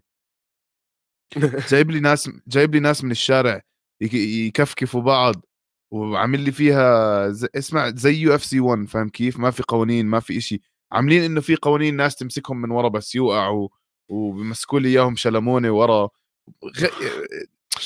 جايب 1.72 1.91
لي 1.91 2.00
ناس 2.00 2.30
جايب 2.48 2.74
لي 2.76 2.80
ناس 2.80 3.04
من 3.04 3.12
الشارع 3.12 3.62
يك- 4.02 4.14
يكفكفوا 4.14 5.02
بعض 5.02 5.45
وعامل 5.91 6.39
لي 6.39 6.52
فيها 6.52 7.30
زي 7.30 7.48
اسمع 7.56 7.89
زي 7.89 8.16
UFC 8.15 8.59
1 8.60 8.86
فاهم 8.88 9.10
كيف؟ 9.10 9.39
ما 9.39 9.52
في 9.52 9.64
قوانين 9.64 10.06
ما 10.06 10.20
في 10.20 10.38
إشي. 10.38 10.62
عاملين 10.91 11.24
إنه 11.24 11.41
في 11.41 11.56
قوانين 11.56 11.95
ناس 11.95 12.16
تمسكهم 12.16 12.62
من 12.62 12.72
ورا 12.72 12.88
بس 12.89 13.16
يوقعوا 13.16 13.68
وبمسكوا 14.10 14.80
لي 14.80 14.89
إياهم 14.89 15.16
شلموني 15.16 15.70
ورا. 15.70 16.10
غ... 16.78 16.86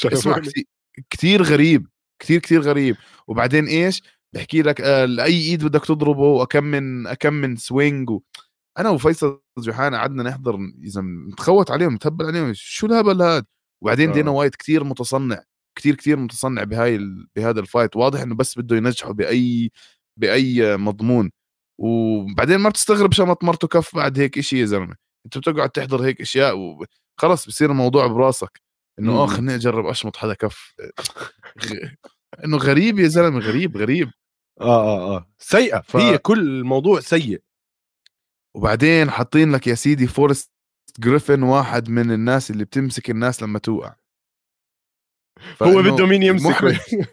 اسمع 0.13 0.41
كثير 1.09 1.41
غريب 1.43 1.87
كثير 2.19 2.39
كثير 2.39 2.61
غريب. 2.61 2.95
وبعدين 3.27 3.65
إيش؟ 3.67 4.03
بحكي 4.35 4.61
لك 4.61 4.81
آه 4.81 5.05
لأي 5.05 5.41
إيد 5.41 5.65
بدك 5.65 5.85
تضربه 5.85 6.23
وكم 6.23 6.63
من 6.63 7.13
كم 7.13 7.33
من 7.33 7.55
swing 7.55 8.09
و... 8.09 8.21
أنا 8.79 8.89
وفيصل 8.89 9.41
جوحان 9.59 9.95
قعدنا 9.95 10.23
نحضر 10.23 10.59
إذا 10.83 11.01
نتخوت 11.01 11.71
عليهم 11.71 11.93
نتهبل 11.93 12.25
عليهم 12.25 12.51
شو 12.55 12.87
الهبل 12.87 13.21
هذا 13.21 13.45
وبعدين 13.83 14.09
آه. 14.09 14.13
دينا 14.13 14.31
وايت 14.31 14.55
كثير 14.55 14.83
متصنع 14.83 15.43
كثير 15.75 15.95
كثير 15.95 16.17
متصنع 16.17 16.63
بهاي 16.63 16.95
ال... 16.95 17.27
بهذا 17.35 17.59
ال 17.59 17.65
fight 17.65 17.95
واضح 17.95 18.21
إنه 18.21 18.35
بس 18.35 18.59
بده 18.59 18.75
ينجحه 18.75 19.11
بأي 19.11 19.71
بأي 20.17 20.77
مضمون. 20.77 21.31
وبعدين 21.79 22.57
ما 22.57 22.69
بتستغرب 22.69 23.13
شمط 23.13 23.43
مرته 23.43 23.67
كف 23.67 23.95
بعد 23.95 24.19
هيك 24.19 24.37
إشي 24.37 24.59
يا 24.59 24.65
زلمة. 24.65 24.95
أنت 25.25 25.37
بتقعد 25.37 25.69
تحضر 25.69 26.01
هيك 26.05 26.21
أشياء 26.21 26.57
وخلص 26.57 27.47
بصير 27.47 27.71
الموضوع 27.71 28.07
براسك. 28.07 28.61
إنه 28.99 29.11
آه 29.11 29.25
مم. 29.25 29.27
خليني 29.27 29.55
أجرب 29.55 29.85
أشمط 29.85 30.17
حدا 30.17 30.33
كف. 30.33 30.75
إنه 32.45 32.57
غريب 32.57 32.99
يا 32.99 33.07
زلمة 33.07 33.39
غريب 33.39 33.77
غريب. 33.77 34.11
آه 34.61 34.65
آه 34.65 35.15
آه 35.17 35.29
سيئة 35.39 35.81
ف- 35.81 35.95
هي 35.95 36.17
كل 36.17 36.39
الموضوع 36.39 36.99
سيء 36.99 37.41
وبعدين 38.55 39.11
حاطين 39.11 39.51
لك 39.51 39.67
يا 39.67 39.75
سيدي 39.75 40.07
فورست 40.07 40.51
جريفن 40.99 41.43
واحد 41.43 41.89
من 41.89 42.11
الناس 42.11 42.51
اللي 42.51 42.65
بتمسك 42.65 43.09
الناس 43.09 43.43
لما 43.43 43.59
توقع 43.59 43.95
هو 45.63 45.81
بده 45.81 46.05
مين 46.05 46.33
محرج. 46.33 46.77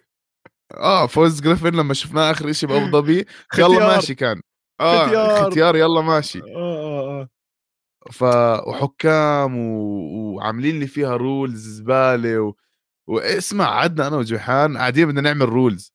آه 0.75 1.07
فورست 1.07 1.43
جريفن 1.43 1.75
لما 1.75 1.95
شفناه 1.95 2.31
آخر 2.31 2.53
شيء 2.53 2.69
بأبو 2.69 2.91
ظبي 2.91 3.25
يلا. 3.59 3.95
ماشي 3.95 4.15
كان 4.15 4.41
آه 4.81 5.07
ختيار. 5.07 5.51
ختيار 5.51 5.77
يلا 5.77 6.01
ماشي 6.01 6.39
آه 6.39 6.45
آه 6.57 7.21
آه 7.21 7.29
ف 8.13 8.23
وحكام 8.69 9.59
و... 9.59 9.75
وعاملين 10.35 10.81
لي 10.81 10.87
فيها 10.87 11.17
rules 11.17 11.69
زبالة 11.69 12.41
و... 12.41 12.55
واسمع 13.07 13.65
عدنا 13.81 14.07
أنا 14.07 14.17
وجوحان 14.17 14.77
قاعدين 14.79 15.09
بدنا 15.09 15.21
نعمل 15.21 15.49
rules 15.49 15.93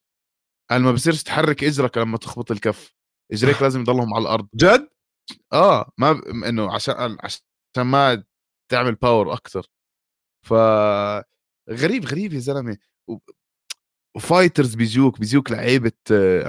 قال 0.71 0.81
ما 0.81 0.91
بصيرش 0.91 1.23
تحرك 1.23 1.63
إجرك 1.63 1.97
لما 1.97 2.17
تخبط 2.17 2.51
الكف. 2.51 2.93
إجريك 3.31 3.61
لازم 3.61 3.81
يضلهم 3.81 4.13
على 4.13 4.21
الأرض. 4.21 4.47
جد؟ 4.55 4.89
آه 5.53 5.91
ما 5.97 6.11
ب... 6.13 6.17
إنه 6.45 6.73
عشان 6.73 7.17
عشان 7.23 7.41
ما 7.77 8.23
تعمل 8.71 8.95
power 8.95 9.33
أكثر 9.33 9.67
ف 10.45 10.53
غريب 11.69 12.05
غريب 12.05 12.33
يا 12.33 12.39
زلمة. 12.39 12.77
و... 13.07 13.17
و 14.15 14.22
fighters 14.22 14.75
بيجوك 14.75 15.19
بيجوك 15.19 15.51
لعيبة 15.51 15.91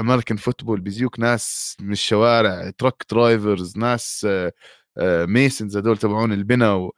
American 0.00 0.36
football 0.36 0.80
بيجوك 0.80 1.20
ناس 1.20 1.76
من 1.80 1.92
الشوارع 1.92 2.70
truck 2.70 3.04
drivers 3.10 3.78
ناس 3.78 4.26
masons 5.26 5.76
هدول 5.76 5.98
تبعون 5.98 6.32
البنا 6.32 6.72
و... 6.74 6.92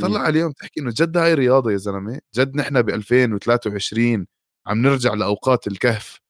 طلع 0.00 0.20
عليهم 0.20 0.52
تحكي 0.52 0.80
إنه 0.80 0.90
جد 0.96 1.16
هاي 1.16 1.34
رياضة 1.34 1.72
يا 1.72 1.76
زلمة. 1.76 2.20
جد 2.36 2.56
نحن 2.56 2.82
ب 2.82 2.88
2023 2.90 4.26
عم 4.66 4.82
نرجع 4.82 5.14
لأوقات 5.14 5.66
الكهف. 5.66 6.20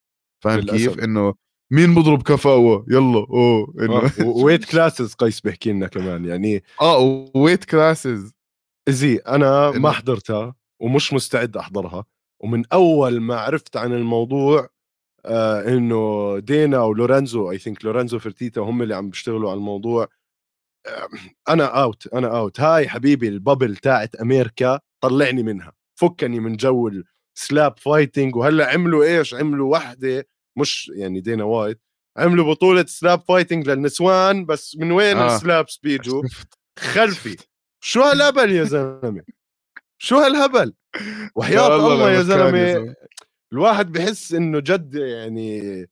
فاهم. 0.41 0.61
كيف؟ 0.61 0.99
إنه 0.99 1.35
مين 1.73 1.95
بضرب 1.95 2.23
كفاوة؟ 2.23 2.87
يلا 2.89 3.19
أوه 3.19 3.75
إنه 3.81 3.97
آه، 3.97 4.11
weight 4.45 4.65
classes 4.65 5.15
قيس 5.15 5.41
بيحكي 5.41 5.73
لنا 5.73 5.87
كمان 5.87 6.25
يعني 6.25 6.63
آه 6.81 7.31
weight 7.35 7.65
classes. 7.65 8.33
زي 8.89 9.17
أنا 9.17 9.71
ما 9.71 9.91
حضرتها 9.91 10.55
ومش 10.81 11.13
مستعد 11.13 11.57
أحضرها 11.57 12.05
ومن 12.43 12.63
أول 12.73 13.21
ما 13.21 13.37
عرفت 13.41 13.77
عن 13.77 13.93
الموضوع 13.93 14.69
آه 15.25 15.69
إنه 15.69 16.39
دينا 16.39 16.83
ولورينزو 16.83 17.51
I 17.51 17.59
think 17.59 17.85
لورينزو 17.85 18.19
فرتيتا 18.19 18.61
هم 18.61 18.83
اللي 18.83 18.95
عم 18.95 19.11
بيشتغلوا 19.11 19.51
على 19.51 19.59
الموضوع 19.59 20.09
آه 20.87 21.09
أنا 21.49 21.65
out 21.65 22.07
أنا 22.07 22.39
out 22.39 22.61
هاي 22.61 22.89
حبيبي 22.89 23.29
ال 23.29 23.36
bubble 23.36 23.77
تاعت 23.77 24.15
أمريكا 24.15 24.81
طلعني 25.01 25.43
منها 25.43 25.73
فكني 26.01 26.41
من 26.41 26.57
جو 26.57 26.89
ال 27.37 27.45
slap 27.45 27.79
fighting 27.79 28.37
وهلأ 28.37 28.71
عملوا 28.73 29.05
إيش؟ 29.05 29.35
عملوا 29.35 29.73
وحدة 29.73 30.27
مش 30.57 30.93
يعني 30.95 31.21
دينا 31.21 31.45
وايت 31.45 31.81
عملوا 32.17 32.51
بطولة 32.51 32.85
slap 32.89 33.21
fighting 33.29 33.69
للنسوان 33.69 34.45
بس 34.47 34.77
من 34.77 34.93
وين 34.93 35.17
آه. 35.17 35.37
ال 35.37 35.43
slaps 35.43 35.77
بيجوا 35.83 36.23
خلفي. 36.95 37.37
شو 37.81 38.03
هالهبل 38.03 38.53
يا 38.53 38.65
زلمة؟ 38.65 39.23
شو 39.99 40.17
هالهبل؟ 40.17 40.75
وحياة 41.37 41.77
الله 41.77 42.11
يا 42.13 42.23
زلمة 42.23 42.95
الواحد 43.53 43.93
بحس 43.93 44.33
إنه 44.33 44.61
جد 44.61 44.95
يعني 44.95 45.87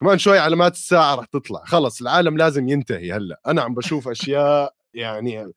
كمان 0.00 0.18
شوي 0.18 0.38
علامات 0.38 0.72
الساعة 0.72 1.14
رح 1.14 1.24
تطلع. 1.24 1.64
خلص 1.64 2.00
العالم 2.00 2.36
لازم 2.36 2.68
ينتهي 2.68 3.12
هلأ. 3.12 3.40
أنا 3.46 3.62
عم 3.62 3.74
بشوف 3.74 4.08
أشياء 4.08 4.74
يعني 4.94 5.52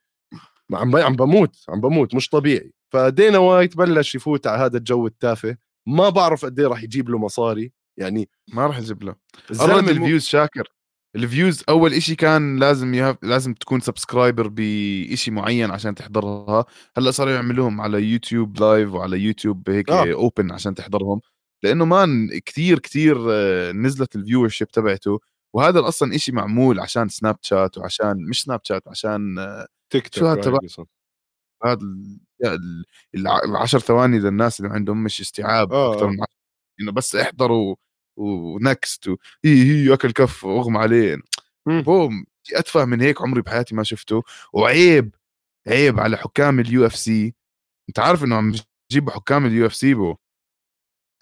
عم 0.73 0.95
عم 0.95 1.15
بموت 1.15 1.55
عم 1.69 1.81
بموت 1.81 2.15
مش 2.15 2.29
طبيعي. 2.29 2.73
فدينا 2.93 3.37
وايت 3.37 3.77
بلش 3.77 4.15
يفوت 4.15 4.47
على 4.47 4.63
هذا 4.65 4.77
الجو 4.77 5.07
التافه. 5.07 5.57
ما 5.87 6.09
بعرف 6.09 6.45
قد 6.45 6.59
إيه 6.59 6.67
رح 6.67 6.83
يجيب 6.83 7.09
له 7.09 7.17
مصاري. 7.17 7.71
يعني 7.97 8.29
ما 8.53 8.67
راح 8.67 8.77
يجيب 8.77 9.03
له. 9.03 9.15
قرب 9.59 9.89
ال 9.89 9.95
views 9.95 10.23
شاكر. 10.23 10.67
ال 11.15 11.23
views 11.23 11.63
أول 11.69 11.93
إشي 11.93 12.15
كان 12.15 12.59
لازم 12.59 12.93
يهف... 12.93 13.17
لازم 13.23 13.53
تكون 13.53 13.79
subscriber 13.79 14.47
بإشي 14.47 15.31
معين 15.31 15.71
عشان 15.71 15.95
تحضرها. 15.95 16.65
هلأ 16.97 17.11
صاروا 17.11 17.33
يعملوهم 17.33 17.81
على 17.81 18.03
يوتيوب 18.03 18.59
live 18.59 18.93
وعلى 18.93 19.19
يوتيوب 19.19 19.69
هيك 19.69 19.89
آه. 19.89 20.13
open 20.13 20.51
عشان 20.51 20.75
تحضرهم. 20.75 21.21
لأنه 21.63 21.85
مان 21.85 22.39
كثير 22.45 22.79
كثير 22.79 23.17
نزلت 23.71 24.15
ال 24.15 24.49
viewership 24.49 24.67
تبعته. 24.67 25.19
وهذا 25.55 25.87
أصلا 25.87 26.15
إشي 26.15 26.31
معمول 26.31 26.79
عشان 26.79 27.09
سناب 27.09 27.37
شات 27.41 27.77
وعشان 27.77 28.17
مش 28.29 28.41
سناب 28.41 28.59
شات 28.63 28.87
عشان 28.87 29.35
تيك 29.89 30.07
توك 30.07 30.23
شو 30.23 30.35
تبع- 30.35 30.57
قصة. 30.57 30.85
هذا 31.65 31.79
ال- 31.81 32.19
ال- 32.45 32.85
الع- 33.15 33.43
العشر 33.45 33.79
ثواني 33.79 34.19
للناس 34.19 34.59
اللي 34.59 34.73
عندهم 34.73 35.03
مش 35.03 35.21
استيعاب 35.21 35.73
آه، 35.73 35.93
أكثر 35.93 36.05
آه. 36.05 36.09
من 36.09 36.17
إنه 36.81 36.91
بس 36.91 37.15
احضروا 37.15 37.75
و 38.17 38.35
next 38.35 39.07
و- 39.07 39.17
هي 39.45 39.63
هي 39.63 39.93
اكل 39.93 40.11
كف 40.11 40.43
وأغمى 40.43 40.77
عليه. 40.79 41.17
boom 41.67 42.25
أتفه 42.53 42.85
من 42.85 43.01
هيك 43.01 43.21
عمري 43.21 43.41
بحياتي 43.41 43.75
ما 43.75 43.83
شفته. 43.83 44.23
وعيب 44.53 45.15
عيب 45.67 45.99
على 45.99 46.17
حكام 46.17 46.59
ال 46.59 46.85
UFC 46.85 47.33
أنت 47.89 47.99
عارف 47.99 48.23
إنه 48.23 48.35
عم 48.35 48.53
يجيبوا 48.91 49.11
حكام 49.13 49.45
ال 49.45 49.65
UFC 49.65 49.93
بو؟ 49.93 50.15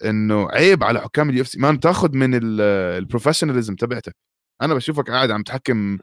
إنه 0.04 0.48
عيب 0.50 0.84
على 0.84 1.00
حكام 1.00 1.30
ال 1.30 1.42
UFC 1.42 1.58
ما 1.58 1.76
تاخذ 1.76 2.16
من 2.16 2.30
ال 2.60 2.67
professionalism 2.67 3.74
تبعتك. 3.76 4.16
أنا 4.62 4.74
بشوفك 4.74 5.10
قاعد 5.10 5.30
عم 5.30 5.42
تحكم 5.42 5.98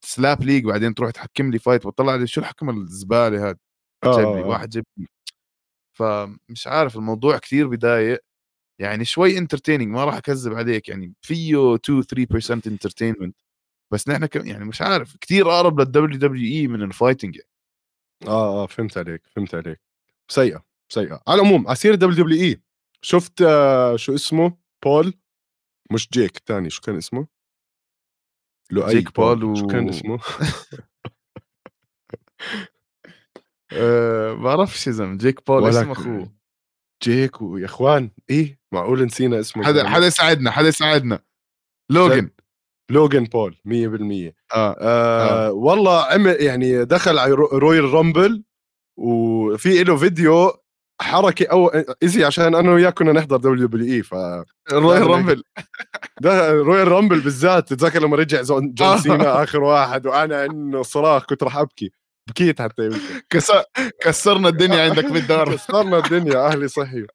slap 0.00 0.42
league 0.42 0.64
بعدين 0.64 0.94
تروح 0.94 1.10
تحكم 1.10 1.50
لي 1.50 1.58
fight 1.58 1.86
بطلع 1.86 2.14
لي 2.14 2.26
شو 2.26 2.40
الحكم 2.40 2.70
الزبالة 2.70 3.48
هذا 3.48 3.56
آه، 4.04 4.16
جايب 4.16 4.36
لي 4.36 4.42
آه،. 4.42 4.46
واحد 4.46 4.70
جايب 4.70 4.86
لي 4.96 5.06
فمش 5.98 6.66
عارف 6.66 6.96
الموضوع 6.96 7.38
كثير 7.38 7.68
بضايق. 7.68 8.20
يعني 8.80 9.04
شوي 9.04 9.38
entertaining 9.38 9.88
ما 9.88 10.04
راح 10.04 10.14
أكذب 10.16 10.54
عليك 10.54 10.88
يعني 10.88 11.14
فيه 11.22 11.74
2 11.76 12.02
3% 12.02 12.66
entertainment 12.66 13.36
بس 13.92 14.08
نحن 14.08 14.26
كم 14.26 14.46
يعني 14.46 14.64
مش 14.64 14.82
عارف 14.82 15.16
كثير 15.20 15.50
أقرب 15.50 15.80
لل 15.80 16.18
WWE 16.18 16.68
من 16.68 16.82
ال 16.82 16.88
fighting 16.88 17.36
يعني. 17.36 17.48
آه 18.28 18.64
آه 18.64 18.66
فهمت 18.66 18.98
عليك 18.98 19.22
فهمت 19.36 19.54
عليك. 19.54 19.80
سيئة 20.28 20.64
سيئة. 20.88 21.22
على 21.28 21.40
العموم 21.42 21.66
على 21.66 21.76
سيره 21.76 21.94
WWE 21.94 22.62
شفت 23.02 23.42
آه 23.42 23.96
شو 23.96 24.14
اسمه؟ 24.14 24.56
بول؟ 24.84 25.14
مش 25.92 26.08
جيك 26.12 26.38
تاني 26.38 26.70
شو 26.70 26.82
كان 26.82 26.96
اسمه؟ 26.96 27.26
لؤي 28.72 28.94
جيك 28.94 29.14
بول 29.16 29.44
و- 29.44 29.54
شو 29.54 29.66
كان 29.66 29.88
اسمه 29.88 30.18
أه 33.72 34.32
بعرفش 34.32 34.86
يا 34.86 34.92
زلمة. 34.92 35.16
جيك 35.18 35.46
بول 35.46 35.68
اسم 35.68 35.90
أخوه. 35.90 36.32
جيك 37.02 37.42
ويا 37.42 37.64
إخوان. 37.64 38.10
إيه؟ 38.30 38.60
معقول 38.72 39.04
نسينا 39.04 39.40
اسمه 39.40 39.64
حدا. 39.64 39.88
حدا 39.88 40.06
يساعدنا 40.06 40.50
حدا 40.50 40.68
يساعدنا. 40.68 41.18
لوجن 41.90 42.30
لوجان 42.90 43.24
بول 43.24 43.56
100% 43.64 44.34
آه 44.54 44.76
آه. 44.80 45.52
والله 45.52 46.04
عمل 46.04 46.36
يعني 46.40 46.84
دخل 46.84 47.18
على 47.18 47.32
رو- 47.32 47.46
Royal 47.58 47.84
Rumble 47.94 48.44
وفي 48.98 49.84
له 49.84 49.96
فيديو 49.96 50.52
حركة 51.02 51.46
أو 51.52 51.68
ايزي 52.02 52.24
عشان 52.24 52.54
أنا 52.54 52.72
وياك 52.72 52.94
كنا 52.98 53.12
نحضر 53.12 53.36
WWE 53.36 54.02
ف 54.02 54.14
Royal 54.72 55.06
Rumble. 55.06 55.42
ده 56.20 56.50
Royal 56.52 56.88
Rumble 56.88 57.20
بالذات 57.20 57.68
تتذكر 57.68 58.02
لما 58.02 58.16
رجع 58.16 58.42
جون. 58.48 58.74
سينا 58.98 59.42
آخر 59.42 59.62
واحد 59.62 60.06
وأنا 60.06 60.44
إنه 60.44 60.82
صراخ 60.82 61.24
كنت 61.26 61.42
راح 61.42 61.56
أبكي. 61.56 61.90
بكيت 62.30 62.62
حتى 62.62 62.84
يمكن. 62.84 62.98
كسر 63.30 63.62
كسرنا 64.00 64.48
الدنيا 64.48 64.82
عندك 64.90 65.04
بالدار 65.12 65.52
كسرنا 65.56 65.98
الدنيا 65.98 66.46
أهلي 66.46 66.68
صحي 66.68 67.06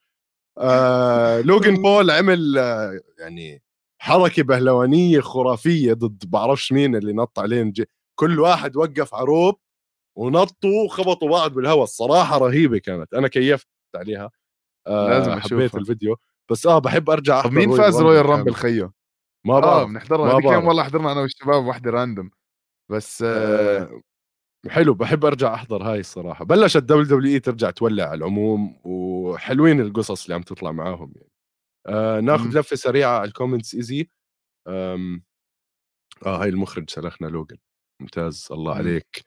آه 0.57 1.41
لوجن 1.41 1.75
بول 1.83 2.11
عمل 2.11 2.57
آه 2.57 2.99
يعني 3.19 3.63
حركة 4.01 4.43
بهلوانية 4.43 5.19
خرافية 5.19 5.93
ضد 5.93 6.23
بعرفش 6.29 6.71
مين 6.71 6.95
اللي 6.95 7.13
نط 7.13 7.39
عليهم. 7.39 7.71
جي. 7.71 7.85
كل 8.19 8.39
واحد 8.39 8.75
وقف 8.77 9.15
عروب 9.15 9.59
ونطوا 10.17 10.85
وخبطوا 10.85 11.29
بعض 11.29 11.53
بالهواء. 11.53 11.83
الصراحة 11.83 12.38
رهيبة 12.38 12.77
كانت. 12.77 13.13
أنا 13.13 13.27
كيفت 13.27 13.67
عليها 13.95 14.29
آه 14.88 15.09
لازم 15.09 15.31
حبيت 15.31 15.45
أشوفها. 15.45 15.79
الفيديو 15.81 16.15
بس 16.51 16.65
آه 16.67 16.79
بحب 16.79 17.09
أرجع 17.09 17.41
طب 17.41 17.47
أحضر 17.47 17.55
مين 17.67 17.77
فاز 17.77 18.01
Royal. 18.01 18.25
Rumble 18.25 18.53
خيو؟ 18.53 18.91
ما 19.45 19.57
آه 19.57 19.59
بعرف 19.61 19.88
بنحضرها 19.89 20.25
ما 20.27 20.33
هذيك. 20.33 20.45
اليوم 20.45 20.67
والله 20.67 20.83
حضرنا 20.83 21.11
أنا 21.11 21.21
والشباب 21.21 21.65
واحدة 21.65 21.91
random 21.91 22.32
بس 22.91 23.21
آه 23.21 23.79
آه، 23.81 24.01
حلو 24.69 24.93
بحب 24.93 25.25
أرجع 25.25 25.53
أحضر 25.53 25.83
هاي 25.83 25.99
الصراحة 25.99 26.45
بلشت 26.45 26.77
WWE 26.84 27.39
ترجع 27.39 27.69
تولع 27.71 28.03
على 28.03 28.17
العموم 28.17 28.79
وحلوين 28.83 29.81
القصص 29.81 30.23
اللي 30.23 30.35
عم 30.35 30.41
تطلع 30.41 30.71
معاهم 30.71 31.13
يعني 31.15 31.31
آه 31.88 32.19
ناخذ. 32.19 32.59
لفة 32.59 32.75
سريعة 32.75 33.19
على 33.19 33.27
ال 33.28 33.33
comments 33.33 33.75
ايزي 33.75 34.09
آم، 34.67 35.23
آه 36.25 36.41
هاي 36.43 36.49
المخرج 36.49 36.89
سلخنا 36.89 37.27
لوجن 37.27 37.57
ممتاز 38.01 38.47
الله. 38.51 38.75
عليك 38.75 39.23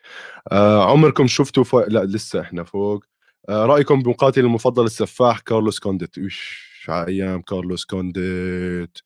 آه 0.53 0.91
عمركم 0.93 1.27
شفتوا 1.27 1.65
فوق 1.65 1.89
لا 1.89 2.05
لسه 2.05 2.41
إحنا 2.41 2.65
فوق 2.65 3.05
آه 3.05 3.10
رأيكم 3.49 4.03
بمقاتل 4.03 4.41
المفضل 4.41 4.85
السفاح 4.85 5.41
كارلوس 5.41 5.79
كونديت. 5.79 6.19
إيش 6.19 6.71
على 6.89 7.09
أيام 7.09 7.43
كارلوس 7.43 7.85
كونديت؟ 7.85 8.99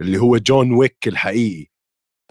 اللي 0.00 0.18
هو 0.18 0.36
جون 0.36 0.72
ويك 0.72 1.08
الحقيقي. 1.08 1.66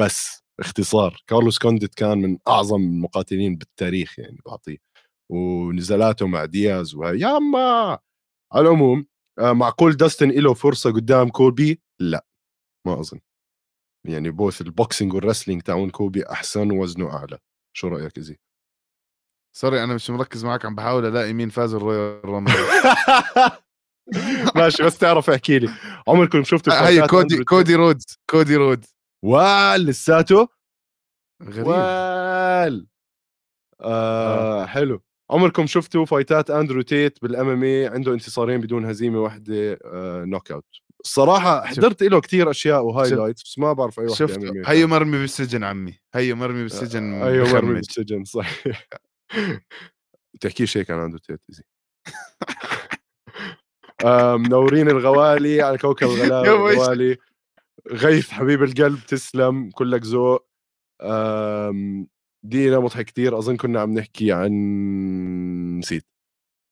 بس 0.02 0.44
اختصار 0.60 1.24
كارلوس 1.28 1.60
كونديت 1.60 1.96
كان 1.96 2.18
من 2.18 2.38
أعظم 2.48 2.82
المقاتلين 2.82 3.56
بالتاريخ 3.56 4.20
يعني 4.20 4.38
بعطيه. 4.46 4.78
ونزالاته 5.32 6.28
مع 6.28 6.46
دياز 6.46 6.96
وهي 6.96 7.20
ياما 7.20 8.00
على 8.54 8.62
العموم 8.68 9.08
آه، 9.40 9.54
معقول 9.54 9.98
داستن 9.98 10.32
له 10.32 10.54
فرصة 10.54 10.92
قدام 10.92 11.30
كوبي 11.30 11.82
لا 12.02 12.26
ما 12.88 13.00
أظن. 13.00 13.20
يعني 14.08 14.32
both 14.32 14.62
ال 14.62 14.69
boxing 14.69 15.14
وال 15.14 15.22
wrestling 15.22 15.62
تاعون 15.62 15.90
كوبي 15.90 16.26
أحسن 16.32 16.72
ووزنه 16.72 17.12
أعلى. 17.14 17.38
شو 17.78 17.88
رأيك 17.88 18.18
ازي 18.18 18.40
sorry 19.58 19.84
أنا 19.84 19.94
مش 19.94 20.10
مركز 20.10 20.46
معك 20.46 20.66
عم 20.66 20.76
بحاول 20.76 21.06
ألاقي 21.06 21.34
مين 21.34 21.50
فاز 21.50 21.74
ال 21.74 22.26
Royal 22.26 22.36
Rumble. 22.36 22.52
ماشي 24.56 24.84
بس 24.84 24.98
تعرف 24.98 25.30
احكي 25.30 25.60
لي. 25.60 25.70
عمركم 26.08 26.44
شفتوا 26.44 26.74
هي 26.74 26.80
فايتات 26.80 27.10
كودي 27.10 27.44
كودي 27.44 27.76
رودز 27.76 28.06
كودي 28.30 28.56
رودز 28.56 28.96
وال 29.24 29.86
لساته؟ 29.86 30.48
غريب. 31.44 31.68
وال. 31.68 32.88
آه 33.82 34.66
حلو. 34.66 35.02
عمركم 35.32 35.68
شفتوا 35.68 36.06
فايتات 36.06 36.50
أندرو 36.50 36.82
تيت 36.82 37.22
بال 37.22 37.50
MMA 37.50 37.88
عنده 37.88 38.14
انتصارين 38.14 38.62
بدون 38.62 38.86
هزيمة 38.86 39.20
واحدة 39.20 39.80
آه 39.86 40.24
knockout 40.26 40.66
الصراحه 41.04 41.66
حضرت 41.66 42.04
له 42.04 42.22
كتير 42.22 42.52
أشياء 42.52 42.84
و 42.86 42.91
highlights 42.91 43.44
بس 43.44 43.60
ما 43.60 43.74
بعرف 43.74 44.00
أي 44.00 44.06
وحدة 44.06 44.16
شفت. 44.16 44.40
هيو 44.66 44.88
مرمي 44.88 45.18
بالسجن 45.18 45.64
عمي. 45.64 46.00
هيو 46.14 46.36
مرمي 46.36 46.64
بالسجن 46.64 47.14
أيوه 47.14 47.48
مرمي 47.54 47.62
بخمج. 47.62 47.76
بالسجن 47.76 48.24
صحيح. 48.24 48.88
تحكيش 50.42 50.78
هيك 50.78 50.92
عن 50.92 51.00
اندرو 51.00 51.20
تيت. 51.20 51.42
آه، 54.06 54.38
منورين 54.38 54.90
الغوالي 54.90 55.62
على 55.62 55.78
كوكب. 55.78 56.08
الغوالي. 56.08 57.18
غيث 57.92 58.30
حبيب 58.30 58.64
القلب 58.64 59.00
تسلم 59.08 59.70
كلك 59.70 60.02
ذوق. 60.06 60.48
دينا 62.44 62.80
مضحك 62.80 63.06
كتير 63.06 63.38
أظن 63.38 63.58
كنا 63.58 63.82
عم 63.82 63.94
نحكي 63.94 64.32
عن 64.32 64.52
نسيت 65.80 66.06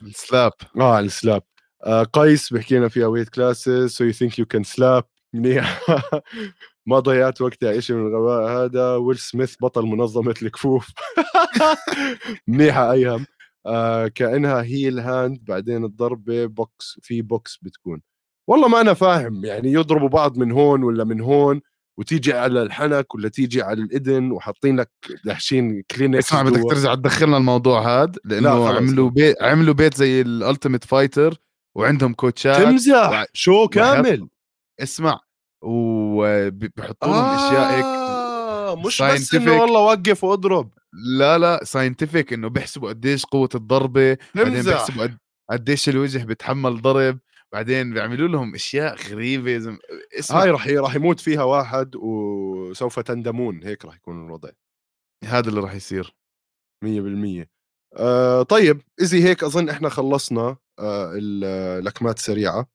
السلاب. 0.01 0.51
آه 0.77 0.99
السلاب. 0.99 1.43
آه 1.83 2.03
قيس 2.03 2.53
بيحكي 2.53 2.77
لنا 2.77 2.87
فيها 2.87 3.07
ويت 3.07 3.29
كلاسز 3.29 3.91
سو 3.91 4.03
يو 4.03 4.11
ثينك 4.11 4.39
يو 4.39 4.45
كان 4.45 4.63
سلاب 4.63 5.03
منيح. 5.33 5.81
ما 6.87 6.99
ضيعت 6.99 7.41
على 7.63 7.81
شيء 7.81 7.95
من 7.95 8.07
الغباء. 8.07 8.49
هذا 8.65 8.95
ويل 8.95 9.17
سميث 9.17 9.55
بطل 9.61 9.85
منظمة 9.85 10.33
الكفوف. 10.41 10.87
منيحة 12.47 12.91
أيهم. 12.91 13.25
آه 13.65 14.07
كأنها 14.07 14.61
هي 14.63 14.87
الهاند 14.87 15.39
بعدين 15.43 15.85
الضربة 15.85 16.45
بوكس 16.45 16.99
في 17.01 17.21
بوكس 17.21 17.59
بتكون. 17.61 18.01
والله 18.47 18.67
ما 18.67 18.81
أنا 18.81 18.93
فاهم 18.93 19.45
يعني 19.45 19.71
يضربوا 19.71 20.09
بعض 20.09 20.37
من 20.37 20.51
هون 20.51 20.83
ولا 20.83 21.03
من 21.03 21.21
هون 21.21 21.61
وتيجي 21.97 22.33
على 22.33 22.61
الحنك 22.61 23.15
ولا 23.15 23.29
تيجي 23.29 23.61
على 23.61 23.81
الاذن 23.81 24.31
وحاطين 24.31 24.79
لك 24.79 24.89
دهشين 25.25 25.83
كلينكس 25.91 26.27
اسمع 26.27 26.41
بدك. 26.41 26.63
ترجع 26.69 26.95
تدخلنا 26.95 27.37
الموضوع 27.37 27.81
هذا 28.03 28.11
لا، 28.25 28.35
لأنه 28.35 28.67
خلص. 28.67 28.77
عملوا 28.77 29.09
بيت 29.09 29.41
عملوا 29.41 29.73
بيت 29.73 29.93
زي 29.93 30.21
ال 30.21 30.28
Ultimate 30.28 30.83
Fighter 30.83 31.37
وعندهم 31.75 32.13
كوتشات 32.13 32.61
تمزح. 32.61 33.09
وع- 33.09 33.25
شو 33.33 33.67
كامل. 33.67 34.27
اسمع 34.79 35.19
وبيحطوا 35.65 37.09
لهم 37.09 37.25
اشياء 37.25 37.71
هيك 37.77 37.85
آه 37.85 38.75
مش 38.75 39.01
بس. 39.01 39.33
إنه 39.35 39.61
والله 39.61 39.79
وقف 39.79 40.23
وأضرب. 40.23 40.71
لا 41.17 41.37
لا 41.37 41.59
scientific 41.63 42.33
إنه 42.33 42.47
بيحسبوا 42.47 42.89
قديش 42.89 43.25
قوة 43.25 43.49
الضربة 43.55 44.17
بعدين 44.35 44.63
بيحسبوا 44.63 45.03
قد- 45.03 45.17
قديش 45.51 45.89
الوجه 45.89 46.23
بيتحمل 46.23 46.81
ضرب 46.81 47.19
بعدين 47.53 47.93
بيعملوا 47.93 48.27
لهم 48.27 48.55
أشياء 48.55 48.95
غريبة 49.09 49.57
زم... 49.57 49.77
اسمع. 50.19 50.41
هاي 50.43 50.49
راح 50.51 50.67
راح 50.67 50.95
يموت 50.95 51.19
فيها 51.19 51.43
واحد 51.43 51.95
وسوف 51.95 52.99
تندمون. 52.99 53.63
هيك 53.63 53.85
راح 53.85 53.95
يكون 53.95 54.25
الوضع. 54.25 54.49
هذا 55.23 55.49
اللي 55.49 55.59
راح 55.61 55.73
يصير. 55.73 56.15
100% 56.85 57.45
آه 57.97 58.43
طيب 58.43 58.81
اذا 59.01 59.17
هيك 59.17 59.43
أظن 59.43 59.69
إحنا 59.69 59.89
خلصنا 59.89 60.57
آه 60.79 61.11
اللكمات 61.15 62.19
سريعة. 62.19 62.67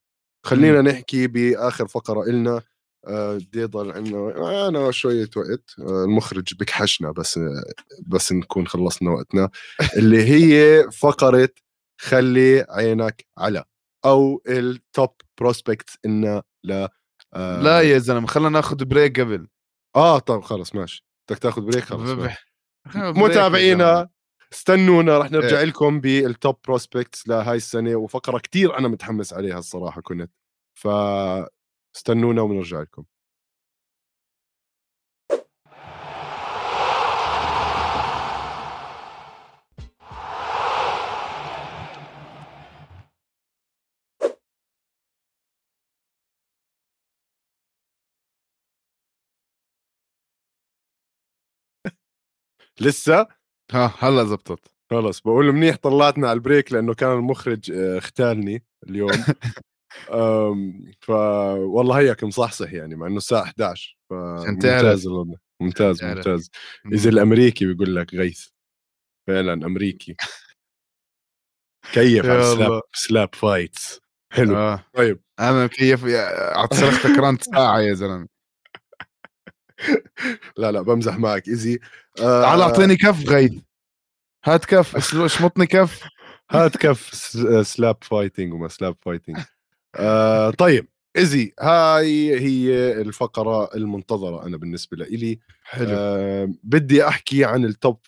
خلينا 0.46 0.82
نحكي 0.82 1.26
بآخر 1.26 1.86
فقرة 1.88 2.22
إلنا. 2.22 2.56
آه، 2.56 2.62
يضل 3.54 3.92
عندنا 3.92 4.68
أنا 4.68 4.90
شوية 4.90 5.30
وقت. 5.36 5.74
آه، 5.78 6.04
المخرج 6.04 6.54
بكحشنا 6.54 7.10
بس 7.10 7.38
آه، 7.38 7.64
بس 8.06 8.32
نكون 8.32 8.66
خلصنا 8.66 9.10
وقتنا. 9.10 9.50
اللي 9.96 10.24
هي 10.24 10.84
فقرة 10.90 11.48
خلي 12.00 12.66
عينك 12.68 13.26
على 13.38 13.64
أو 14.04 14.42
ال 14.48 14.64
top 14.64 15.10
prospect 15.40 15.90
إنا 16.06 16.42
ل 16.64 16.86
آه. 17.34 17.62
لا 17.62 17.80
يا 17.80 17.98
زلمة 17.98 18.26
خلينا 18.26 18.48
ناخذ 18.48 18.84
بريك 18.84 19.20
قبل. 19.20 19.48
آه 19.96 20.18
طب 20.18 20.40
خلص 20.40 20.74
ماشي. 20.74 21.06
بدك 21.30 21.38
تاخذ 21.38 21.62
break 21.62 21.84
خلص. 21.84 22.32
متابعينا 22.96 24.08
استنونا 24.52 25.18
رح 25.18 25.30
نرجع 25.30 25.58
إيه. 25.58 25.64
لكم 25.64 26.00
بال 26.00 26.23
top 26.23 26.56
prospects 26.64 27.28
لهاي 27.28 27.56
السنة. 27.56 27.96
وفقرة 27.96 28.38
كتير 28.38 28.78
أنا 28.78 28.88
متحمس 28.88 29.32
عليها 29.32 29.58
الصراحة 29.58 30.00
كنت. 30.00 30.30
ف 30.74 30.88
استنونا 31.96 32.42
ونرجع 32.42 32.80
لكم. 32.80 33.04
لسه؟ 52.80 53.26
ها 53.72 53.94
هلا 54.00 54.24
زبطت. 54.24 54.74
خلص 54.90 55.20
بقول 55.20 55.52
منيح 55.52 55.76
طلعتنا 55.76 56.28
على 56.28 56.36
البريك 56.36 56.72
لأنه 56.72 56.94
كان 56.94 57.10
المخرج 57.12 57.72
آه، 57.72 57.98
اختالني 57.98 58.64
اليوم. 58.90 59.10
ف 61.00 61.10
والله 61.10 61.98
هيك 61.98 62.24
مصحصح 62.24 62.72
يعني 62.72 62.96
مع 62.96 63.06
إنه 63.06 63.16
الساعة 63.16 63.42
11 63.42 63.98
ف. 64.10 64.12
ممتاز 64.12 65.06
الوضع 65.06 65.34
ممتاز. 65.60 66.04
ممتاز. 66.04 66.50
إذا 66.92 67.10
الأمريكي 67.10 67.66
بيقول 67.66 67.96
لك 67.96 68.14
غيث 68.14 68.46
فعلا 69.28 69.52
أمريكي. 69.52 70.16
كيف 71.92 72.26
على 72.26 72.42
سلاب. 72.42 72.82
سلاب 72.92 73.34
فايتس 73.34 74.00
حلو. 74.32 74.56
آه. 74.56 74.84
طيب. 74.94 75.20
أنا 75.40 75.66
كيف 75.66 76.04
عطسلختك 76.34 77.18
رانت 77.18 77.42
ساعة 77.42 77.78
يا 77.80 77.94
زلمة. 77.94 78.28
لا 80.56 80.72
لا 80.72 80.82
بمزح 80.82 81.18
معك. 81.18 81.48
easy 81.48 81.78
آه. 82.20 82.42
تعال 82.42 82.60
أعطيني 82.60 82.96
كف 82.96 83.28
غيث. 83.28 83.52
هات 84.44 84.64
كف 84.64 85.14
اشمطني 85.16 85.66
كف. 85.66 86.08
هات 86.50 86.76
كف 86.76 87.10
slap 87.66 87.96
fighting 88.04 88.54
وما 88.54 88.68
slap 88.68 88.96
fighting 89.02 89.38
آه 89.96 90.50
طيب 90.50 90.88
easy 91.16 91.52
هاي 91.60 92.40
هي 92.40 92.92
الفقرة 93.00 93.74
المنتظرة 93.74 94.46
أنا 94.46 94.56
بالنسبة 94.56 94.96
لي 94.96 95.38
حلو. 95.64 95.88
آه 95.90 96.48
بدي 96.62 97.08
أحكي 97.08 97.44
عن 97.44 97.64
ال 97.64 97.73
top 97.73 97.98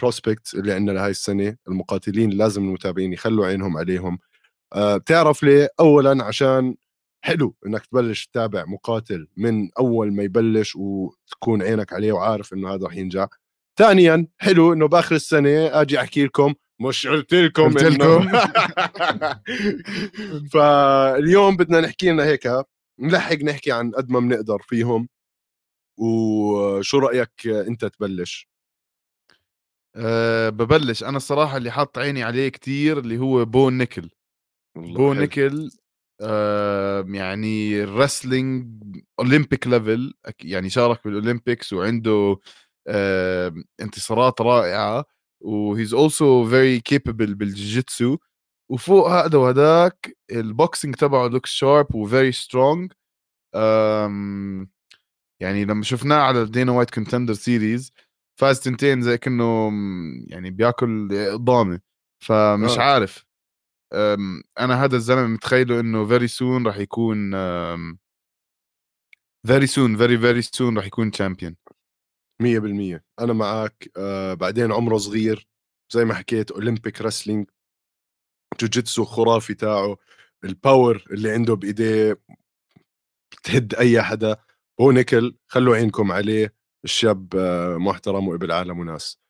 prospects 0.00 0.54
اللي 0.54 0.72
عندنا 0.72 0.92
لهي 0.98 1.10
السنة 1.10 1.56
المقاتلين 1.68 2.30
لازم 2.30 2.62
المتابعين 2.64 3.12
يخلوا 3.12 3.46
عينهم 3.46 3.76
عليهم. 3.76 4.18
آه 4.72 4.96
بتعرف 4.96 5.42
ليه؟ 5.42 5.68
اولا 5.80 6.24
عشان 6.24 6.74
حلو 7.20 7.54
إنك 7.66 7.86
تبلش 7.86 8.26
تتابع 8.26 8.64
مقاتل 8.64 9.28
من 9.36 9.70
أول 9.78 10.12
ما 10.12 10.22
يبلش 10.22 10.76
وتكون 10.76 11.62
عينك 11.62 11.92
عليه 11.92 12.12
وعارف 12.12 12.52
إنه 12.52 12.74
هذا 12.74 12.86
رح 12.86 12.96
ينجح. 12.96 13.28
ثانيا 13.78 14.26
حلو 14.38 14.72
إنه 14.72 14.88
بآخر 14.88 15.14
السنة 15.14 15.66
آجي 15.66 16.00
أحكي 16.00 16.24
لكم 16.24 16.54
مش 16.80 17.06
قلت 17.06 17.34
لكم 17.34 17.62
قلت 17.62 17.82
لكم. 17.82 18.28
فاليوم 20.52 21.56
بدنا 21.56 21.80
نحكي 21.80 22.10
لنا 22.10 22.24
هيك 22.24 22.48
نلحق 23.00 23.36
نحكي 23.36 23.72
عن 23.72 23.90
قد 23.90 24.10
ما 24.10 24.20
بنقدر 24.20 24.58
فيهم 24.62 25.08
وشو 25.98 26.98
رأيك 26.98 27.46
أنت 27.46 27.84
تبلش 27.84 28.48
أه 29.96 30.48
ببلش 30.48 31.04
أنا 31.04 31.16
الصراحة 31.16 31.56
اللي 31.56 31.70
حاط 31.70 31.98
عيني 31.98 32.22
عليه 32.22 32.48
كتير 32.48 32.98
اللي 32.98 33.18
هو 33.18 33.44
بون 33.44 33.78
نيكل 33.78 34.10
بو 34.76 35.12
حلو. 35.12 35.20
نيكل 35.20 35.70
آه 36.20 37.04
يعني 37.08 37.82
ال 37.82 37.92
wrestling 37.92 38.82
Olympic 39.18 39.66
level 39.66 40.14
يعني 40.44 40.70
شارك 40.70 41.04
بال 41.04 41.18
Olympics 41.18 41.72
وعنده 41.72 42.36
آه 42.88 43.54
انتصارات 43.80 44.40
رائعة 44.40 45.04
و 45.46 45.56
he's 45.56 45.94
also 45.94 46.48
very 46.48 46.80
capable 46.80 47.34
بال 47.34 47.55
jitsu. 47.55 48.16
وفوق 48.70 49.08
هذا 49.08 49.38
وهداك 49.38 50.16
ال 50.32 50.41
boxing 50.41 50.94
تبعه 50.94 51.28
looks 51.28 51.50
sharp 51.50 51.94
و 51.94 52.02
very 52.02 52.32
strong 52.32 52.92
يعني 55.40 55.64
لما 55.64 55.82
شفناه 55.82 56.16
على 56.16 56.42
ال 56.42 56.48
Dana 56.48 56.72
White 56.72 56.90
Contender 56.90 57.34
Series 57.34 57.92
فاز 58.40 58.60
تنتين 58.60 59.02
زي 59.02 59.18
كأنه 59.18 59.72
يعني 60.26 60.50
بياكل 60.50 61.08
ضامة. 61.34 61.80
فمش 62.24 62.78
آه. 62.78 62.82
عارف. 62.82 63.26
أنا 64.58 64.84
هذا 64.84 64.96
الزلمة 64.96 65.26
متخيله 65.26 65.80
إنه 65.80 66.06
very 66.06 66.28
soon 66.28 66.66
راح 66.66 66.76
يكون 66.76 67.30
very 69.46 69.66
soon 69.66 69.96
very 69.96 70.18
very 70.18 70.42
soon 70.42 70.76
راح 70.76 70.86
يكون 70.86 71.10
champion 71.10 71.56
مية 72.40 72.58
بالمية. 72.58 73.04
أنا 73.20 73.32
معك 73.32 73.90
آه 73.96 74.34
بعدين 74.34 74.72
عمره 74.72 74.96
صغير 74.98 75.48
زي 75.92 76.04
ما 76.04 76.14
حكيت 76.14 76.50
Olympic 76.50 77.00
wrestling 77.02 77.50
jiu-jitsu 78.60 79.04
خرافي 79.04 79.54
تاعه 79.54 79.96
ال 80.44 80.54
power 80.54 81.04
اللي 81.10 81.30
عنده 81.30 81.54
بإيديه 81.54 82.20
بتهد 83.32 83.74
أي 83.74 84.02
حدا 84.02 84.36
هو 84.80 84.92
نيكل 84.92 85.36
خلوا 85.46 85.76
عينكم 85.76 86.12
عليه 86.12 86.54
الشاب 86.84 87.36
آه 87.36 87.76
محترم 87.76 88.28
وابن 88.28 88.50
عالم 88.50 88.78
وناس. 88.78 89.20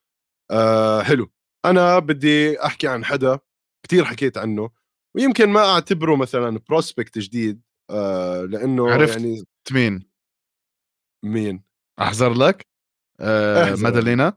آه 0.50 1.02
حلو. 1.02 1.32
أنا 1.64 1.98
بدي 1.98 2.60
أحكي 2.64 2.88
عن 2.88 3.04
حدا 3.04 3.38
كتير 3.82 4.04
حكيت 4.04 4.38
عنه 4.38 4.70
ويمكن 5.16 5.48
ما 5.48 5.60
أعتبره 5.74 6.16
مثلا 6.16 6.58
prospect 6.68 7.18
جديد 7.18 7.62
آه 7.90 8.42
لأنه 8.42 8.90
عرفت. 8.90 9.12
يعني 9.12 9.44
مين؟ 9.72 10.10
مين؟ 11.24 11.64
أحذر 12.00 12.34
لك؟ 12.34 12.66
آه 13.20 13.64
احذر. 13.64 13.82
مادالينا؟ 13.82 14.36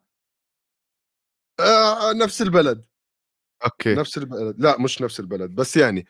آه 1.60 2.14
نفس 2.14 2.42
البلد. 2.42 2.86
okay. 3.66 3.96
نفس 3.96 4.18
البلد. 4.18 4.56
لا 4.60 4.82
مش 4.82 5.02
نفس 5.02 5.20
البلد 5.20 5.56
بس 5.56 5.78
يعني 5.78 6.08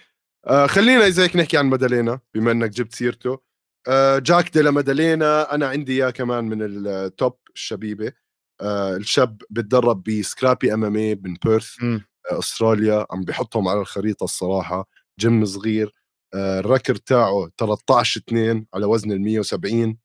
آه 0.47 0.67
خلينا 0.67 1.07
اذا 1.07 1.23
هيك 1.23 1.35
نحكي 1.35 1.57
عن 1.57 1.65
مادالينا 1.65 2.19
بما 2.33 2.51
إنك 2.51 2.69
جبت 2.69 2.95
سيرته. 2.95 3.39
آه 3.87 4.19
جاك 4.19 4.49
ديلا 4.53 4.71
مادالينا 4.71 5.55
أنا 5.55 5.67
عندي 5.67 6.03
إياه 6.03 6.09
كمان 6.09 6.43
من 6.43 6.57
ال 6.87 7.00
top 7.00 7.39
الشبيبة. 7.55 8.13
آه 8.61 8.95
الشاب 8.95 9.41
بتدرب 9.49 10.03
ب 10.03 10.12
Scrappy 10.12 10.73
MMA 10.73 11.15
من 11.15 11.33
بيرث 11.45 11.75
مم. 11.83 12.01
آه 12.31 12.39
أستراليا 12.39 13.05
عم 13.11 13.23
بيحطهم 13.23 13.67
على 13.67 13.79
الخريطة 13.81 14.23
الصراحة. 14.23 14.89
جيم 15.19 15.45
صغير. 15.45 15.93
آه 16.33 16.59
ال 16.59 16.64
record 16.64 16.95
تاعه 16.95 17.51
13 17.57 18.21
2 18.27 18.65
على 18.73 18.85
وزن 18.85 19.11
ال 19.11 19.21
170 19.21 19.97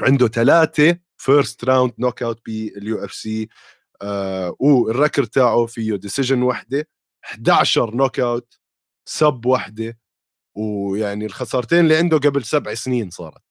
عنده 0.00 0.28
ثلاثة 0.28 0.98
first 1.20 1.64
round 1.64 1.92
knockout 1.98 2.40
بال 2.46 3.04
UFC. 3.04 3.48
آه 4.02 4.56
وال 4.60 4.76
record 4.76 5.24
تاعه 5.24 5.66
فيه 5.66 5.96
decision 5.96 6.42
وحدة 6.42 6.88
11 7.24 7.94
knockout 7.94 8.54
sub 9.08 9.46
وحدة 9.46 9.98
ويعني 10.56 11.26
الخسارتين 11.26 11.78
اللي 11.80 11.96
عنده 11.96 12.18
قبل 12.18 12.44
سبع 12.44 12.74
سنين 12.74 13.10
صارت. 13.10 13.42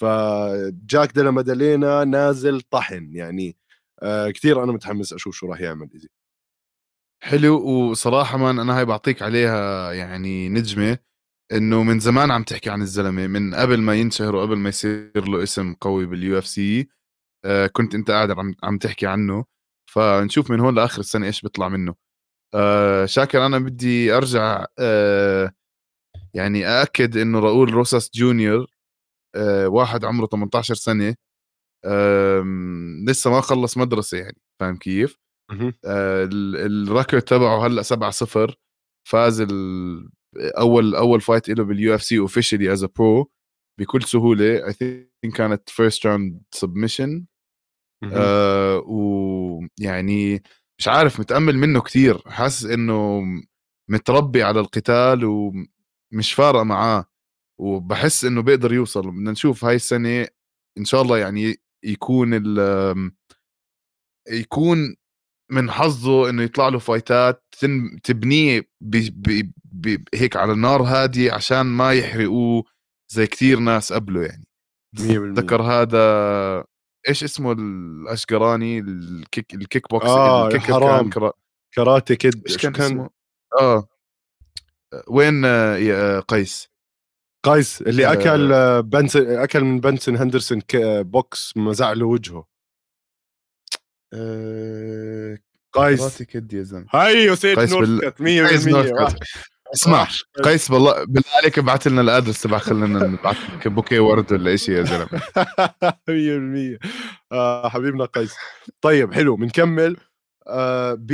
فجاك 0.00 1.12
ديلا 1.14 1.30
مادالينا 1.30 2.04
نازل 2.04 2.60
طحن 2.60 3.08
يعني 3.12 3.56
آه 4.02 4.30
كثير 4.30 4.64
أنا 4.64 4.72
متحمس 4.72 5.12
أشوف 5.12 5.36
شو 5.36 5.46
راح 5.46 5.60
يعمل 5.60 5.88
easy 5.94 6.08
حلو 7.22 7.60
وصراحة 7.68 8.38
man 8.38 8.58
أنا 8.58 8.78
هاي 8.78 8.84
بعطيك 8.84 9.22
عليها 9.22 9.92
يعني 9.92 10.48
نجمة 10.48 10.98
إنه 11.52 11.82
من 11.82 12.00
زمان 12.00 12.30
عم 12.30 12.42
تحكي 12.42 12.70
عن 12.70 12.82
الزلمة 12.82 13.26
من 13.26 13.54
قبل 13.54 13.80
ما 13.80 13.94
ينشهر 13.94 14.36
وقبل 14.36 14.56
ما 14.56 14.68
يصير 14.68 15.28
له 15.28 15.42
اسم 15.42 15.74
قوي 15.74 16.06
بال 16.06 16.38
UFC 16.38 16.88
كنت 17.72 17.94
أنت 17.94 18.10
قاعد 18.10 18.30
عم 18.30 18.54
عم 18.62 18.78
تحكي 18.78 19.06
عنه 19.06 19.44
فنشوف 19.92 20.50
من 20.50 20.60
هون 20.60 20.74
لآخر 20.74 21.00
السنة 21.00 21.26
إيش 21.26 21.42
بيطلع 21.42 21.68
منه. 21.68 21.94
آه 22.54 23.06
شاكر 23.06 23.46
أنا 23.46 23.58
بدي 23.58 24.12
أرجع 24.16 24.66
آه 24.78 25.52
يعني 26.34 26.66
أأكد 26.66 27.16
إنه 27.16 27.38
راؤول 27.38 27.70
روساس 27.74 28.10
جونيور 28.14 28.66
آه 29.36 29.68
واحد 29.68 30.04
عمره 30.04 30.26
18 30.26 30.74
سنة 30.74 31.14
لسه 33.08 33.30
ما 33.30 33.40
خلص 33.40 33.76
مدرسة 33.78 34.18
يعني 34.18 34.36
فاهم 34.60 34.76
كيف؟ 34.76 35.18
آه، 35.84 36.24
ال- 36.24 36.88
ال 36.88 36.93
record 36.93 37.22
تبعه 37.22 37.66
هلأ 37.66 37.82
7 37.82 38.10
0 38.10 38.56
فاز 39.08 39.40
أول 40.58 40.94
أول 40.94 41.20
fight 41.20 41.48
له 41.48 41.64
بال 41.64 41.94
UFC 41.94 42.18
officially 42.18 42.72
as 42.72 42.84
pro 42.84 43.30
بكل 43.80 44.02
سهولة 44.02 44.66
I 44.66 44.72
think 44.72 45.36
كانت 45.36 45.68
first 45.68 46.06
round 46.06 46.42
submission 46.50 47.26
ويعني 48.86 50.42
مش 50.78 50.88
عارف 50.88 51.20
متأمل 51.20 51.58
منه 51.58 51.80
كتير. 51.80 52.22
حاسس 52.26 52.64
إنه 52.64 53.22
متربي 53.90 54.42
على 54.42 54.60
القتال 54.60 55.24
ومش 55.24 56.32
فارقه 56.34 56.62
معاه. 56.62 57.04
وبحس 57.60 58.24
إنه 58.24 58.42
بيقدر 58.42 58.72
يوصل. 58.72 59.10
بدنا 59.10 59.30
نشوف 59.30 59.64
هاي 59.64 59.76
السنة 59.76 60.26
إن 60.78 60.84
شاء 60.84 61.02
الله 61.02 61.18
يعني 61.18 61.56
يكون 61.84 62.30
ال 62.34 63.12
يكون 64.30 64.96
من 65.50 65.70
حظه 65.70 66.30
إنه 66.30 66.42
يطلع 66.42 66.68
له 66.68 66.78
فايتات 66.78 67.44
تبنيه 68.04 68.60
ب... 68.80 68.96
ب... 68.96 69.52
ب... 69.64 70.04
هيك 70.14 70.36
على 70.36 70.52
النار 70.52 70.82
هادي 70.82 71.30
عشان 71.30 71.62
ما 71.62 71.92
يحرقوه 71.92 72.64
زي 73.12 73.26
كتير 73.26 73.58
ناس 73.58 73.92
قبله 73.92 74.22
يعني. 74.22 74.44
100% 74.96 75.00
ذكر 75.38 75.62
هذا 75.62 76.64
إيش 77.08 77.24
اسمه 77.24 77.52
الأشقراني؟ 77.52 78.78
الكيك 78.78 79.54
الكيك 79.54 79.90
بوكس 79.90 80.06
آه، 80.06 80.46
الكيك 80.46 80.60
حرام. 80.60 81.00
كان 81.00 81.10
كرا... 81.10 81.32
كاراتي 81.72 82.16
كيد 82.16 82.42
إيش 82.48 82.56
شو 82.62 82.70
كان, 82.70 82.84
اسمه؟ 82.86 83.10
آه. 83.60 83.88
وين 85.08 85.44
آه، 85.44 85.76
يا 85.76 86.20
قيس؟ 86.20 86.68
قيس 87.44 87.82
اللي 87.82 88.06
آه. 88.06 88.12
أكل 88.12 88.52
آه، 88.52 88.80
بنسن 88.80 89.30
أكل 89.38 89.60
من 89.64 89.80
بنسن 89.80 90.16
هندرسون 90.16 90.62
آه، 90.74 91.02
بوكس 91.02 91.56
مزع 91.56 91.92
له 91.92 92.06
وجهه. 92.06 92.46
آه... 94.14 95.38
قيس. 95.72 96.00
كراتي 96.00 96.24
كيد 96.24 96.52
يا 96.52 96.62
زلمة. 96.62 96.86
بال- 96.92 97.26
نورث 97.70 98.16
قيس 98.52 98.66
100% 98.66 99.16
اسمع 99.72 100.06
قيس 100.44 100.70
بالله 100.70 101.04
بالله 101.04 101.30
عليك 101.42 101.58
ابعث 101.58 101.86
لنا 101.86 102.00
ال 102.00 102.05
address 102.05 102.42
تبع 102.42 102.58
خلينا 102.58 103.06
نبعث 103.06 103.36
لك 103.54 103.68
بوكيه 103.68 104.00
ورد 104.00 104.32
ولا 104.32 104.56
شيء 104.56 104.74
يا 104.74 104.82
زلمة. 104.82 105.08
100% 106.76 106.78
آه 107.32 107.68
حبيبنا 107.68 108.04
قيس. 108.04 108.34
طيب 108.80 109.14
حلو 109.14 109.36
بنكمل. 109.36 109.96
آه 110.46 110.94
ب 110.94 111.12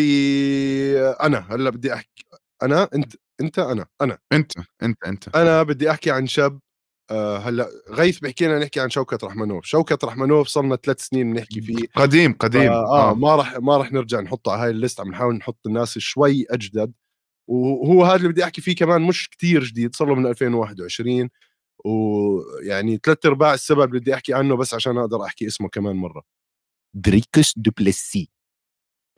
أنا 1.22 1.46
هلأ 1.50 1.70
بدي 1.70 1.94
أحكي 1.94 2.24
أنا؟ 2.62 2.88
أنت 2.94 3.12
أنت 3.40 3.58
أنا 3.58 3.86
أنا. 4.02 4.18
أنت 4.32 4.52
أنت 4.82 4.98
أنت. 5.06 5.36
أنا 5.36 5.62
بدي 5.62 5.90
أحكي 5.90 6.10
عن 6.10 6.26
شاب 6.26 6.60
آه 7.10 7.38
هلأ 7.38 7.68
غيث 7.90 8.18
بحكي 8.18 8.46
لنا 8.46 8.58
نحكي 8.58 8.80
عن 8.80 8.90
شوكت 8.90 9.24
رحمنوف 9.24 9.64
شوكت 9.64 10.04
رحمنوف 10.04 10.48
صرنا 10.48 10.76
ثلاث 10.76 11.00
سنين 11.00 11.32
بنحكي 11.32 11.60
فيه. 11.60 11.84
قديم 11.96 12.32
قديم. 12.40 12.72
آه, 12.72 13.10
آه. 13.10 13.14
ما 13.14 13.36
راح 13.36 13.56
ما 13.58 13.76
راح 13.76 13.92
نرجع 13.92 14.20
نحطه 14.20 14.52
على 14.52 14.62
هاي 14.62 14.70
ال 14.70 14.76
list 14.76 15.00
عم 15.00 15.08
نحاول 15.08 15.34
نحط 15.34 15.58
الناس 15.66 15.98
شوي 15.98 16.46
أجدد. 16.50 16.92
وهو 17.50 18.04
هذا 18.04 18.16
اللي 18.16 18.28
بدي 18.28 18.44
أحكي 18.44 18.60
فيه 18.60 18.74
كمان 18.76 19.02
مش 19.02 19.28
كتير 19.30 19.64
جديد 19.64 19.94
صار 19.96 20.08
له 20.08 20.14
من 20.14 20.26
2021 20.26 21.28
ويعني 21.84 23.00
ثلاث 23.04 23.26
أرباع 23.26 23.54
السبب 23.54 23.88
اللي 23.88 24.00
بدي 24.00 24.14
أحكي 24.14 24.34
عنه 24.34 24.56
بس 24.56 24.74
عشان 24.74 24.98
أقدر 24.98 25.24
أحكي 25.24 25.46
اسمه 25.46 25.68
كمان 25.68 25.96
مرة. 25.96 26.22
دريكس 26.94 27.54
دوبلسي 27.56 28.30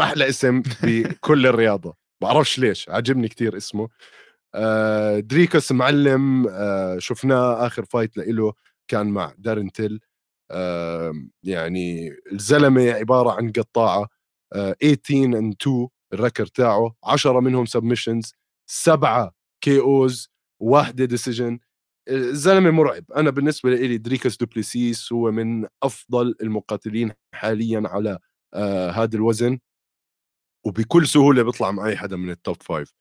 أحلى 0.00 0.28
اسم 0.28 0.62
بكل 0.82 1.46
الرياضة. 1.46 1.96
بعرفش 2.22 2.58
ليش 2.58 2.88
عجبني 2.88 3.28
كتير 3.28 3.56
اسمه. 3.56 3.88
آه 4.54 5.20
دريكوس 5.20 5.72
معلم 5.72 6.48
آه 6.48 6.98
شفناه 6.98 7.66
آخر 7.66 7.84
fight 7.84 8.16
له 8.16 8.52
كان 8.88 9.06
مع 9.06 9.34
دارين 9.38 9.72
تيل. 9.72 10.00
آه 10.50 11.12
يعني 11.42 12.10
الزلمة 12.32 12.90
عبارة 12.92 13.30
عن 13.32 13.52
قطاعة 13.52 14.08
آه 14.52 14.76
18 14.82 15.38
and 15.38 15.54
2 15.62 15.88
ال 16.14 16.19
record 16.19 16.46
تاعه 16.46 16.94
10 17.04 17.40
منهم 17.40 17.66
submissions 17.66 18.34
سبعة 18.70 19.34
KOs 19.64 20.30
واحدة 20.60 21.04
decision 21.04 21.58
الزلمة 22.08 22.70
مرعب. 22.70 23.04
أنا 23.16 23.30
بالنسبة 23.30 23.70
لي 23.70 23.98
دريكوس 23.98 24.36
دوبليسيس 24.36 25.12
هو 25.12 25.30
من 25.32 25.66
أفضل 25.82 26.34
المقاتلين 26.42 27.12
حاليا 27.34 27.82
على 27.86 28.18
آه 28.54 28.90
هذا 28.90 29.16
الوزن. 29.16 29.58
وبكل 30.66 31.06
سهولة 31.06 31.42
بيطلع 31.42 31.70
مع 31.70 31.86
اي 31.86 31.96
حدا 31.96 32.16
من 32.16 32.30
ال 32.30 32.38
top 32.38 32.62
five 32.62 32.92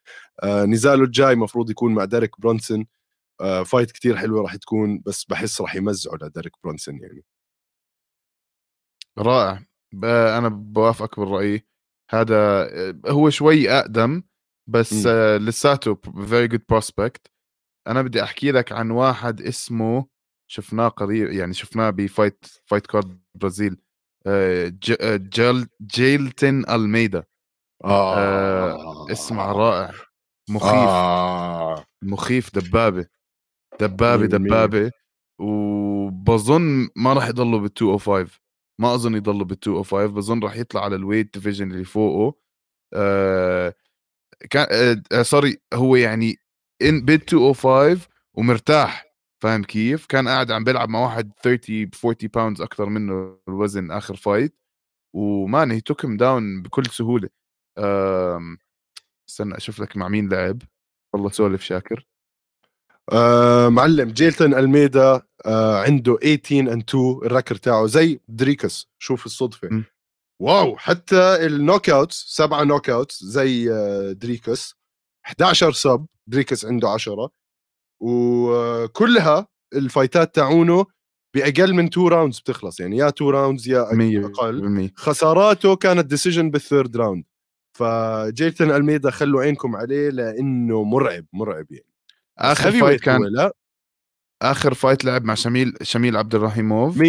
آه 0.43 0.65
نزاله 0.65 1.03
الجاي 1.03 1.35
مفروض 1.35 1.69
يكون 1.69 1.93
مع 1.95 2.05
ديريك 2.05 2.41
برونسون. 2.41 2.85
آه 3.41 3.63
fight 3.63 3.91
كتير 3.91 4.17
حلوة 4.17 4.41
راح 4.43 4.55
تكون 4.55 5.01
بس 5.05 5.25
بحس 5.25 5.61
راح 5.61 5.75
يمزعوا 5.75 6.17
لديريك 6.17 6.53
برونسون 6.63 6.99
يعني. 7.01 7.23
رائع. 9.17 9.65
أنا 10.37 10.47
بوافقك 10.49 11.19
بالرأي. 11.19 11.65
هذا 12.11 12.35
آه، 12.35 12.95
هو 13.07 13.29
شوي 13.29 13.69
أقدم 13.71 14.23
بس 14.69 15.05
آه 15.05 15.37
لساته 15.37 15.95
very 16.29 16.47
good 16.47 16.61
prospect 16.69 17.27
أنا 17.87 18.01
بدي 18.01 18.23
أحكي 18.23 18.51
لك 18.51 18.71
عن 18.71 18.91
واحد 18.91 19.41
اسمه 19.41 20.05
شفناه 20.51 20.87
قريب 20.87 21.31
يعني 21.31 21.53
شفناه 21.53 21.89
ب 21.89 21.99
fight 21.99 22.45
fight 22.65 22.87
card 22.87 23.21
برازيل 23.35 23.77
آه، 24.27 24.71
جيل 25.17 25.67
جيلتن 25.81 26.63
ألميدا. 26.69 27.23
آه, 27.83 28.17
آه. 28.17 29.11
اسمع 29.11 29.51
رائع. 29.51 29.91
مخيف. 30.49 30.73
آه. 30.73 31.85
مخيف 32.03 32.55
دبابة. 32.55 33.05
دبابة 33.79 34.25
دبابة. 34.25 34.91
وبظن 35.41 36.89
ما 36.95 37.13
راح 37.13 37.27
يضلوا 37.27 37.59
بال 37.59 37.71
205 37.81 38.40
ما 38.81 38.95
أظن 38.95 39.15
يضلوا 39.15 39.45
بال 39.45 39.57
205 39.65 40.07
بظن 40.07 40.43
راح 40.43 40.57
يطلع 40.57 40.85
على 40.85 40.95
ال 40.97 41.02
weight 41.02 41.33
division 41.35 41.71
اللي 41.71 41.85
فوقه. 41.85 42.37
آه 42.93 43.75
كان 44.51 45.03
آه 45.13 45.23
sorry 45.23 45.57
هو 45.73 45.97
يعني 45.97 46.37
ان 46.83 47.05
بال 47.05 47.13
205 47.19 48.07
ومرتاح. 48.35 49.05
فاهم 49.43 49.63
كيف؟ 49.63 50.05
كان 50.07 50.27
قاعد 50.29 50.51
عم 50.51 50.63
بيلعب 50.63 50.89
مع 50.89 50.99
واحد 51.01 51.31
30 51.43 51.91
40 52.05 52.29
pounds 52.35 52.61
أكثر 52.61 52.87
منه 52.89 53.39
الوزن 53.49 53.91
آخر 53.91 54.15
fight 54.17 54.55
و 55.15 55.29
man 55.29 55.71
he 55.71 55.81
took 55.81 56.07
down 56.07 56.63
بكل 56.63 56.87
سهولة. 56.87 57.29
استنى 59.29 59.57
أشوف 59.57 59.79
لك 59.81 59.97
مع 59.97 60.07
مين 60.09 60.29
لعب. 60.29 60.61
والله 61.13 61.29
سولف 61.31 61.63
شاكر. 61.63 62.07
آه 63.11 63.69
معلم 63.69 64.09
جيلتون 64.11 64.53
ألميدا 64.53 65.21
آه 65.45 65.79
عنده 65.81 66.17
18 66.17 66.73
and 66.73 66.83
2 66.89 67.19
ال 67.25 67.30
record 67.30 67.55
تاعه 67.55 67.85
زي 67.87 68.19
دريكس. 68.27 68.87
شوف 68.99 69.25
الصدفة. 69.25 69.67
م. 69.71 69.83
واو 70.41 70.77
حتى 70.77 71.17
ال 71.45 71.89
knockouts 71.89 72.25
سبعة 72.27 72.63
knockouts 72.63 73.23
زي 73.23 73.71
آه 73.73 74.11
دريكس. 74.11 74.75
11 75.25 75.71
sub 75.71 76.05
دريكس 76.27 76.65
عنده 76.65 76.89
10 76.89 77.29
وكلها 78.01 79.47
الفايتات 79.75 80.35
تاعونه 80.35 80.85
بأقل 81.35 81.73
من 81.73 81.85
2 81.85 82.07
rounds 82.07 82.39
بتخلص. 82.39 82.79
يعني 82.79 82.97
يا 82.97 83.07
2 83.07 83.31
راوندز 83.31 83.69
يا 83.69 83.81
أقل. 84.25 84.61
خساراته 84.95 85.75
كانت 85.75 86.05
decision 86.05 86.51
بال 86.51 86.64
third 86.64 86.97
round 86.97 87.23
فجيلتون 87.77 88.71
ألميدا 88.71 89.11
خلوا 89.11 89.41
عينكم 89.41 89.75
عليه 89.75 90.09
لأنه 90.09 90.83
مرعب 90.83 91.25
مرعب 91.33 91.65
يعني. 91.71 91.90
آخر 92.41 92.71
fight 92.71 93.01
كان 93.01 93.21
لا. 93.23 93.53
آخر 94.41 94.73
fight 94.73 95.05
لعب 95.05 95.23
مع 95.23 95.33
شميل 95.33 95.73
شميل 95.81 96.17
عبد 96.17 96.35
الرحيموف 96.35 96.97
100% 96.97 97.01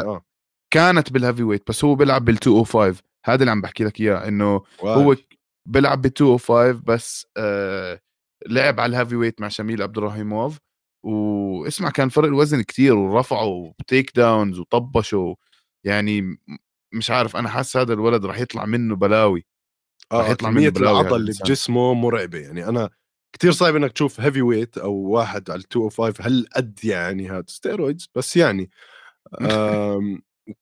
آه. 0.00 0.24
كانت 0.70 1.12
بال 1.12 1.42
heavyweight 1.42 1.68
بس 1.68 1.84
هو 1.84 1.94
بيلعب 1.94 2.24
بال 2.24 2.34
205 2.34 3.02
هذا 3.24 3.40
اللي 3.40 3.50
عم 3.50 3.60
بحكي 3.60 3.84
لك 3.84 4.00
إياه 4.00 4.28
إنه 4.28 4.62
هو 4.80 5.16
بيلعب 5.66 6.02
بال 6.02 6.12
205 6.20 6.72
بس 6.86 7.26
آه 7.36 8.00
لعب 8.46 8.80
على 8.80 8.90
ال 8.90 9.16
heavyweight 9.16 9.40
مع 9.40 9.48
شميل 9.48 9.82
عبد 9.82 9.98
الرحيموف 9.98 10.58
واسمع 11.04 11.90
كان 11.90 12.08
فرق 12.08 12.24
الوزن 12.26 12.62
كتير 12.62 12.94
ورفعوا 12.94 13.72
takedowns 13.86 14.58
وطبشوا. 14.58 15.34
يعني 15.84 16.38
مش 16.94 17.10
عارف 17.10 17.36
أنا 17.36 17.48
حاسس 17.48 17.76
هذا 17.76 17.92
الولد 17.92 18.26
راح 18.26 18.38
يطلع 18.38 18.64
منه 18.64 18.96
بلاوي. 18.96 19.46
آه 20.12 20.28
يطلع 20.28 20.50
منه 20.50 20.68
بلاوي 20.68 21.00
العضل 21.00 21.16
اللي 21.16 21.32
بجسمه 21.44 21.94
مرعبة. 21.94 22.38
يعني 22.38 22.68
أنا 22.68 22.90
كتير 23.32 23.52
صعب 23.52 23.76
إنك 23.76 23.92
تشوف 23.92 24.20
heavyweight 24.20 24.78
أو 24.78 24.94
واحد 24.94 25.50
على 25.50 25.62
205 25.74 26.24
هل 26.26 26.46
قد 26.56 26.78
يعني 26.84 27.30
هذا 27.30 27.44
steroids 27.48 28.08
بس 28.14 28.36
يعني 28.36 28.70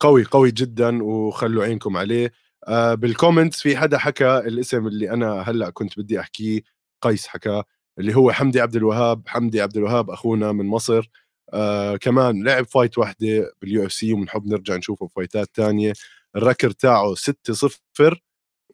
قوي 0.01 0.25
قوي 0.25 0.51
جدا 0.51 1.03
وخلوا 1.05 1.65
عينكم 1.65 1.97
عليه. 1.97 2.33
آه 2.69 2.95
بال 2.95 3.08
comments 3.08 3.63
في 3.63 3.77
حدا 3.77 3.99
حكى 3.99 4.39
الاسم 4.39 4.87
اللي 4.87 5.11
أنا 5.11 5.41
هلأ 5.43 5.71
كنت 5.71 5.99
بدي 5.99 6.21
أحكيه 6.21 6.61
قيس 7.03 7.27
حكاه 7.27 7.65
اللي 7.99 8.17
هو 8.17 8.33
حمدي 8.33 8.61
عبد 8.61 8.77
الوهاب. 8.77 9.23
حمدي 9.29 9.61
عبد 9.63 9.77
الوهاب 9.77 10.11
أخونا 10.11 10.53
من 10.53 10.67
مصر. 10.67 11.11
آه 11.53 11.97
كمان 11.97 12.45
لعب 12.45 12.67
fight 12.67 12.99
واحدة 12.99 13.53
بال 13.63 13.87
UFC 13.87 14.13
وبنحب 14.13 14.47
نرجع 14.47 14.77
نشوفه 14.77 15.07
فايتات 15.07 15.51
تانية. 15.55 15.93
ال 16.37 16.42
record 16.42 16.71
تاعه 16.71 17.15
6 17.15 17.53
0 17.55 18.23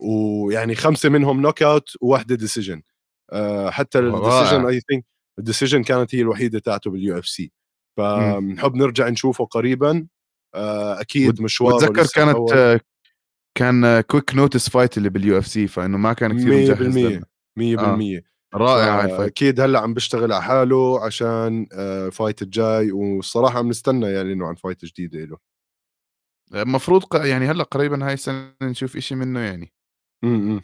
ويعني 0.01 0.75
خمسة 0.75 1.09
منهم 1.09 1.43
knockout 1.43 1.91
وواحدة 2.01 2.35
decision 2.35 2.83
حتى 3.71 3.99
ال 3.99 4.06
decision 4.06 4.67
I 4.67 4.81
think 4.81 5.05
ال 5.39 5.44
decision 5.44 5.83
كانت 5.83 6.15
هي 6.15 6.21
الوحيدة 6.21 6.59
تاعته 6.59 6.91
بال 6.91 7.19
UFC 7.19 7.53
فبنحب 7.99 8.75
نرجع 8.75 9.09
نشوفه 9.09 9.45
قريبا 9.45 10.07
آه 10.55 11.01
أكيد 11.01 11.43
مشوار 11.43 11.77
بتذكر 11.77 12.07
كانت 12.15 12.37
أول. 12.37 12.81
كان 13.55 14.01
quick 14.01 14.35
notice 14.35 14.71
fight 14.71 14.99
اللي 14.99 15.09
بال 15.09 15.39
UFC 15.39 15.67
فإنه 15.67 15.99
ما 15.99 16.13
كان 16.13 16.39
كثير 16.39 16.55
مجهز 16.55 16.99
100% 16.99 17.23
100% 17.57 17.79
آه. 17.79 18.23
رائع 18.55 19.27
أكيد 19.27 19.61
هلأ 19.61 19.81
عم 19.81 19.95
بيشتغل 19.95 20.33
على 20.33 20.43
حاله 20.43 21.05
عشان 21.05 21.67
ال 21.73 21.84
fight 21.84 22.43
آه، 22.43 22.45
الجاي 22.45 22.93
والصراحة 22.93 23.59
عم 23.59 23.69
نستنى 23.69 24.07
يعني 24.07 24.33
إنه 24.33 24.47
عن 24.47 24.55
fight 24.55 24.85
جديدة 24.85 25.25
له. 25.25 25.39
المفروض 26.55 27.03
يعني 27.15 27.47
هلأ 27.47 27.65
قريبا 27.65 28.07
هاي 28.07 28.15
السنة 28.15 28.55
نشوف 28.63 28.97
إشي 28.97 29.15
منه 29.15 29.41
يعني. 29.41 29.73
امم 30.25 30.61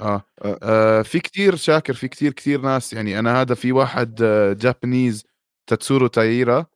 آه. 0.00 0.22
آه. 0.42 0.58
آه 0.62 1.02
في 1.02 1.20
كتير 1.20 1.56
شاكر 1.56 1.94
في 1.94 2.08
كتير 2.08 2.32
كتير 2.32 2.60
ناس 2.60 2.92
يعني 2.92 3.18
أنا 3.18 3.40
هذا 3.40 3.54
في 3.54 3.72
واحد 3.72 4.22
آه 4.22 4.52
Japanese 4.52 5.24
تاتسورو 5.66 6.06
تايرا 6.06 6.66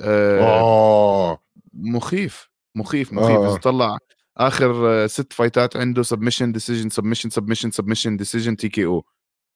آه 0.00 1.38
مخيف 1.74 2.50
مخيف 2.74 3.12
مخيف 3.12 3.36
آه. 3.38 3.50
إذا 3.50 3.56
طلع 3.56 3.98
آخر 4.36 5.02
آه، 5.04 5.06
ست 5.06 5.32
فايتات 5.32 5.76
عنده 5.76 6.02
submission 6.02 6.52
decision 6.52 6.88
submission 6.88 7.30
submission 7.30 7.70
submission 7.70 8.16
decision 8.16 8.56
TKO 8.56 9.04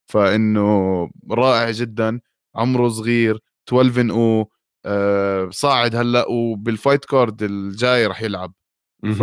فإنه 0.06 1.10
رائع 1.30 1.70
جدا 1.70 2.20
عمره 2.54 2.88
صغير 2.88 3.38
12 3.68 4.00
and 4.00 4.10
O 4.10 4.50
آه 4.84 5.48
صاعد 5.50 5.96
هلأ 5.96 6.26
وبال 6.28 6.57
fight 6.57 7.04
card 7.04 7.42
الجاي 7.42 8.06
رح 8.06 8.22
يلعب 8.22 8.52
ف 9.02 9.22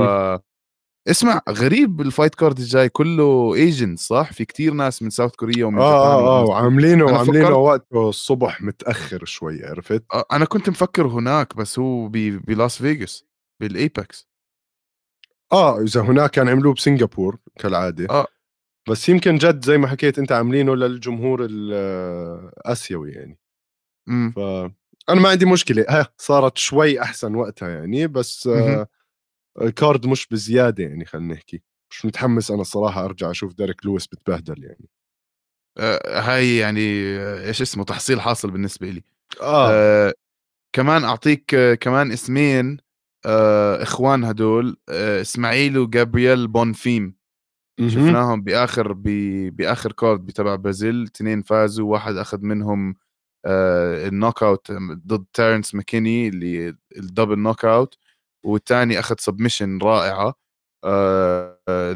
اسمع 1.08 1.42
غريب 1.50 2.02
ال 2.02 2.07
fight 2.07 2.36
card 2.36 2.60
الجاي 2.60 2.90
كله 2.90 3.54
Asian 3.56 4.00
صح؟ 4.00 4.34
في 4.34 4.46
كتير 4.46 4.74
ناس 4.74 5.02
من 5.02 5.10
South 5.10 5.36
Korea 5.36 5.66
ومن 5.66 5.78
آه 5.80 5.84
آه 5.84 6.42
آه 6.42 6.46
وعاملينه 6.46 7.06
وعاملينه 7.06 7.50
وقته 7.50 8.10
الصبح 8.10 8.62
متأخر 8.62 9.26
شوي 9.26 9.66
عرفت؟ 9.66 10.04
آه 10.14 10.26
أنا 10.32 10.46
كنت 10.46 10.70
مفكر 10.70 11.08
هناك 11.08 11.56
بس 11.56 11.80
هو 11.80 12.08
بلاس 12.08 12.78
فيغاس 12.78 13.26
بال 13.62 13.84
Apex 13.84 14.28
آه 15.52 15.82
إذا 15.82 16.02
هناك 16.02 16.30
كان 16.32 16.50
عملوه 16.50 16.74
بسنغافور 16.74 17.38
كالعادة. 17.60 18.08
آه. 18.10 18.28
بس 18.90 19.10
يمكن 19.10 19.38
جد 19.38 19.66
زي 19.66 19.78
ما 19.78 19.88
حكيت 19.88 20.20
أنت 20.20 20.32
عاملينه 20.32 20.76
للجمهور 20.76 21.48
الآسيوي 21.50 23.12
يعني. 23.12 23.40
امم 24.10 24.32
ف 24.32 24.40
أنا 25.10 25.22
ما 25.22 25.30
عندي 25.30 25.46
مشكلة. 25.46 25.86
ها 25.90 26.08
صارت 26.18 26.58
شوي 26.58 27.02
أحسن 27.02 27.36
وقتها 27.36 27.70
يعني 27.70 28.08
بس 28.08 28.48
آه 28.48 28.88
ال 29.62 29.71
card 29.71 30.08
مش 30.08 30.28
بزيادة 30.28 30.84
يعني 30.84 31.06
خلينا 31.06 31.34
نحكي. 31.34 31.62
مش 31.92 32.06
متحمس 32.06 32.52
أنا 32.52 32.62
الصراحه 32.62 33.06
أرجع 33.06 33.32
أشوف 33.32 33.54
ديريك 33.54 33.86
لويس 33.86 34.08
بتبهدل 34.08 34.64
يعني. 34.64 34.90
آه 35.78 36.20
هاي 36.20 36.58
يعني 36.58 36.82
إيش 37.48 37.62
اسمه 37.62 37.84
تحصيل 37.84 38.22
حاصل 38.22 38.52
بالنسبة 38.52 38.90
لي 38.90 39.04
آه. 39.42 39.72
آه 39.72 40.14
كمان 40.76 41.04
أعطيك 41.04 41.54
آه 41.56 41.76
كمان 41.76 42.12
اسمين 42.12 42.78
آه 43.26 43.84
إخوان 43.84 44.24
هدول 44.24 44.78
آه 44.90 45.22
إسماعيل 45.22 45.78
وجابرييل 45.78 46.48
بونفيم. 46.48 47.16
شفناهم 47.88 48.42
بآخر 48.42 48.94
بآخر 49.50 49.92
card 49.92 50.32
تبع 50.32 50.56
برازيل 50.56 51.04
اثنين 51.04 51.42
فازوا 51.42 51.92
واحد 51.92 52.16
أخذ 52.16 52.42
منهم 52.42 52.96
آه 53.46 54.08
ال 54.08 54.44
knockout 54.44 54.72
ضد 55.08 55.26
تيرنس 55.34 55.76
ماكيني 55.76 56.28
اللي 56.28 56.76
ال 56.98 57.40
double 57.40 57.66
knockout 57.66 57.98
والثاني 58.44 59.00
أخذ 59.00 59.16
submission 59.20 59.80
رائعة. 59.84 60.34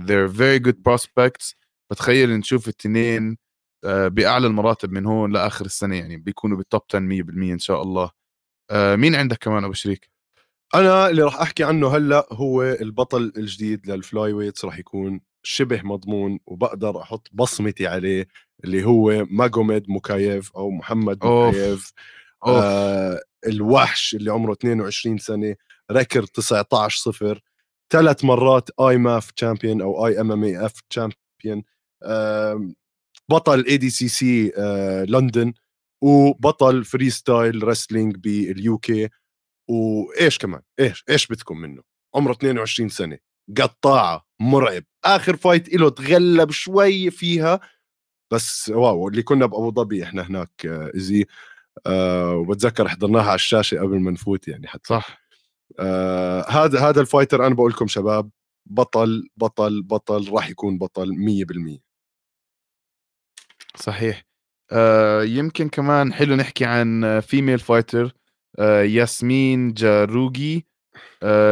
they're 0.07 0.27
very 0.27 0.59
good 0.59 0.77
prospects. 0.89 1.55
بتخيل 1.91 2.29
نشوف 2.29 2.67
التنين 2.67 3.37
آه، 3.85 4.07
بأعلى 4.07 4.47
المراتب 4.47 4.91
من 4.91 5.05
هون 5.05 5.31
لآخر 5.33 5.65
السنة 5.65 5.95
يعني 5.95 6.17
بيكونوا 6.17 6.57
بال 6.57 6.67
top 6.67 6.81
10 6.89 6.99
100% 6.99 7.53
إن 7.53 7.59
شاء 7.59 7.81
الله. 7.81 8.11
آه، 8.71 8.95
مين 8.95 9.15
عندك 9.15 9.37
كمان 9.37 9.63
أبو 9.63 9.73
شريك؟ 9.73 10.09
أنا 10.75 11.09
اللي 11.09 11.21
راح 11.23 11.41
أحكي 11.41 11.63
عنه 11.63 11.95
هلأ 11.97 12.27
هو 12.31 12.63
البطل 12.63 13.33
الجديد 13.37 13.91
للفلاي 13.91 14.33
ويتس 14.33 14.65
راح 14.65 14.79
يكون 14.79 15.21
شبه 15.43 15.81
مضمون 15.83 16.39
وبقدر 16.45 17.01
أحط 17.01 17.27
بصمتي 17.33 17.87
عليه 17.87 18.27
اللي 18.63 18.83
هو 18.85 19.25
ماجوميد 19.29 19.89
موكايف 19.89 20.51
أو 20.55 20.71
محمد 20.71 21.25
موكايف 21.25 21.93
آه 22.45 23.21
الوحش 23.47 24.15
اللي 24.15 24.31
عمره 24.31 24.53
22 24.53 25.17
سنة. 25.17 25.55
record 25.91 26.27
19 26.27 26.97
صفر 26.97 27.41
ثلاث 27.93 28.25
مرات 28.25 28.69
آي 28.79 28.97
ماف 28.97 29.31
تشامبيون 29.31 29.81
أو 29.81 30.07
آي 30.07 30.21
إم 30.21 30.31
إم 30.31 30.43
اي 30.43 30.65
إف 30.65 30.81
تشامبيون 30.89 31.63
بطل 33.29 33.65
ADCC 33.65 34.51
لندن 35.07 35.53
وبطل 36.03 36.83
freestyle 36.85 37.67
wrestling 37.67 38.15
بال 38.17 38.77
UK 38.77 39.09
وإيش 39.69 40.37
كمان؟ 40.37 40.61
إيش 40.79 41.03
إيش 41.09 41.27
بدكم 41.27 41.57
منه؟ 41.57 41.81
عمره 42.15 42.31
22 42.31 42.89
سنة 42.89 43.17
قطاعة 43.57 44.25
مرعب. 44.41 44.83
آخر 45.05 45.35
fight 45.35 45.73
له 45.75 45.89
تغلب 45.89 46.51
شوي 46.51 47.11
فيها 47.11 47.59
بس 48.33 48.69
واو 48.69 49.07
اللي 49.07 49.23
كنا 49.23 49.45
بأبو 49.45 49.71
ظبي 49.71 50.03
إحنا 50.03 50.21
هناك 50.27 50.65
آه 51.85 52.35
وبتذكر 52.35 52.87
حضرناها 52.87 53.23
على 53.23 53.35
الشاشة 53.35 53.79
قبل 53.79 53.99
ما 53.99 54.11
نفوت 54.11 54.47
يعني 54.47 54.67
حتى. 54.67 54.87
صح. 54.87 55.26
آه 55.79 56.45
هذا 56.49 56.79
هذا 56.89 57.01
ال 57.01 57.07
fighter 57.07 57.47
أنا 57.47 57.55
بقول 57.55 57.71
لكم 57.71 57.87
شباب 57.87 58.29
بطل 58.65 59.29
بطل 59.37 59.83
بطل 59.83 60.31
راح 60.33 60.49
يكون 60.49 60.77
بطل 60.77 61.15
100% 61.15 61.79
صحيح. 63.75 64.23
آه 64.71 65.23
يمكن 65.23 65.69
كمان 65.69 66.13
حلو 66.13 66.35
نحكي 66.35 66.65
عن 66.65 67.19
female 67.19 67.59
fighter 67.59 68.13
آه 68.59 68.81
ياسمين 68.83 69.73
جاوريجي 69.73 70.67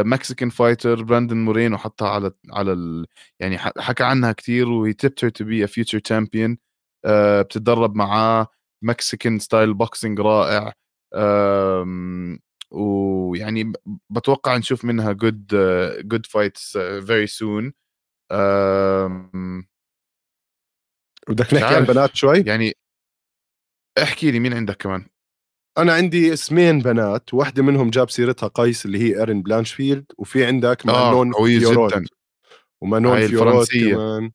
Mexican 0.02 0.50
fighter 0.50 1.02
براندن 1.02 1.36
مورينو 1.36 1.78
حطها 1.78 2.08
على 2.08 2.30
على 2.52 2.72
ال... 2.72 3.06
يعني 3.40 3.58
حكى 3.58 4.04
عنها 4.04 4.32
كثير 4.32 4.68
وهي 4.68 4.92
tipped 4.92 5.24
to 5.24 5.44
be 5.44 5.64
a 5.64 5.66
future 5.66 5.98
champion 5.98 6.58
بتتدرب 7.40 7.94
معاه 7.96 8.46
Mexican 8.82 9.38
style 9.38 9.74
boxing 9.74 10.20
رائع. 10.20 10.72
ويعني 12.70 13.72
بتوقع 14.10 14.56
نشوف 14.56 14.84
منها 14.84 15.12
good 15.12 15.46
good 16.00 16.26
fights 16.26 16.78
very 16.78 17.26
soon 17.26 17.72
بدك 21.28 21.54
نحكي 21.54 21.74
عن 21.74 21.84
بنات 21.84 22.16
شوي؟ 22.16 22.40
يعني 22.46 22.72
احكي 24.02 24.30
لي 24.30 24.40
مين 24.40 24.54
عندك 24.54 24.76
كمان. 24.76 25.06
أنا 25.78 25.92
عندي 25.92 26.32
اسمين 26.32 26.78
بنات 26.78 27.34
واحدة 27.34 27.62
منهم 27.62 27.90
جاب 27.90 28.10
سيرتها 28.10 28.46
قيس 28.46 28.86
اللي 28.86 28.98
هي 28.98 29.18
إيرين 29.18 29.42
بلانشفيلد 29.42 30.04
وفي 30.18 30.44
عندك 30.44 30.86
مانون 30.86 31.34
آه 31.34 31.44
فيورو. 31.44 31.92
جدا 31.92 32.04
ومانون 32.80 33.26
فيورو 33.26 33.66
كمان. 33.66 34.32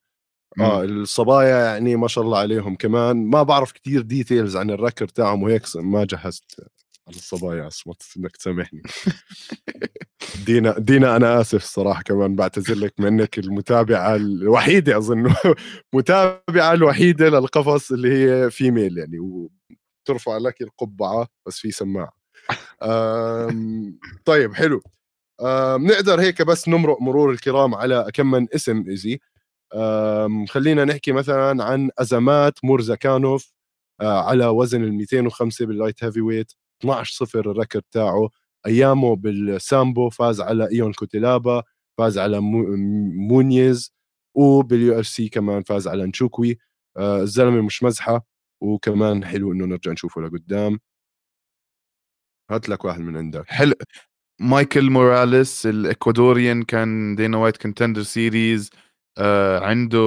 آه 0.59 0.83
الصبايا 0.83 1.65
يعني 1.65 1.95
ما 1.95 2.07
شاء 2.07 2.23
الله 2.23 2.39
عليهم 2.39 2.75
كمان. 2.75 3.25
ما 3.25 3.43
بعرف 3.43 3.71
كتير 3.71 4.01
details 4.01 4.57
عن 4.57 4.69
ال 4.69 4.75
record 4.75 5.07
تاعهم 5.07 5.43
وهيك 5.43 5.63
ما 5.75 6.03
جهزت. 6.05 6.67
عن 7.07 7.13
الصبايا 7.13 7.67
اصمت 7.67 8.03
إنك 8.17 8.37
تسامحني. 8.37 8.81
دينا 10.45 10.79
دينا 10.79 11.15
أنا 11.15 11.41
آسف 11.41 11.63
الصراحه 11.63 12.01
كمان 12.01 12.35
بعتذر 12.35 12.75
لك 12.75 12.93
منك 12.99 13.39
المتابعة 13.39 14.15
الوحيدة 14.15 14.97
أظن 14.97 15.33
متابعة 15.95 16.73
الوحيدة 16.73 17.29
للقفص 17.29 17.91
اللي 17.91 18.13
هي 18.13 18.51
female 18.51 18.97
يعني 18.97 19.19
وترفع 19.19 20.37
لك 20.37 20.61
القبعة 20.61 21.27
بس 21.47 21.57
في 21.59 21.71
سماعة. 21.71 22.13
طيب 24.25 24.53
حلو. 24.53 24.81
بنقدر 25.77 26.21
هيك 26.21 26.41
بس 26.41 26.69
نمرق 26.69 27.01
مرور 27.01 27.31
الكرام 27.31 27.75
على 27.75 28.07
كم 28.13 28.31
من 28.31 28.47
اسم 28.55 28.85
ايزي 28.89 29.19
خلينا 30.49 30.85
نحكي 30.85 31.11
مثلا 31.11 31.63
عن 31.63 31.89
أزمات 31.99 32.53
مورزاكانوف 32.65 33.53
آه، 34.01 34.23
على 34.29 34.47
وزن 34.47 34.83
ال 34.83 34.93
205 34.93 35.65
بال 35.65 36.03
light 36.03 36.21
heavyweight. 36.21 36.51
12 36.81 37.13
صفر 37.25 37.51
ال 37.51 37.56
record 37.56 37.83
تاعه 37.91 38.29
أيامه 38.67 39.15
بالسامبو 39.15 40.09
فاز 40.09 40.41
على 40.41 40.69
إيون 40.71 40.93
كوتيلابا 40.93 41.63
فاز 41.97 42.17
على 42.17 42.39
مونيز 43.29 43.93
وباليو 44.37 44.99
إف 44.99 45.07
سي 45.07 45.29
كمان 45.29 45.63
فاز 45.63 45.87
على 45.87 46.05
نشوكوي. 46.05 46.57
آه 46.97 47.21
الزلمة 47.21 47.61
مش 47.61 47.83
مزحة 47.83 48.25
وكمان 48.61 49.25
حلو 49.25 49.51
إنه 49.51 49.65
نرجع 49.65 49.91
نشوفه 49.91 50.21
لقدام. 50.21 50.79
هات 52.51 52.69
لك 52.69 52.85
واحد 52.85 52.99
من 53.01 53.17
عندك. 53.17 53.45
حلو. 53.47 53.73
مايكل 54.41 54.89
موراليس 54.91 55.65
ال 55.65 55.74
Ecuadorian 55.74 56.63
كان 56.63 57.15
دينا 57.15 57.37
وايت 57.37 57.57
Contender 57.57 58.03
Series 58.03 58.69
آه 59.17 59.59
عنده 59.59 59.99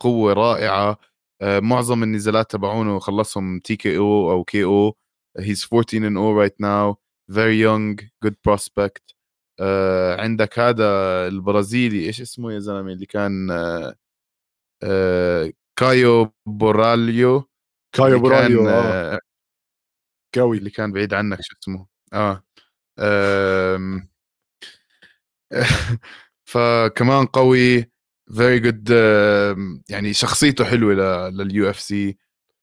قوة 0.00 0.32
رائعة. 0.32 0.98
آه 1.42 1.60
معظم 1.60 2.02
النزالات 2.02 2.50
تبعونه 2.50 2.98
خلصهم 2.98 3.60
TKO 3.60 3.98
أو 3.98 4.30
KO 4.32 4.96
he's 5.38 5.64
14 5.64 6.04
and 6.04 6.16
0 6.16 6.34
right 6.34 6.54
now 6.60 6.98
very 7.28 7.56
young 7.56 7.98
good 8.22 8.36
prospect. 8.42 9.16
uh, 9.60 10.20
عندك 10.20 10.58
هذا 10.58 10.84
البرازيلي 11.28 12.06
إيش 12.06 12.20
اسمه 12.20 12.52
يا 12.52 12.58
زلمة 12.58 12.92
اللي 12.92 13.06
كان 13.06 13.48
uh, 13.50 13.92
uh, 14.84 15.52
كايو 15.78 16.34
بوراليو؟ 16.46 17.50
كايو 17.92 18.20
بوراليو 18.20 18.68
آه. 18.68 19.20
قوي. 20.34 20.58
اللي 20.58 20.70
كان 20.70 20.92
بعيد 20.92 21.14
عنك 21.14 21.38
شو 21.42 21.56
اسمه؟ 21.62 21.86
آه 22.12 22.42
فكمان 26.50 27.26
قوي 27.26 27.90
very 28.36 28.60
good 28.60 28.90
يعني 29.90 30.12
شخصيته 30.12 30.64
حلوة 30.64 31.28
لليو 31.28 31.70
إف 31.70 31.80
سي. 31.80 32.18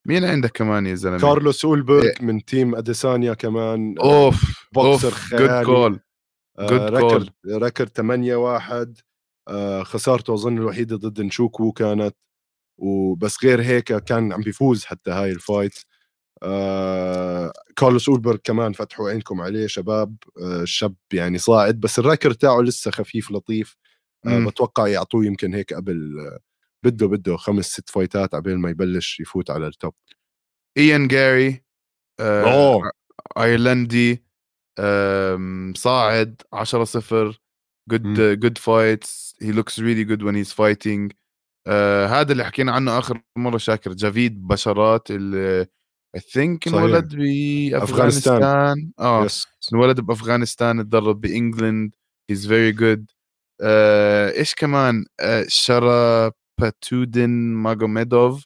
مين 0.08 0.24
عندك 0.26 0.52
كمان 0.52 0.86
يا 0.86 0.96
زلمة؟ 0.96 1.20
كارلوس 1.20 1.66
أولبرغ 1.66 2.04
إيه. 2.04 2.14
من 2.22 2.46
تيم 2.46 2.76
أديسانيا 2.76 3.34
كمان. 3.34 3.96
أوف 4.00 4.68
boxer 4.74 5.14
good 5.32 5.66
call 5.66 6.00
good 6.60 7.00
call 7.00 7.30
record 7.48 7.88
8 7.88 8.36
1 8.36 8.98
آه 9.48 9.84
خسارته 9.84 10.34
أظن 10.34 10.58
الوحيدة 10.58 10.96
ضد 10.96 11.22
نشوكو 11.22 11.72
كانت. 11.72 12.16
وبس 12.78 13.46
غير 13.46 13.62
هيك 13.62 13.94
كان 13.94 14.34
عم 14.34 14.42
بيفوز 14.42 14.86
حتى 14.86 15.12
هاي 15.12 15.32
ال 15.32 15.39
fight. 15.39 15.80
آه 16.44 17.52
كارلوس 17.76 18.10
أولبرغ 18.10 18.38
كمان 18.44 18.74
فتحوا 18.74 19.10
عينكم 19.10 19.42
عليه 19.42 19.68
شباب. 19.68 20.16
آه 20.42 20.64
شاب 20.66 20.96
يعني 21.14 21.38
صاعد 21.38 21.80
بس 21.80 22.00
ال 22.00 22.04
record 22.04 22.32
تاعه 22.34 22.62
لسه 22.62 22.92
خفيف 22.92 23.32
لطيف. 23.32 23.76
آه 24.26 24.46
بتوقع 24.46 24.88
يعطوه 24.88 25.26
يمكن 25.26 25.54
هيك 25.54 25.74
قبل 25.74 26.16
بده 26.84 27.08
بده 27.08 27.38
خمس 27.38 27.66
ست 27.66 27.90
فايتات 27.90 28.36
قبل 28.36 28.58
ما 28.58 28.70
يبلش 28.70 29.20
يفوت 29.20 29.52
على 29.52 29.68
ال 29.68 29.74
top 29.74 29.94
إيان 30.78 31.08
جاري 31.08 31.64
آه 32.20 32.82
أيرلندي 33.38 34.24
آه 34.80 35.74
صاعد 35.76 36.42
10 36.54 36.84
0 36.84 37.40
good 37.90 38.40
good 38.40 38.58
fights 38.58 39.36
he 39.42 39.52
looks 39.52 39.80
really 39.80 40.04
good 40.04 40.24
when 40.24 40.36
he's 40.36 40.54
fighting 40.54 41.14
هذا 42.08 42.32
اللي 42.32 42.46
حكينا 42.46 42.72
عنه 42.72 42.98
آخر 43.00 43.22
مرة 43.38 43.58
شاكر 43.58 43.94
جافيد 43.94 44.48
بشرات 44.48 45.12
اللي 45.12 45.68
I 46.16 46.20
think 46.20 46.68
انولد 46.68 47.16
بافغانستان 47.16 48.92
آه 49.00 49.28
yes. 49.28 49.46
انولد 49.74 50.00
بأفغانستان 50.00 50.84
تدرب 50.84 51.22
ب 51.22 51.31
England 51.31 51.96
he's 52.30 52.48
very 52.48 52.72
good 52.72 53.12
إيش 54.38 54.56
كمان؟ 54.56 55.06
آه 55.20 55.46
شرا 55.48 56.32
باتودين 56.62 57.30
ماجوميدوف 57.54 58.46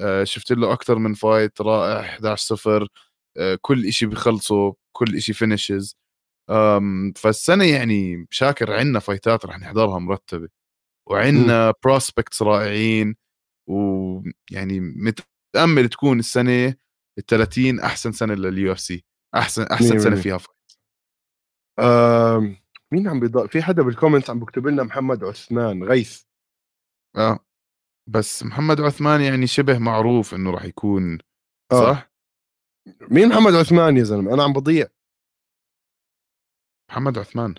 آه، 0.00 0.24
شفت 0.24 0.52
له 0.52 0.72
أكثر 0.72 0.98
من 0.98 1.14
فايت 1.14 1.60
رائع 1.60 2.00
11 2.00 2.56
0 2.56 2.88
آه، 3.36 3.58
كل 3.62 3.92
شيء 3.92 4.08
بخلصه 4.08 4.74
كل 4.92 5.22
شيء 5.22 5.34
finishes 5.34 5.96
فالسنة 7.16 7.64
يعني 7.64 8.26
شاكر 8.30 8.72
عندنا 8.72 8.98
فايتات 8.98 9.46
رح 9.46 9.58
نحضرها 9.58 9.98
مرتبة 9.98 10.48
وعندنا 11.10 11.74
prospects 11.84 12.42
رائعين 12.42 13.16
ويعني 13.68 14.80
متأمل 14.80 15.88
تكون 15.88 16.18
السنة 16.18 16.74
ال 17.18 17.26
30 17.26 17.80
أحسن 17.80 18.12
سنة 18.12 18.34
لليو 18.34 18.72
اف 18.72 18.80
سي 18.80 19.04
أحسن 19.34 19.62
أحسن 19.62 19.98
سنة 19.98 20.16
فيها 20.16 20.38
فايت 20.38 20.56
مين 22.92 23.08
عم 23.08 23.20
بيضل 23.20 23.48
في 23.48 23.62
حدا 23.62 23.82
بالكومنت 23.82 24.30
عم 24.30 24.40
بكتب 24.40 24.66
لنا 24.66 24.82
محمد 24.82 25.24
عثمان 25.24 25.84
غيث. 25.84 26.25
آه 27.16 27.38
بس 28.08 28.42
محمد 28.42 28.80
عثمان 28.80 29.20
يعني 29.20 29.46
شبه 29.46 29.78
معروف 29.78 30.34
إنه 30.34 30.50
راح 30.50 30.64
يكون 30.64 31.18
آه. 31.72 31.80
صح؟ 31.80 32.10
آه. 32.88 32.96
مين 33.10 33.28
محمد 33.28 33.54
عثمان 33.54 33.96
يا 33.96 34.04
زلمة؟ 34.04 34.34
أنا 34.34 34.44
عم 34.44 34.52
بضيع. 34.52 34.86
محمد 36.90 37.18
عثمان. 37.18 37.54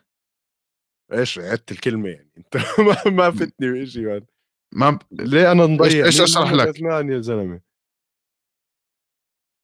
إيش 1.14 1.40
عدت 1.40 1.72
الكلمة 1.72 2.10
يعني؟ 2.10 2.32
أنت 2.38 2.58
ما, 2.58 3.12
ما 3.12 3.32
فتني 3.32 3.72
بشيء 3.72 4.08
يعني 4.08 4.28
ما 4.74 4.90
ب... 4.90 5.02
ليه 5.12 5.52
أنا 5.52 5.66
نضيع 5.66 6.06
إيش 6.06 6.16
مين 6.16 6.24
أشرح 6.24 6.44
محمد 6.44 6.60
لك؟ 6.62 6.68
عثمان 6.68 7.12
يا 7.12 7.20
زلمة؟ 7.20 7.62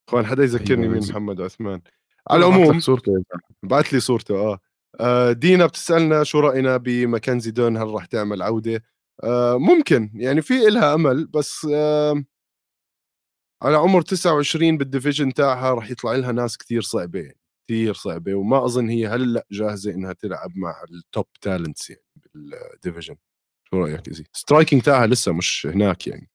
أخوان 0.10 0.26
حدا 0.26 0.44
يذكرني 0.44 0.84
أيوة، 0.84 0.94
مين 0.94 1.10
محمد 1.10 1.42
عثمان؟ 1.42 1.82
على 2.30 2.46
بعت 2.46 2.52
لك 2.52 2.60
العموم 2.60 2.80
صورته. 2.80 3.24
بعت 3.64 3.94
لي 3.94 4.00
صورته 4.00 4.36
آه. 4.36 4.60
آه، 5.00 5.32
دينا 5.32 5.66
بتسألنا 5.66 6.24
شو 6.24 6.40
رأينا 6.40 6.78
بماكنزي 6.78 7.52
دون 7.52 7.78
هل 7.78 7.88
راح 7.88 8.06
تعمل 8.06 8.42
عودة؟ 8.42 8.84
ممكن. 9.58 10.12
يعني 10.16 10.42
في 10.42 10.68
إلها 10.68 10.94
أمل 10.94 11.26
بس 11.28 11.68
آه، 11.74 12.24
على 13.64 13.78
عمر 13.78 14.02
29 14.02 14.78
بال 14.78 14.89
division 14.89 15.34
تاعها 15.34 15.74
راح 15.74 15.92
يطلع 15.92 16.12
لها 16.16 16.32
ناس 16.32 16.58
كثير 16.58 16.82
صعبة 16.82 17.20
يعني 17.20 17.40
كثير 17.68 17.94
صعبة 17.94 18.34
وما 18.36 18.66
أظن 18.66 18.90
هي 18.90 19.08
هلأ 19.08 19.46
جاهزة 19.52 19.92
إنها 19.92 20.14
تلعب 20.14 20.52
مع 20.56 20.76
ال 20.92 21.00
top 21.00 21.26
talents 21.42 21.90
يعني 21.90 22.04
بال 22.34 22.50
division 22.50 23.16
شو 23.70 23.78
رأيك 23.84 24.08
إزي؟ 24.10 24.24
striking 24.34 24.82
تاعها 24.82 25.08
لسه 25.08 25.32
مش 25.34 25.68
هناك 25.72 26.08
يعني. 26.08 26.30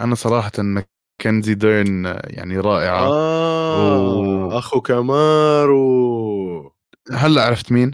أنا 0.00 0.14
صراحة 0.14 0.52
ماكنزي 0.58 1.54
ديرن 1.54 2.06
آه، 2.06 2.22
يعني 2.24 2.58
رائعة. 2.58 3.06
آه 3.06 4.08
و- 4.18 4.58
أخو 4.58 4.80
كامارو. 4.80 6.72
هلأ 7.12 7.42
عرفت 7.44 7.72
مين؟ 7.72 7.90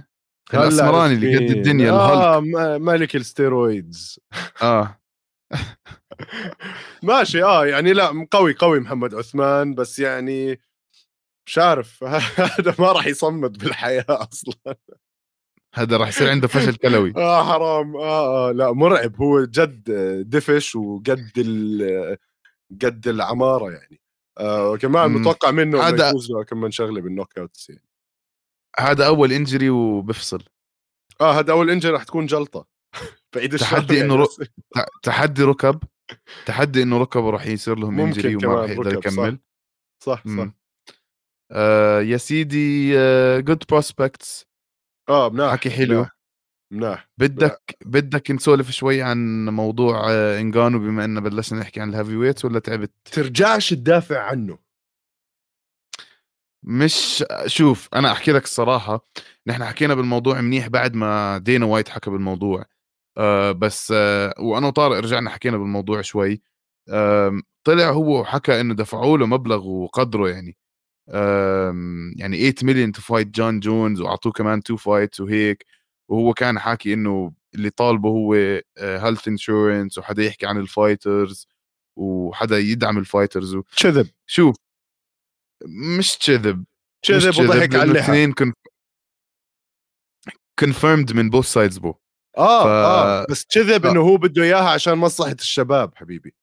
الأسمراني 0.55 1.15
اللي 1.15 1.37
قد. 1.37 1.51
الدنيا 1.51 1.91
آه 1.93 2.39
الهالك 2.39 2.45
م- 2.81 2.83
ملك 2.85 3.17
ال 3.17 3.27
steroids. 3.27 4.21
آه. 4.63 5.01
ماشي 7.03 7.43
آه 7.43 7.67
يعني 7.67 7.93
لا 7.93 8.27
قوي 8.31 8.55
قوي 8.55 8.81
محمد 8.81 9.15
عثمان 9.15 9.75
بس 9.75 9.99
يعني 9.99 10.61
مش 11.47 11.59
عارف. 11.59 12.05
هذا 12.59 12.75
ما 12.79 12.93
راح 12.93 13.07
يصمد 13.07 13.59
بالحياة 13.59 14.05
أصلا. 14.09 14.77
هذا 15.75 15.97
راح 15.97 16.09
يصير 16.09 16.31
عنده 16.31 16.49
فشل 16.49 16.77
كلوي. 16.77 17.13
آه 17.17 17.45
حرام. 17.45 17.97
آه, 17.97 18.49
آه 18.49 18.53
لا 18.53 18.73
مرعب. 18.73 19.17
هو 19.23 19.45
جد 19.45 19.83
دفش 20.31 20.77
وقد 20.77 21.31
قد 22.83 23.09
العمارة 23.09 23.71
يعني. 23.71 24.01
آه 24.39 24.71
وكمان 24.71 25.11
مم. 25.11 25.21
متوقع 25.21 25.51
منه 25.51 25.77
إنه 25.79 25.89
هذا- 25.89 26.09
يفوز 26.09 26.31
له 26.31 26.45
كم 26.45 26.61
من 26.61 26.71
شغله 26.71 27.01
بال 27.01 27.39
knockouts 27.39 27.71
يعني. 27.71 27.86
هذا 28.79 29.07
أول 29.07 29.33
injury 29.33 29.71
وبفصل. 29.71 30.43
آه 31.21 31.39
هذا 31.39 31.53
أول 31.53 31.71
injury 31.71 31.93
راح 31.93 32.05
تكون 32.05 32.27
جلطة. 32.27 32.67
بعيد 33.37 33.57
تحدي 33.57 33.95
يعني 33.95 34.07
إنه 34.07 34.17
رو- 34.17 34.29
تحدي 35.03 35.43
ركب. 35.43 35.83
تحدي 36.47 36.83
إنه 36.83 36.99
ركبه 36.99 37.31
راح 37.31 37.47
يصير 37.47 37.79
لهم 37.79 38.01
injury 38.01 38.37
وما 38.37 38.55
راح 38.55 38.71
يقدر 38.71 38.91
صح. 38.91 38.97
يكمل. 38.97 39.39
صح 40.05 40.19
صح. 40.19 40.27
مم. 40.27 40.55
آه 41.53 42.01
يا 42.01 42.17
سيدي 42.17 42.93
good 43.43 43.65
prospects 43.69 44.47
آه 45.09 45.31
مناح 45.31 45.53
حكي 45.53 45.71
حلو. 45.71 45.95
مناح, 45.95 46.17
مناح. 46.73 47.09
بدك 47.19 47.77
بدك 47.87 48.31
نسولف 48.31 48.71
شوي 48.71 49.03
عن 49.03 49.49
موضوع 49.49 50.11
آه 50.11 50.41
انجانو 50.41 50.79
بما 50.79 51.05
ان 51.05 51.21
بلشنا 51.21 51.61
نحكي 51.61 51.81
عن 51.81 51.89
ال 51.91 52.17
heavyweights 52.17 52.45
ولا 52.45 52.59
تعبت؟ 52.59 52.93
ترجعش 53.13 53.71
تدافع 53.75 54.23
عنه. 54.23 54.59
مش 56.67 57.25
شوف 57.47 57.89
أنا 57.95 58.13
أحكي 58.13 58.33
لك 58.33 58.45
الصراحة 58.45 59.07
نحن 59.47 59.65
حكينا 59.65 59.95
بالموضوع 59.95 60.41
منيح 60.41 60.69
بعد 60.69 60.95
ما 60.95 61.39
دينا 61.39 61.67
وايت 61.67 61.89
حكى 61.89 62.11
بالموضوع. 62.11 62.65
آه 63.19 63.53
بس 63.53 63.93
آه 63.97 64.35
وأنا 64.39 64.67
وطارق 64.67 64.99
رجعنا 64.99 65.31
حكينا 65.31 65.57
بالموضوع 65.59 66.01
شوي. 66.03 66.43
آه 66.89 67.41
طلع 67.65 67.91
هو 67.91 68.21
وحكى 68.21 68.61
إنه 68.61 68.75
دفعوا 68.75 69.19
له 69.19 69.27
مبلغ 69.27 69.67
وقدره 69.67 70.29
يعني. 70.29 70.57
آم، 71.11 72.13
يعني 72.17 72.53
8 72.53 72.55
مليون 72.75 72.93
to 72.93 73.03
fight 73.03 73.29
جون 73.29 73.61
جونز 73.61 74.01
وأعطوه 74.01 74.33
كمان 74.33 74.63
two 74.63 74.77
fights 74.77 75.21
وهيك. 75.21 75.67
وهو 76.11 76.35
كان 76.35 76.59
حاكي 76.59 76.95
إنه 76.95 77.33
اللي 77.55 77.71
طالبه 77.71 78.09
هو 78.11 78.35
health 78.79 79.29
insurance 79.29 79.99
وحدا 79.99 80.25
يحكي 80.25 80.47
عن 80.47 80.59
ال 80.59 80.69
fighters 80.69 81.49
وحدا 81.97 82.59
يدعم 82.59 82.99
ال 82.99 83.05
fighters. 83.05 83.57
كذب. 83.79 84.09
شوف 84.27 84.57
مش 85.99 86.19
كذب 86.27 86.65
كذب 87.03 87.41
وضحك 87.41 87.55
على 87.57 87.67
لأنه 87.69 87.83
اللحى 87.83 88.13
اثنين 88.13 88.33
كن... 88.33 88.53
confirmed 90.61 91.15
من 91.15 91.31
both 91.31 91.47
sides 91.47 91.81
بو 91.81 91.95
آه 92.39 92.65
ف- 92.65 92.67
آه 92.67 93.27
بس 93.31 93.45
كذب 93.45 93.87
آه. 93.87 93.91
إنه 93.91 94.01
هو 94.01 94.17
بده 94.17 94.43
إياها 94.43 94.69
عشان 94.71 94.95
مصلحة 94.95 95.33
الشباب 95.41 95.95
حبيبي. 95.97 96.35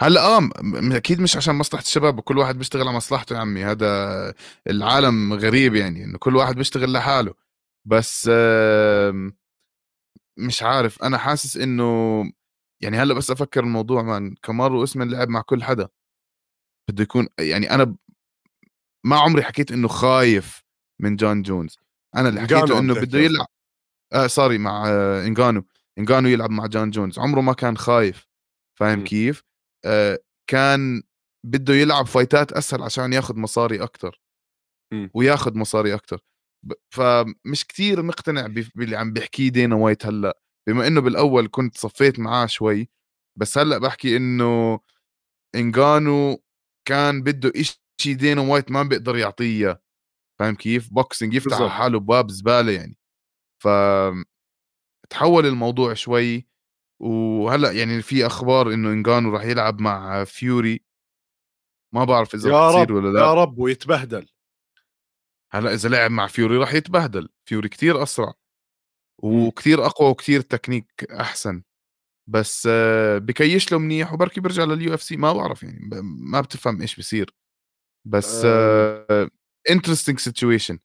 هلأ 0.00 0.20
آه 0.36 0.50
أكيد 0.96 1.20
مش 1.20 1.36
عشان 1.36 1.54
مصلحة 1.54 1.82
الشباب 1.82 2.18
وكل 2.18 2.38
واحد 2.38 2.58
بيشتغل 2.58 2.88
على 2.88 2.96
مصلحته 2.96 3.34
يا 3.34 3.38
عمي 3.40 3.64
هذا 3.64 4.34
العالم 4.66 5.32
غريب 5.34 5.74
يعني 5.74 6.04
إنه 6.04 6.18
كل 6.18 6.36
واحد 6.36 6.54
بيشتغل 6.56 6.92
لحاله. 6.92 7.34
بس 7.88 8.30
آم، 8.32 9.36
مش 10.38 10.62
عارف 10.62 11.02
أنا 11.02 11.18
حاسس 11.18 11.56
إنه 11.56 11.84
يعني 12.82 12.96
هلأ 12.96 13.14
بس 13.14 13.30
أفكر 13.30 13.64
الموضوع 13.64 14.02
man 14.02 14.34
كامارو 14.42 14.84
اوسمان 14.84 15.10
لعب 15.10 15.28
مع 15.28 15.40
كل 15.40 15.62
حدا. 15.64 15.88
بده 16.90 17.02
يكون 17.02 17.28
يعني 17.40 17.70
أنا 17.70 17.96
ما 19.06 19.16
عمري 19.16 19.42
حكيت 19.42 19.72
إنه 19.72 19.88
خايف 19.88 20.62
من 21.00 21.16
جون 21.16 21.42
جونز. 21.42 21.76
أنا 22.16 22.28
اللي 22.28 22.40
حكيته 22.40 22.78
إنه 22.78 22.94
بده. 22.94 23.18
يلعب 23.18 23.46
آه 24.12 24.26
sorry 24.26 24.58
مع 24.58 24.88
آه 24.88 25.26
إنجانو. 25.26 25.64
إنجانو 25.98 26.28
يلعب 26.28 26.50
مع 26.50 26.66
جون 26.66 26.90
جونز. 26.90 27.18
عمره 27.18 27.40
ما 27.40 27.52
كان 27.52 27.76
خايف. 27.76 28.26
فاهم. 28.78 29.04
كيف؟ 29.04 29.42
آه 29.84 30.18
كان 30.50 31.02
بده 31.46 31.74
يلعب 31.74 32.06
fight 32.06 32.44
ات 32.44 32.52
أسهل 32.52 32.82
عشان 32.82 33.12
ياخذ 33.12 33.36
مصاري 33.36 33.82
أكثر. 33.82 34.20
وياخذ 35.14 35.58
مصاري 35.58 35.94
أكثر 35.94 36.20
فمش 36.94 37.66
كتير 37.66 38.02
مقتنع 38.02 38.46
باللي 38.46 38.96
عم 38.96 39.12
بيحكيه 39.12 39.48
دينا 39.48 39.74
وايت 39.76 40.06
هلأ. 40.06 40.40
بما 40.68 40.86
إنه 40.86 41.00
بالأول 41.00 41.48
كنت 41.50 41.76
صفيت 41.76 42.18
معاه 42.18 42.46
شوي 42.46 42.88
بس 43.38 43.58
هلأ 43.58 43.78
بحكي 43.78 44.16
إنه 44.16 44.80
إنجانو 45.54 46.42
كان 46.88 47.22
بده 47.22 47.52
إشي 48.00 48.14
دينا 48.14 48.40
وايت 48.42 48.70
ما 48.70 48.82
بيقدر 48.82 49.16
يعطيه. 49.16 49.82
فاهم 50.38 50.54
كيف؟ 50.54 50.92
boxing 50.92 51.34
يفتح 51.34 51.52
على 51.52 51.60
بالضبط. 51.60 51.78
حاله 51.80 52.00
باب 52.00 52.30
زبالة 52.30 52.72
يعني. 52.72 52.96
ف 53.62 53.68
تحول 55.10 55.46
الموضوع 55.46 55.94
شوي 55.94 56.48
وهلأ 57.02 57.72
يعني 57.72 58.02
في 58.02 58.26
أخبار 58.26 58.72
إنه 58.74 58.88
انجانو 58.88 59.30
راح 59.30 59.44
يلعب 59.44 59.80
مع 59.80 60.24
فيوري. 60.24 60.84
ما 61.94 62.04
بعرف 62.04 62.34
إذا 62.34 62.50
يا 62.50 62.68
رح 62.68 62.74
تصير 62.74 62.90
رب 62.90 62.96
ولا 62.96 63.08
لأ. 63.18 63.20
يا 63.20 63.34
رب 63.34 63.58
ويتبهدل. 63.58 64.28
هلأ 65.52 65.74
إذا 65.74 65.88
لعب 65.88 66.10
مع 66.10 66.26
فيوري 66.26 66.56
راح 66.56 66.74
يتبهدل. 66.74 67.28
فيوري 67.44 67.68
كتير 67.68 68.02
أسرع 68.02 68.32
وكتير 69.22 69.86
أقوى 69.86 70.10
وكتير 70.10 70.40
تكنيك 70.40 71.04
أحسن. 71.10 71.62
بس 72.28 72.68
آه، 72.70 73.18
بكيش 73.18 73.72
له 73.72 73.78
منيح 73.78 74.12
وبركي 74.12 74.40
بيرجع 74.40 74.64
لل 74.64 74.94
UFC 74.94 75.16
ما 75.16 75.32
بعرف 75.32 75.62
يعني 75.62 75.90
ما 76.30 76.40
بتفهم 76.40 76.80
إيش 76.80 76.98
بصير 76.98 77.34
بس 78.04 78.44
interesting 79.70 80.18
situation 80.18 80.78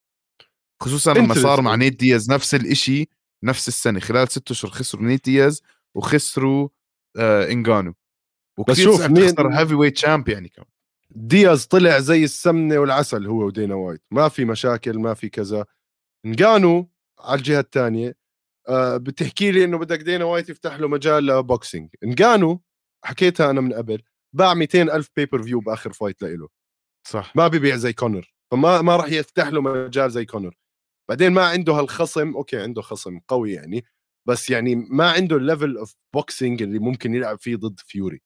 خصوصا 0.84 1.14
لما 1.14 1.34
صار 1.34 1.62
مع. 1.62 1.76
نيت 1.76 2.00
دياز 2.00 2.32
نفس 2.32 2.56
الإشي 2.56 3.10
نفس 3.44 3.68
السنة 3.68 4.00
خلال 4.00 4.28
ست 4.28 4.52
أشهر 4.52 4.72
خسروا 4.72 5.04
نيت 5.04 5.26
دياز 5.26 5.62
وخسروا 5.96 6.70
آه 7.18 7.52
انجانو 7.52 7.94
وكثير 8.60 8.86
شوف، 8.86 9.02
تخسر 9.06 9.50
heavyweight 9.50 9.98
champ 9.98 10.30
يعني 10.30 10.50
كمان. 10.50 10.68
دياز 11.10 11.66
طلع 11.66 12.00
زي 12.00 12.24
السمنة 12.24 12.78
والعسل 12.78 13.28
هو 13.28 13.46
ودينا 13.46 13.76
وايت. 13.76 14.02
ما 14.12 14.30
في 14.30 14.46
مشاكل 14.46 15.00
ما 15.00 15.14
في 15.14 15.30
كذا. 15.30 15.66
انجانو 16.26 16.90
على 17.20 17.38
الجهة 17.38 17.60
الثانية 17.60 18.16
آه 18.70 18.98
بتحكي 18.98 19.52
لي 19.52 19.64
إنه 19.64 19.78
بدك 19.78 20.00
دينا 20.00 20.26
وايت 20.26 20.50
يفتح 20.50 20.80
له 20.80 20.88
مجال 20.88 21.26
ل 21.26 21.34
boxing. 21.34 21.90
انجانو 22.04 22.62
حكيتها 23.06 23.50
أنا 23.50 23.62
من 23.62 23.74
قبل 23.74 24.02
باع 24.36 24.54
200 24.54 24.82
ألف 24.82 25.10
pay-per-view 25.16 25.60
بآخر 25.60 25.94
fight 25.94 26.22
لإله. 26.22 26.48
صح. 27.08 27.36
ما 27.36 27.48
بيبيع 27.48 27.76
زي 27.76 27.94
كونر 27.94 28.34
فما 28.52 28.82
ما 28.82 28.96
راح 28.96 29.12
يفتح 29.12 29.48
له 29.48 29.62
مجال 29.62 30.12
زي 30.12 30.26
كونر. 30.26 30.56
بعدين 31.10 31.34
ما 31.34 31.46
عنده 31.48 31.74
هالخصم 31.74 32.36
okay 32.36 32.60
عنده 32.62 32.82
خصم 32.82 33.20
قوي 33.28 33.54
يعني 33.54 33.86
بس 34.28 34.50
يعني 34.50 34.76
ما 34.76 35.12
عنده 35.12 35.36
ال 35.36 35.43
level 35.43 35.78
of 35.78 35.96
boxing 36.14 36.62
اللي 36.62 36.80
ممكن 36.80 37.16
يلعب 37.16 37.40
فيه 37.40 37.56
ضد 37.56 37.80
فيوري. 37.88 38.22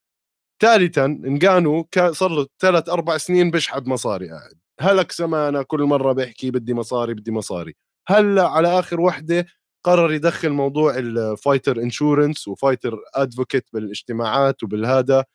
ثالثا 0.62 1.06
انجانو 1.06 1.84
كان 1.84 2.14
صار 2.14 2.30
له 2.32 2.48
ثلاث 2.62 2.90
أربع 2.90 3.18
سنين 3.18 3.52
بيشحد 3.52 3.88
مصاري 3.88 4.30
قاعد. 4.30 4.60
هلك 4.82 5.12
زمانه 5.12 5.64
كل 5.64 5.82
مرة 5.84 6.14
بيحكي 6.14 6.52
بدي 6.52 6.74
مصاري 6.74 7.14
بدي 7.14 7.32
مصاري. 7.32 7.76
هلأ 8.08 8.48
على 8.50 8.80
آخر 8.80 9.02
وحدة 9.02 9.46
قرر 9.86 10.14
يدخل 10.14 10.50
موضوع 10.50 10.96
ال 10.98 11.08
fighter 11.08 11.78
insurance 11.82 12.48
و 12.48 12.54
fighter 12.54 13.00
advocate 13.16 13.66
بالإجتماعات 13.74 14.64
وبالهذا 14.64 15.26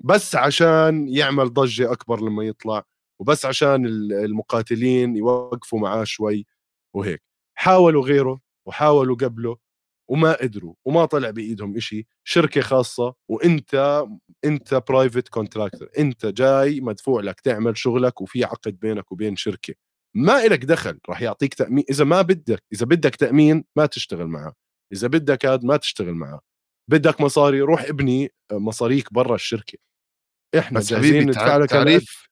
بس 0.00 0.36
عشان 0.36 1.08
يعمل 1.08 1.52
ضجة 1.52 1.92
أكبر 1.92 2.20
لما 2.20 2.44
يطلع 2.44 2.82
وبس 3.20 3.46
عشان 3.46 3.86
ال- 3.86 4.12
المقاتلين 4.12 5.16
يوقفوا 5.16 5.78
معاه 5.80 6.04
شوي 6.04 6.46
وهيك. 6.94 7.22
حاولوا 7.58 8.04
غيره 8.06 8.40
وحاولوا 8.66 9.16
قبله 9.16 9.56
وما 10.10 10.32
قدروا 10.32 10.74
وما 10.84 11.04
طلع 11.04 11.30
بإيدهم 11.30 11.76
إشي. 11.76 12.06
شركة 12.24 12.60
خاصة 12.60 13.14
وإنت 13.28 14.04
إنت 14.44 14.74
private 14.88 15.28
contractor 15.28 15.88
إنت 15.98 16.26
جاي 16.26 16.80
مدفوع 16.80 17.20
لك 17.22 17.40
تعمل 17.40 17.78
شغلك 17.78 18.20
وفي 18.20 18.44
عقد 18.44 18.78
بينك 18.80 19.12
وبين 19.12 19.36
شركة. 19.36 19.74
ما 20.16 20.44
إلك 20.46 20.64
دخل 20.64 20.98
راح 21.08 21.22
يعطيك 21.22 21.54
تامين 21.54 21.84
إذا 21.90 22.04
ما 22.04 22.22
بدك 22.22 22.62
إذا 22.72 22.86
بدك 22.86 23.16
تأمين 23.16 23.64
ما 23.76 23.86
تشتغل 23.86 24.26
معه. 24.26 24.54
إذا 24.92 25.08
بدك 25.08 25.46
هذا 25.46 25.60
ما 25.64 25.76
تشتغل 25.76 26.14
معه. 26.14 26.40
بدك 26.90 27.20
مصاري 27.20 27.60
روح 27.60 27.82
ابني 27.82 28.30
مصاريك 28.52 29.12
برا 29.12 29.34
الشركة. 29.34 29.78
إحنا 30.58 30.78
بس 30.78 30.90
جاهزين 30.90 31.10
حبيبي 31.10 31.24
ندفع 31.24 31.56
لك. 31.56 31.70
تعريف 31.70 32.28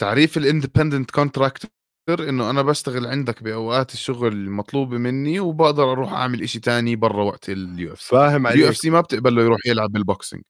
تعريف 0.00 0.36
الاندبندنت 0.36 1.10
كونتراكتور 1.10 1.70
إنه 2.10 2.50
أنا 2.50 2.62
بشتغل 2.62 3.06
عندك 3.06 3.42
بأوقات 3.42 3.92
الشغل 3.92 4.32
المطلوبه 4.32 4.98
مني 4.98 5.40
وبقدر 5.40 5.92
أروح 5.92 6.12
أعمل 6.12 6.42
إشي 6.42 6.60
تاني 6.60 6.96
برا 6.96 7.24
وقت 7.24 7.48
اليو 7.48 7.92
اف 7.92 8.00
فاهم 8.00 8.46
اليو 8.46 8.64
عليك. 8.64 8.74
اف 8.74 8.76
سي 8.76 8.90
ما 8.90 9.00
بتقبل 9.00 9.34
له 9.34 9.42
يروح 9.42 9.60
يلعب 9.66 9.90
بالبوكسينج 9.90 10.42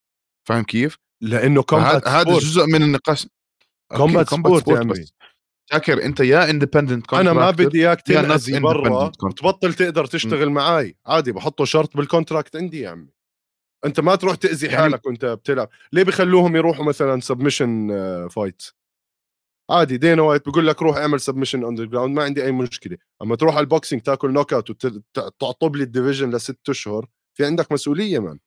فاهم 0.48 0.64
كيف؟ 0.64 0.96
لأنه 1.20 1.62
كومبات 1.62 2.08
هذا 2.08 2.38
جزء 2.38 2.66
من 2.66 2.82
النقاش. 2.82 3.28
كومبات 3.96 4.30
سبورت 4.30 4.68
يا 4.68 4.78
عمي 4.78 4.92
بس. 4.92 5.12
شاكر 5.72 6.04
أنت 6.04 6.20
يا 6.20 6.50
اندبندنت 6.50 7.14
أنا 7.14 7.32
ما 7.32 7.50
بدي 7.50 7.78
إياك 7.80 8.00
not 8.00 8.60
برا. 8.60 9.04
وتبطل 9.22 9.74
تقدر 9.74 10.06
تشتغل 10.06 10.50
معي 10.50 10.96
عادي 11.06 11.32
بحطه 11.32 11.64
شرط 11.64 11.96
بال 11.96 12.08
contract 12.08 12.56
عندي 12.56 12.80
يا 12.80 12.90
عمي. 12.90 13.08
أنت 13.84 14.00
ما 14.00 14.14
تروح 14.14 14.34
تأذي 14.34 14.66
يعني- 14.66 14.78
حالك 14.78 15.06
وأنت 15.06 15.24
بتلعب. 15.24 15.68
ليه 15.92 16.02
بخلوهم 16.02 16.56
يروحوا 16.56 16.84
مثلا 16.84 17.20
submission 17.20 17.88
fight 18.28 18.62
عادي 19.70 19.96
دينا 19.96 20.22
وايت 20.22 20.44
بيقول 20.46 20.66
لك 20.66 20.82
روح 20.82 20.96
اعمل 20.96 21.20
Submission 21.20 21.64
Underground 21.64 22.16
ما 22.16 22.22
عندي 22.24 22.44
أي 22.44 22.52
مشكلة. 22.52 22.96
أما 23.22 23.36
تروح 23.36 23.54
على 23.54 23.64
ال 23.64 23.70
boxing 23.70 24.02
تاكل 24.02 24.32
knockout 24.32 24.84
وتعطب 25.18 25.76
لي 25.76 25.82
ال 25.82 25.87
division 25.87 26.30
لست 26.30 26.68
أشهر 26.68 27.06
في 27.36 27.44
عندك 27.46 27.72
مسؤولية 27.72 28.18
man 28.18 28.38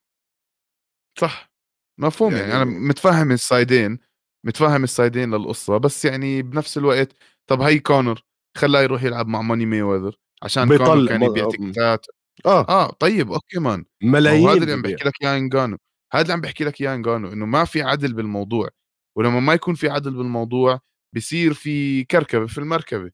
صح. 1.19 1.51
مفهوم 1.99 2.31
يعني- 2.35 2.49
يعني 2.49 2.61
أنا 2.63 2.71
متفهم 2.79 3.31
ال 3.31 3.40
side 3.40 3.74
ين. 3.74 3.99
متفهم 4.45 4.83
ال 4.83 4.91
side 4.91 5.20
ين 5.20 5.35
للقصة 5.35 5.77
بس 5.77 6.05
يعني 6.05 6.41
بنفس 6.41 6.77
الوقت 6.77 7.13
طب 7.47 7.61
هي 7.61 7.79
كونر 7.79 8.23
خلاه 8.57 8.81
يروح 8.81 9.03
يلعب 9.03 9.27
مع 9.27 9.41
ماني 9.41 9.65
مي 9.65 9.81
ويذر 9.81 10.15
عشان 10.43 10.67
بيطلع- 10.69 10.85
كونر 10.85 11.07
كان 11.07 11.19
ما- 11.19 11.25
يبيع 11.25 11.45
م. 11.47 11.49
تيكتات 11.51 12.05
آه 12.45 12.65
آه 12.69 12.91
طيب 12.91 13.31
أوكي 13.31 13.59
مان 13.59 13.85
ملايين 14.03 14.45
وهذا 14.45 14.57
اللي 14.63 14.73
عم. 14.73 14.81
بحكي 14.81 15.03
لك 15.07 15.13
إياه 15.23 15.37
انجانو 15.37 15.77
هذا 16.13 16.21
اللي 16.21 16.33
عم 16.33 16.41
بحكي 16.41 16.63
لك 16.63 16.81
إياه 16.81 16.95
انجانو 16.95 17.33
إنه 17.33 17.45
ما 17.45 17.65
في 17.65 17.81
عدل 17.81 18.13
بالموضوع 18.13 18.69
ولما 19.17 19.39
ما 19.39 19.53
يكون 19.53 19.75
في 19.75 19.89
عدل 19.89 20.11
بالموضوع 20.11 20.79
بصير 21.15 21.53
في 21.53 22.03
كركبة 22.03 22.45
في 22.47 22.57
المركبة 22.57 23.11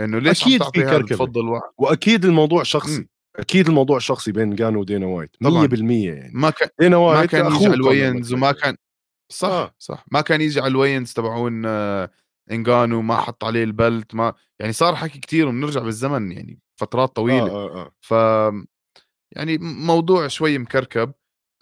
إنه 0.00 0.18
ليش 0.18 0.42
أكيد 0.42 0.62
عم 0.62 0.70
في 0.70 0.80
هذا 0.80 0.90
كركبة. 0.90 1.08
تفضل 1.16 1.48
واحد 1.48 1.70
وأكيد 1.78 2.24
الموضوع 2.24 2.62
شخصي 2.62 2.98
مم. 2.98 3.08
أكيد 3.36 3.68
الموضوع 3.68 3.98
شخصي 3.98 4.32
بين 4.32 4.54
جانو 4.54 4.80
ودينا 4.80 5.06
وايت 5.06 5.36
100% 5.40 5.48
طبعاً. 5.50 5.68
يعني 5.92 6.30
ما 6.34 6.50
كان 6.50 6.68
دينا 6.80 6.96
ما 6.96 7.02
وايت 7.02 7.30
كان 7.30 7.46
أخوه 7.46 7.56
على 7.56 7.64
كونر 7.66 7.74
الوينز 7.74 8.32
وما. 8.32 8.52
كان 8.52 8.76
صح 9.32 9.48
آه. 9.48 9.64
آه. 9.64 9.74
صح 9.78 10.04
ما 10.12 10.20
كان 10.20 10.40
يجي 10.40 10.60
على 10.60 10.70
الوينز 10.70 11.12
تبعون 11.12 11.62
آه، 11.66 12.10
انجانو 12.50 13.02
ما 13.02 13.16
حط 13.16 13.44
عليه 13.44 13.64
ال 13.64 13.74
belt 13.74 14.14
ما 14.14 14.34
يعني 14.60 14.72
صار 14.72 14.96
حكي 14.96 15.18
كتير 15.18 15.48
وبنرجع 15.48 15.80
بالزمن 15.80 16.32
يعني 16.32 16.60
فترات 16.80 17.16
طويلة 17.16 17.50
آه 17.50 17.68
آه 17.68 17.80
آه. 17.80 17.92
ف 18.00 18.12
يعني 19.36 19.58
موضوع 19.58 20.28
شوي 20.28 20.58
مكركب 20.58 21.12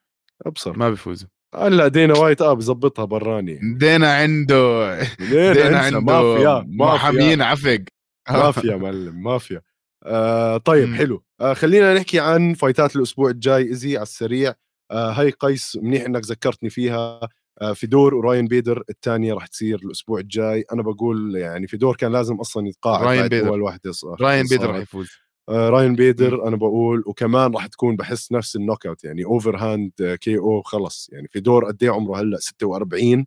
أبصر. 0.46 0.78
ما 0.78 0.90
بفوز 0.90 1.26
هلأ 1.54 1.88
دينا 1.88 2.18
وايت 2.18 2.42
آه 2.42 2.52
بظبطها 2.52 3.04
براني. 3.04 3.60
دينا 3.78 4.14
عنده 4.14 4.98
دينا, 5.02 5.52
دينا 5.52 5.78
عنده 5.78 6.00
مافيا 6.00 6.66
محامين 6.68 7.42
عفق. 7.42 7.84
مافيا 8.30 8.76
معلم 8.76 9.22
مافيا. 9.22 9.62
آه 10.06 10.56
طيب 10.56 10.88
مم. 10.88 10.94
حلو. 10.94 11.24
آه 11.40 11.54
خلينا 11.54 11.94
نحكي 11.94 12.20
عن 12.20 12.54
fight 12.54 12.89
ات 12.89 12.96
الأسبوع 12.96 13.30
الجاي 13.30 13.70
إزي 13.70 13.96
على 13.96 14.02
السريع. 14.02 14.54
آه 14.90 15.10
هاي 15.12 15.30
قيس 15.30 15.78
منيح 15.82 16.04
إنك 16.04 16.22
ذكرتني 16.24 16.70
فيها. 16.70 17.20
آه 17.62 17.72
فيدور 17.72 18.14
وراين 18.14 18.46
بيدر 18.46 18.82
الثانية 18.90 19.34
راح 19.34 19.46
تصير 19.46 19.78
الأسبوع 19.84 20.20
الجاي. 20.20 20.64
أنا 20.72 20.82
بقول 20.82 21.36
يعني 21.36 21.66
فيدور 21.66 21.96
كان 21.96 22.12
لازم 22.12 22.34
أصلا 22.34 22.68
يتقاعد 22.68 23.04
راين 23.04 23.28
بيدر. 23.28 23.48
أول 23.48 23.62
واحدة 23.62 23.92
صار 23.92 24.16
راين 24.20 24.46
بيدر. 24.50 24.70
رح 24.70 24.76
يفوز. 24.76 25.08
آه 25.48 25.68
راين 25.68 25.94
بيدر 25.94 26.48
أنا 26.48 26.56
بقول 26.56 27.02
وكمان 27.06 27.54
راح 27.54 27.66
تكون 27.66 27.96
بحس 27.96 28.32
نفس 28.32 28.56
ال 28.56 28.86
knockout 28.86 29.04
يعني 29.04 29.24
overhand 29.24 29.92
KO 30.20 30.62
خلص. 30.62 31.08
يعني 31.12 31.28
فيدور 31.28 31.64
قد 31.64 31.82
إيه 31.82 31.90
عمره 31.90 32.20
هلأ؟ 32.20 32.38
46 32.38 33.24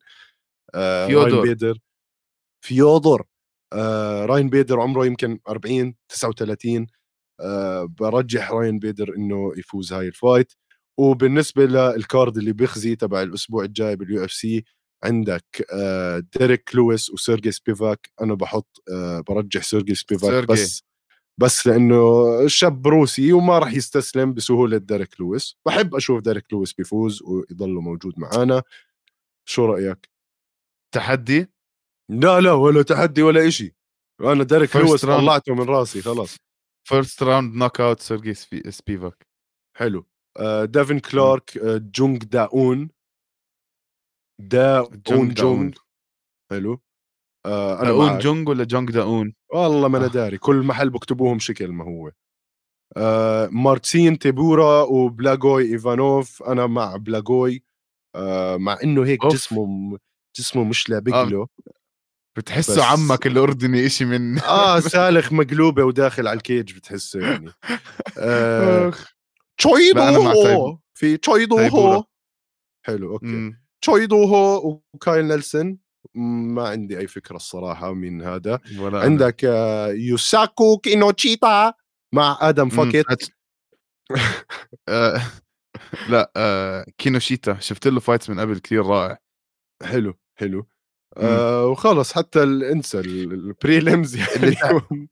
آه 0.75 1.07
راين 1.07 1.09
فيودور. 1.09 1.41
بيدر. 1.41 1.77
فيودور. 2.61 3.25
آه 3.73 4.25
راين 4.25 4.49
بيدر 4.49 4.79
عمره 4.79 5.05
يمكن 5.05 5.39
40 5.49 5.95
39 6.09 6.87
آه 7.39 7.83
برجح 7.99 8.51
راين 8.51 8.79
بيدر 8.79 9.13
إنه 9.17 9.51
يفوز 9.57 9.93
هاي 9.93 10.07
ال 10.07 10.14
fight. 10.14 10.53
وبالنسبة 10.99 11.65
لل 11.65 11.89
card 11.89 12.37
اللي 12.37 12.53
بيخزي 12.53 12.95
تبع 12.95 13.21
الأسبوع 13.21 13.63
الجاي 13.63 13.95
بال 13.95 14.25
UFC 14.25 14.63
عندك 15.03 15.65
آه 15.73 16.23
ديريك 16.39 16.75
لويس 16.75 17.09
وسيرجي 17.09 17.51
سبيفاك. 17.51 18.11
أنا 18.21 18.33
بحط 18.33 18.83
آه 18.91 19.19
برجح 19.19 19.63
سيرجي 19.63 19.95
سبيفاك 19.95 20.31
سيرجي. 20.31 20.53
بس 20.53 20.83
بس 21.39 21.67
لأنه 21.67 22.23
شاب 22.47 22.87
روسي 22.87 23.33
وما 23.33 23.59
راح 23.59 23.73
يستسلم 23.73 24.33
بسهولة 24.33 24.77
ديريك 24.77 25.19
لويس. 25.21 25.57
بحب 25.65 25.95
أشوف 25.95 26.21
ديريك 26.21 26.53
لويس 26.53 26.73
بيفوز 26.73 27.21
ويضل 27.23 27.69
موجود 27.69 28.19
معانا. 28.19 28.63
شو 29.49 29.65
رأيك؟ 29.65 30.09
تحدي؟ 30.95 31.47
لا 32.09 32.39
لا 32.41 32.53
ولا 32.53 32.81
تحدي 32.81 33.21
ولا 33.21 33.47
إشي. 33.47 33.75
أنا 34.21 34.43
ديريك 34.43 34.75
لويس. 34.75 35.05
طلعته 35.05 35.55
من 35.55 35.63
راسي 35.63 36.01
خلاص. 36.01 36.35
first 36.87 37.23
round 37.23 37.55
knockout 37.55 37.99
سيرجي 37.99 38.33
سبي- 38.33 38.71
سبيفاك. 38.71 39.27
حلو. 39.75 40.05
ديفن 40.65 40.99
كلارك 40.99 41.57
آه 41.57 41.77
جونج 41.77 42.23
داون 42.23 42.89
داون 44.39 45.01
جونج 45.07 45.33
جونج. 45.33 45.75
حلو. 46.51 46.81
آه 47.45 47.79
أنا 47.81 47.89
داون. 47.89 48.17
جونج 48.19 48.49
ولا 48.49 48.63
جونج 48.63 48.91
داون 48.91 49.33
والله 49.53 49.87
ما 49.87 49.97
أنا 49.97 50.05
آه. 50.05 50.09
داري. 50.09 50.37
كل 50.37 50.55
محل 50.55 50.89
بكتبوهم 50.89 51.39
شكل 51.39 51.67
ما 51.71 51.83
هو. 51.85 52.11
آه 52.97 53.47
مارتسين 53.51 54.19
تيبورا 54.19 54.81
وبلاغوي 54.83 55.63
إيفانوف. 55.73 56.43
أنا 56.43 56.67
مع 56.67 56.95
بلاغوي. 56.95 57.63
آه 58.15 58.57
مع 58.57 58.77
إنه 58.83 59.05
هيك 59.05 59.23
أوف. 59.23 59.33
جسمه 59.33 59.97
جسمه 60.37 60.63
مش 60.63 60.89
لابق 60.89 61.15
آه. 61.15 61.25
له. 61.25 61.47
بتحسه 62.37 62.73
بس- 62.73 62.79
عمك 62.79 63.27
الاردني 63.27 63.85
إشي 63.85 64.05
من 64.05 64.39
آه 64.39 64.79
سالخ 64.95 65.33
مقلوبة 65.33 65.83
وداخل 65.83 66.27
على 66.27 66.37
ال 66.37 66.45
cage 66.45 66.75
بتحسه 66.75 67.19
يعني. 67.19 67.51
آه 68.17 68.93
تشويدوهو 69.57 70.77
في 70.93 71.17
تشويدوهو 71.17 72.03
حلو 72.85 73.13
أوكي. 73.13 73.25
مم. 73.25 73.63
تشويدوهو 73.81 74.81
وكايل 74.93 75.25
نيلسون. 75.27 75.77
ما 76.15 76.67
عندي 76.67 76.99
أي 76.99 77.07
فكرة 77.07 77.35
الصراحة 77.35 77.93
مين 77.93 78.21
هذا. 78.21 78.59
ولا 78.79 78.99
عندك 78.99 79.45
آه، 79.45 79.87
يوساكو 79.87 80.77
كينوتشيتا 80.77 81.73
مع 82.13 82.37
آدم 82.41 82.69
فاكيت. 82.69 83.05
أت... 83.09 83.23
آه، 84.89 85.21
لا 86.09 86.31
أه 86.35 86.85
كينوشيتا. 86.97 87.59
شفت 87.59 87.87
له 87.87 87.99
fight 87.99 88.29
من 88.29 88.39
قبل 88.39 88.59
كثير 88.59 88.85
رائع. 88.85 89.17
حلو 89.83 90.13
حلو. 90.39 90.67
آه 91.17 91.65
وخلص 91.65 92.13
حتى 92.13 92.43
انسى 92.43 92.99
ال 92.99 93.14
prelims 93.14 94.15
يعني. 94.15 94.55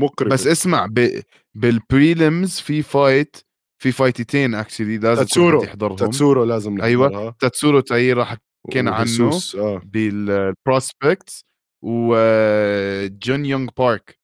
مقرف. 0.00 0.32
بس 0.32 0.46
اسمع 0.46 0.86
ب... 0.86 1.22
بال 1.54 1.78
prelims 1.78 2.60
في 2.60 2.82
fight 2.82 3.36
في 3.82 3.92
fight 3.92 4.31
تين 4.31 4.54
actually 4.54 4.98
لازم 4.98 5.22
تاتسورو. 5.22 5.64
تحضرهم 5.64 5.96
تاتسورو 5.96 6.44
لازم 6.44 6.72
نحضرها. 6.72 6.88
أيوه. 6.88 7.16
آه. 7.16 7.36
تاتسورو 7.40 7.80
تايرا 7.80 8.16
راح 8.16 8.36
حكينا 8.66 8.90
عنه 8.90 9.30
آه. 9.58 9.80
بال 9.84 10.16
prospect 10.16 11.44
وجون 11.84 13.44
آه، 13.44 13.48
يونغ 13.48 13.70
بارك. 13.78 14.18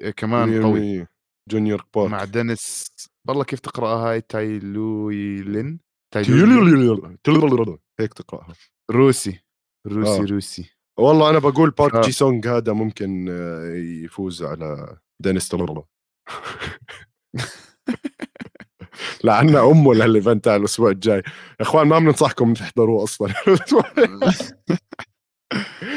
آه، 0.00 0.10
كمان 0.10 0.62
قوي. 0.62 1.06
جونيور 1.50 1.86
بارك. 1.94 2.10
مع 2.10 2.24
دينيس. 2.24 2.86
والله 3.28 3.44
كيف 3.44 3.60
تقرأها؟ 3.60 4.10
هاي 4.10 4.20
تايلوي 4.20 5.42
لين. 5.42 5.80
هيك 8.00 8.14
تقرأها. 8.14 8.54
روسي. 8.90 9.40
روسي 9.86 10.22
آه. 10.22 10.34
روسي. 10.34 10.70
والله 10.98 11.30
أنا 11.30 11.38
بقول 11.38 11.70
بارك 11.70 11.94
آه. 11.94 12.00
جي 12.00 12.12
سونغ 12.12 12.56
هذا 12.56 12.72
ممكن 12.72 13.28
يفوز 14.04 14.42
على 14.42 14.96
دينيس 15.22 15.48
تلرلا 15.48 15.84
لعنا 19.24 19.70
أمه 19.70 19.94
لهال 19.94 20.13
event 20.13 20.44
تاع 20.44 20.56
الأسبوع 20.56 20.90
الجاي. 20.90 21.22
إخوان 21.60 21.86
ما 21.86 21.98
بننصحكم 21.98 22.54
تحضروه 22.54 23.04
أصلا. 23.04 23.34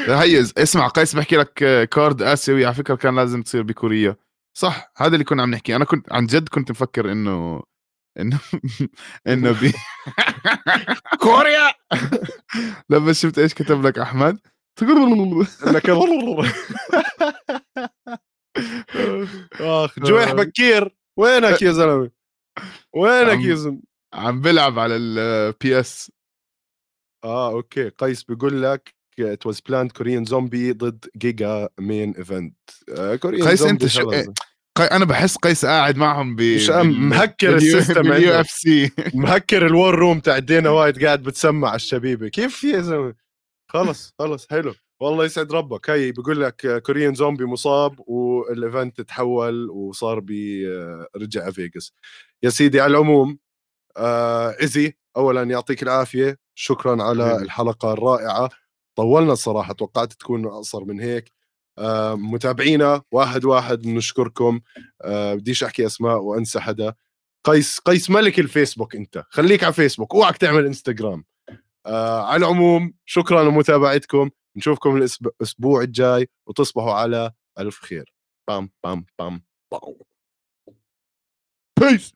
هي 0.08 0.40
اسمع 0.40 0.88
قيس 0.88 1.16
بحكي 1.16 1.36
لك 1.36 1.62
آه، 1.62 1.84
card 1.84 2.22
آسيوي 2.22 2.64
على 2.66 2.74
فكرة 2.74 2.94
كان 2.94 3.16
لازم 3.16 3.42
تصير 3.42 3.62
بكوريا. 3.62 4.16
صح 4.56 4.92
هذا 4.96 5.12
اللي 5.12 5.24
كنا 5.24 5.42
عم 5.42 5.50
نحكي. 5.50 5.76
أنا 5.76 5.84
كنت 5.84 6.12
عن 6.12 6.26
جد 6.26 6.48
كنت 6.48 6.70
مفكر 6.70 7.12
إنه 7.12 7.62
إنه 8.20 8.38
إنه 9.28 9.60
بي 9.60 9.72
كوريا! 11.22 11.72
لما 12.90 13.12
شفت 13.12 13.38
إيش 13.38 13.54
كتب 13.54 13.86
لك 13.86 13.98
أحمد 13.98 14.38
لك 15.66 15.90
آخ 19.60 19.98
جويح 19.98 20.32
بكير. 20.32 20.96
وينك 21.16 21.62
يا 21.62 21.72
زلمة؟ 21.72 22.10
وينك 22.96 23.44
يا 23.44 23.54
زلمة؟ 23.54 23.82
عم 24.14 24.40
بلعب 24.40 24.78
على 24.78 24.96
ال 24.96 25.80
PS 25.80 26.12
آه 27.24 27.50
أوكي. 27.52 27.88
قيس 27.88 28.22
بيقول 28.24 28.62
لك 28.62 28.94
it 29.20 29.46
was 29.46 29.60
planned 29.60 29.92
Korean 29.92 30.24
Zombie 30.24 30.72
ضد 30.72 31.04
جيجا 31.16 31.68
main 31.80 32.14
event 32.16 32.56
Korean 33.22 33.48
قيس 33.48 33.62
أنت 33.62 33.86
شو 33.86 34.10
قي... 34.10 34.84
أنا 34.84 35.04
بحس 35.04 35.36
قيس 35.36 35.64
قاعد 35.66 35.96
معهم 35.96 36.36
ب 36.36 36.40
مش 36.40 36.68
مهكر 36.70 37.54
ال 37.56 37.64
system 37.64 38.12
ال 38.12 38.40
UF 38.40 38.50
C. 38.50 38.90
مهكر 39.14 39.66
ال 39.66 39.94
war 39.94 40.05
room 40.05 40.20
تاع 40.20 40.38
دينا 40.38 40.70
وايت 40.70 40.98
قاعد 41.04 41.22
بتسمع 41.22 41.74
الشبيبة. 41.74 42.28
كيف 42.28 42.64
يا 42.64 42.80
زلمة؟ 42.80 43.14
خلص 43.70 44.14
خلص 44.18 44.46
حلو. 44.50 44.74
والله 45.00 45.24
يسعد 45.24 45.52
ربك. 45.52 45.90
هي 45.90 46.12
بيقول 46.12 46.40
لك 46.40 46.82
Korean 46.86 47.14
Zombie 47.14 47.44
مصاب 47.44 48.00
وال 48.08 48.34
event 48.34 49.00
تحول 49.00 49.70
وصار 49.70 50.20
برجع 50.20 51.50
فيغاس 51.50 51.92
يا 52.44 52.50
سيدي 52.50 52.80
على 52.80 52.90
العموم 52.90 53.38
آه 53.96 54.56
ايزي 54.62 54.96
اولا 55.16 55.42
يعطيك 55.42 55.82
العافية 55.82 56.38
شكرا 56.54 57.02
على 57.02 57.36
الحلقة 57.36 57.92
الرائعة. 57.92 58.48
طولنا 58.96 59.32
الصراحه 59.32 59.72
توقعت 59.72 60.12
تكون 60.12 60.46
أقصر 60.46 60.84
من 60.84 61.00
هيك. 61.00 61.32
آه 61.78 62.14
متابعينا 62.14 63.02
واحد 63.12 63.44
واحد 63.44 63.82
بنشكركم 63.82 64.60
آه 65.02 65.34
بديش 65.34 65.64
أحكي 65.64 65.86
أسماء 65.86 66.18
وأنسى 66.18 66.60
حدا. 66.60 66.94
قيس 67.44 67.78
قيس 67.78 68.10
ملك 68.10 68.38
الفيسبوك 68.38 68.96
أنت. 68.96 69.24
خليك 69.28 69.64
على 69.64 69.72
فيسبوك 69.72 70.14
أوعك 70.14 70.36
تعمل 70.36 70.66
إنستغرام. 70.66 71.24
آه 71.86 72.22
على 72.26 72.36
العموم 72.36 72.94
شكرا 73.04 73.44
لمتابعتكم. 73.44 74.30
نشوفكم 74.56 74.96
الأسبوع 74.96 75.82
الجاي 75.82 76.28
وتصبحوا 76.46 76.92
على 76.92 77.32
ألف 77.58 77.78
خير. 77.78 78.14
بام 78.48 78.70
بام 78.84 79.06
بام 79.18 79.42
بام. 79.72 79.96
بيس 81.80 82.14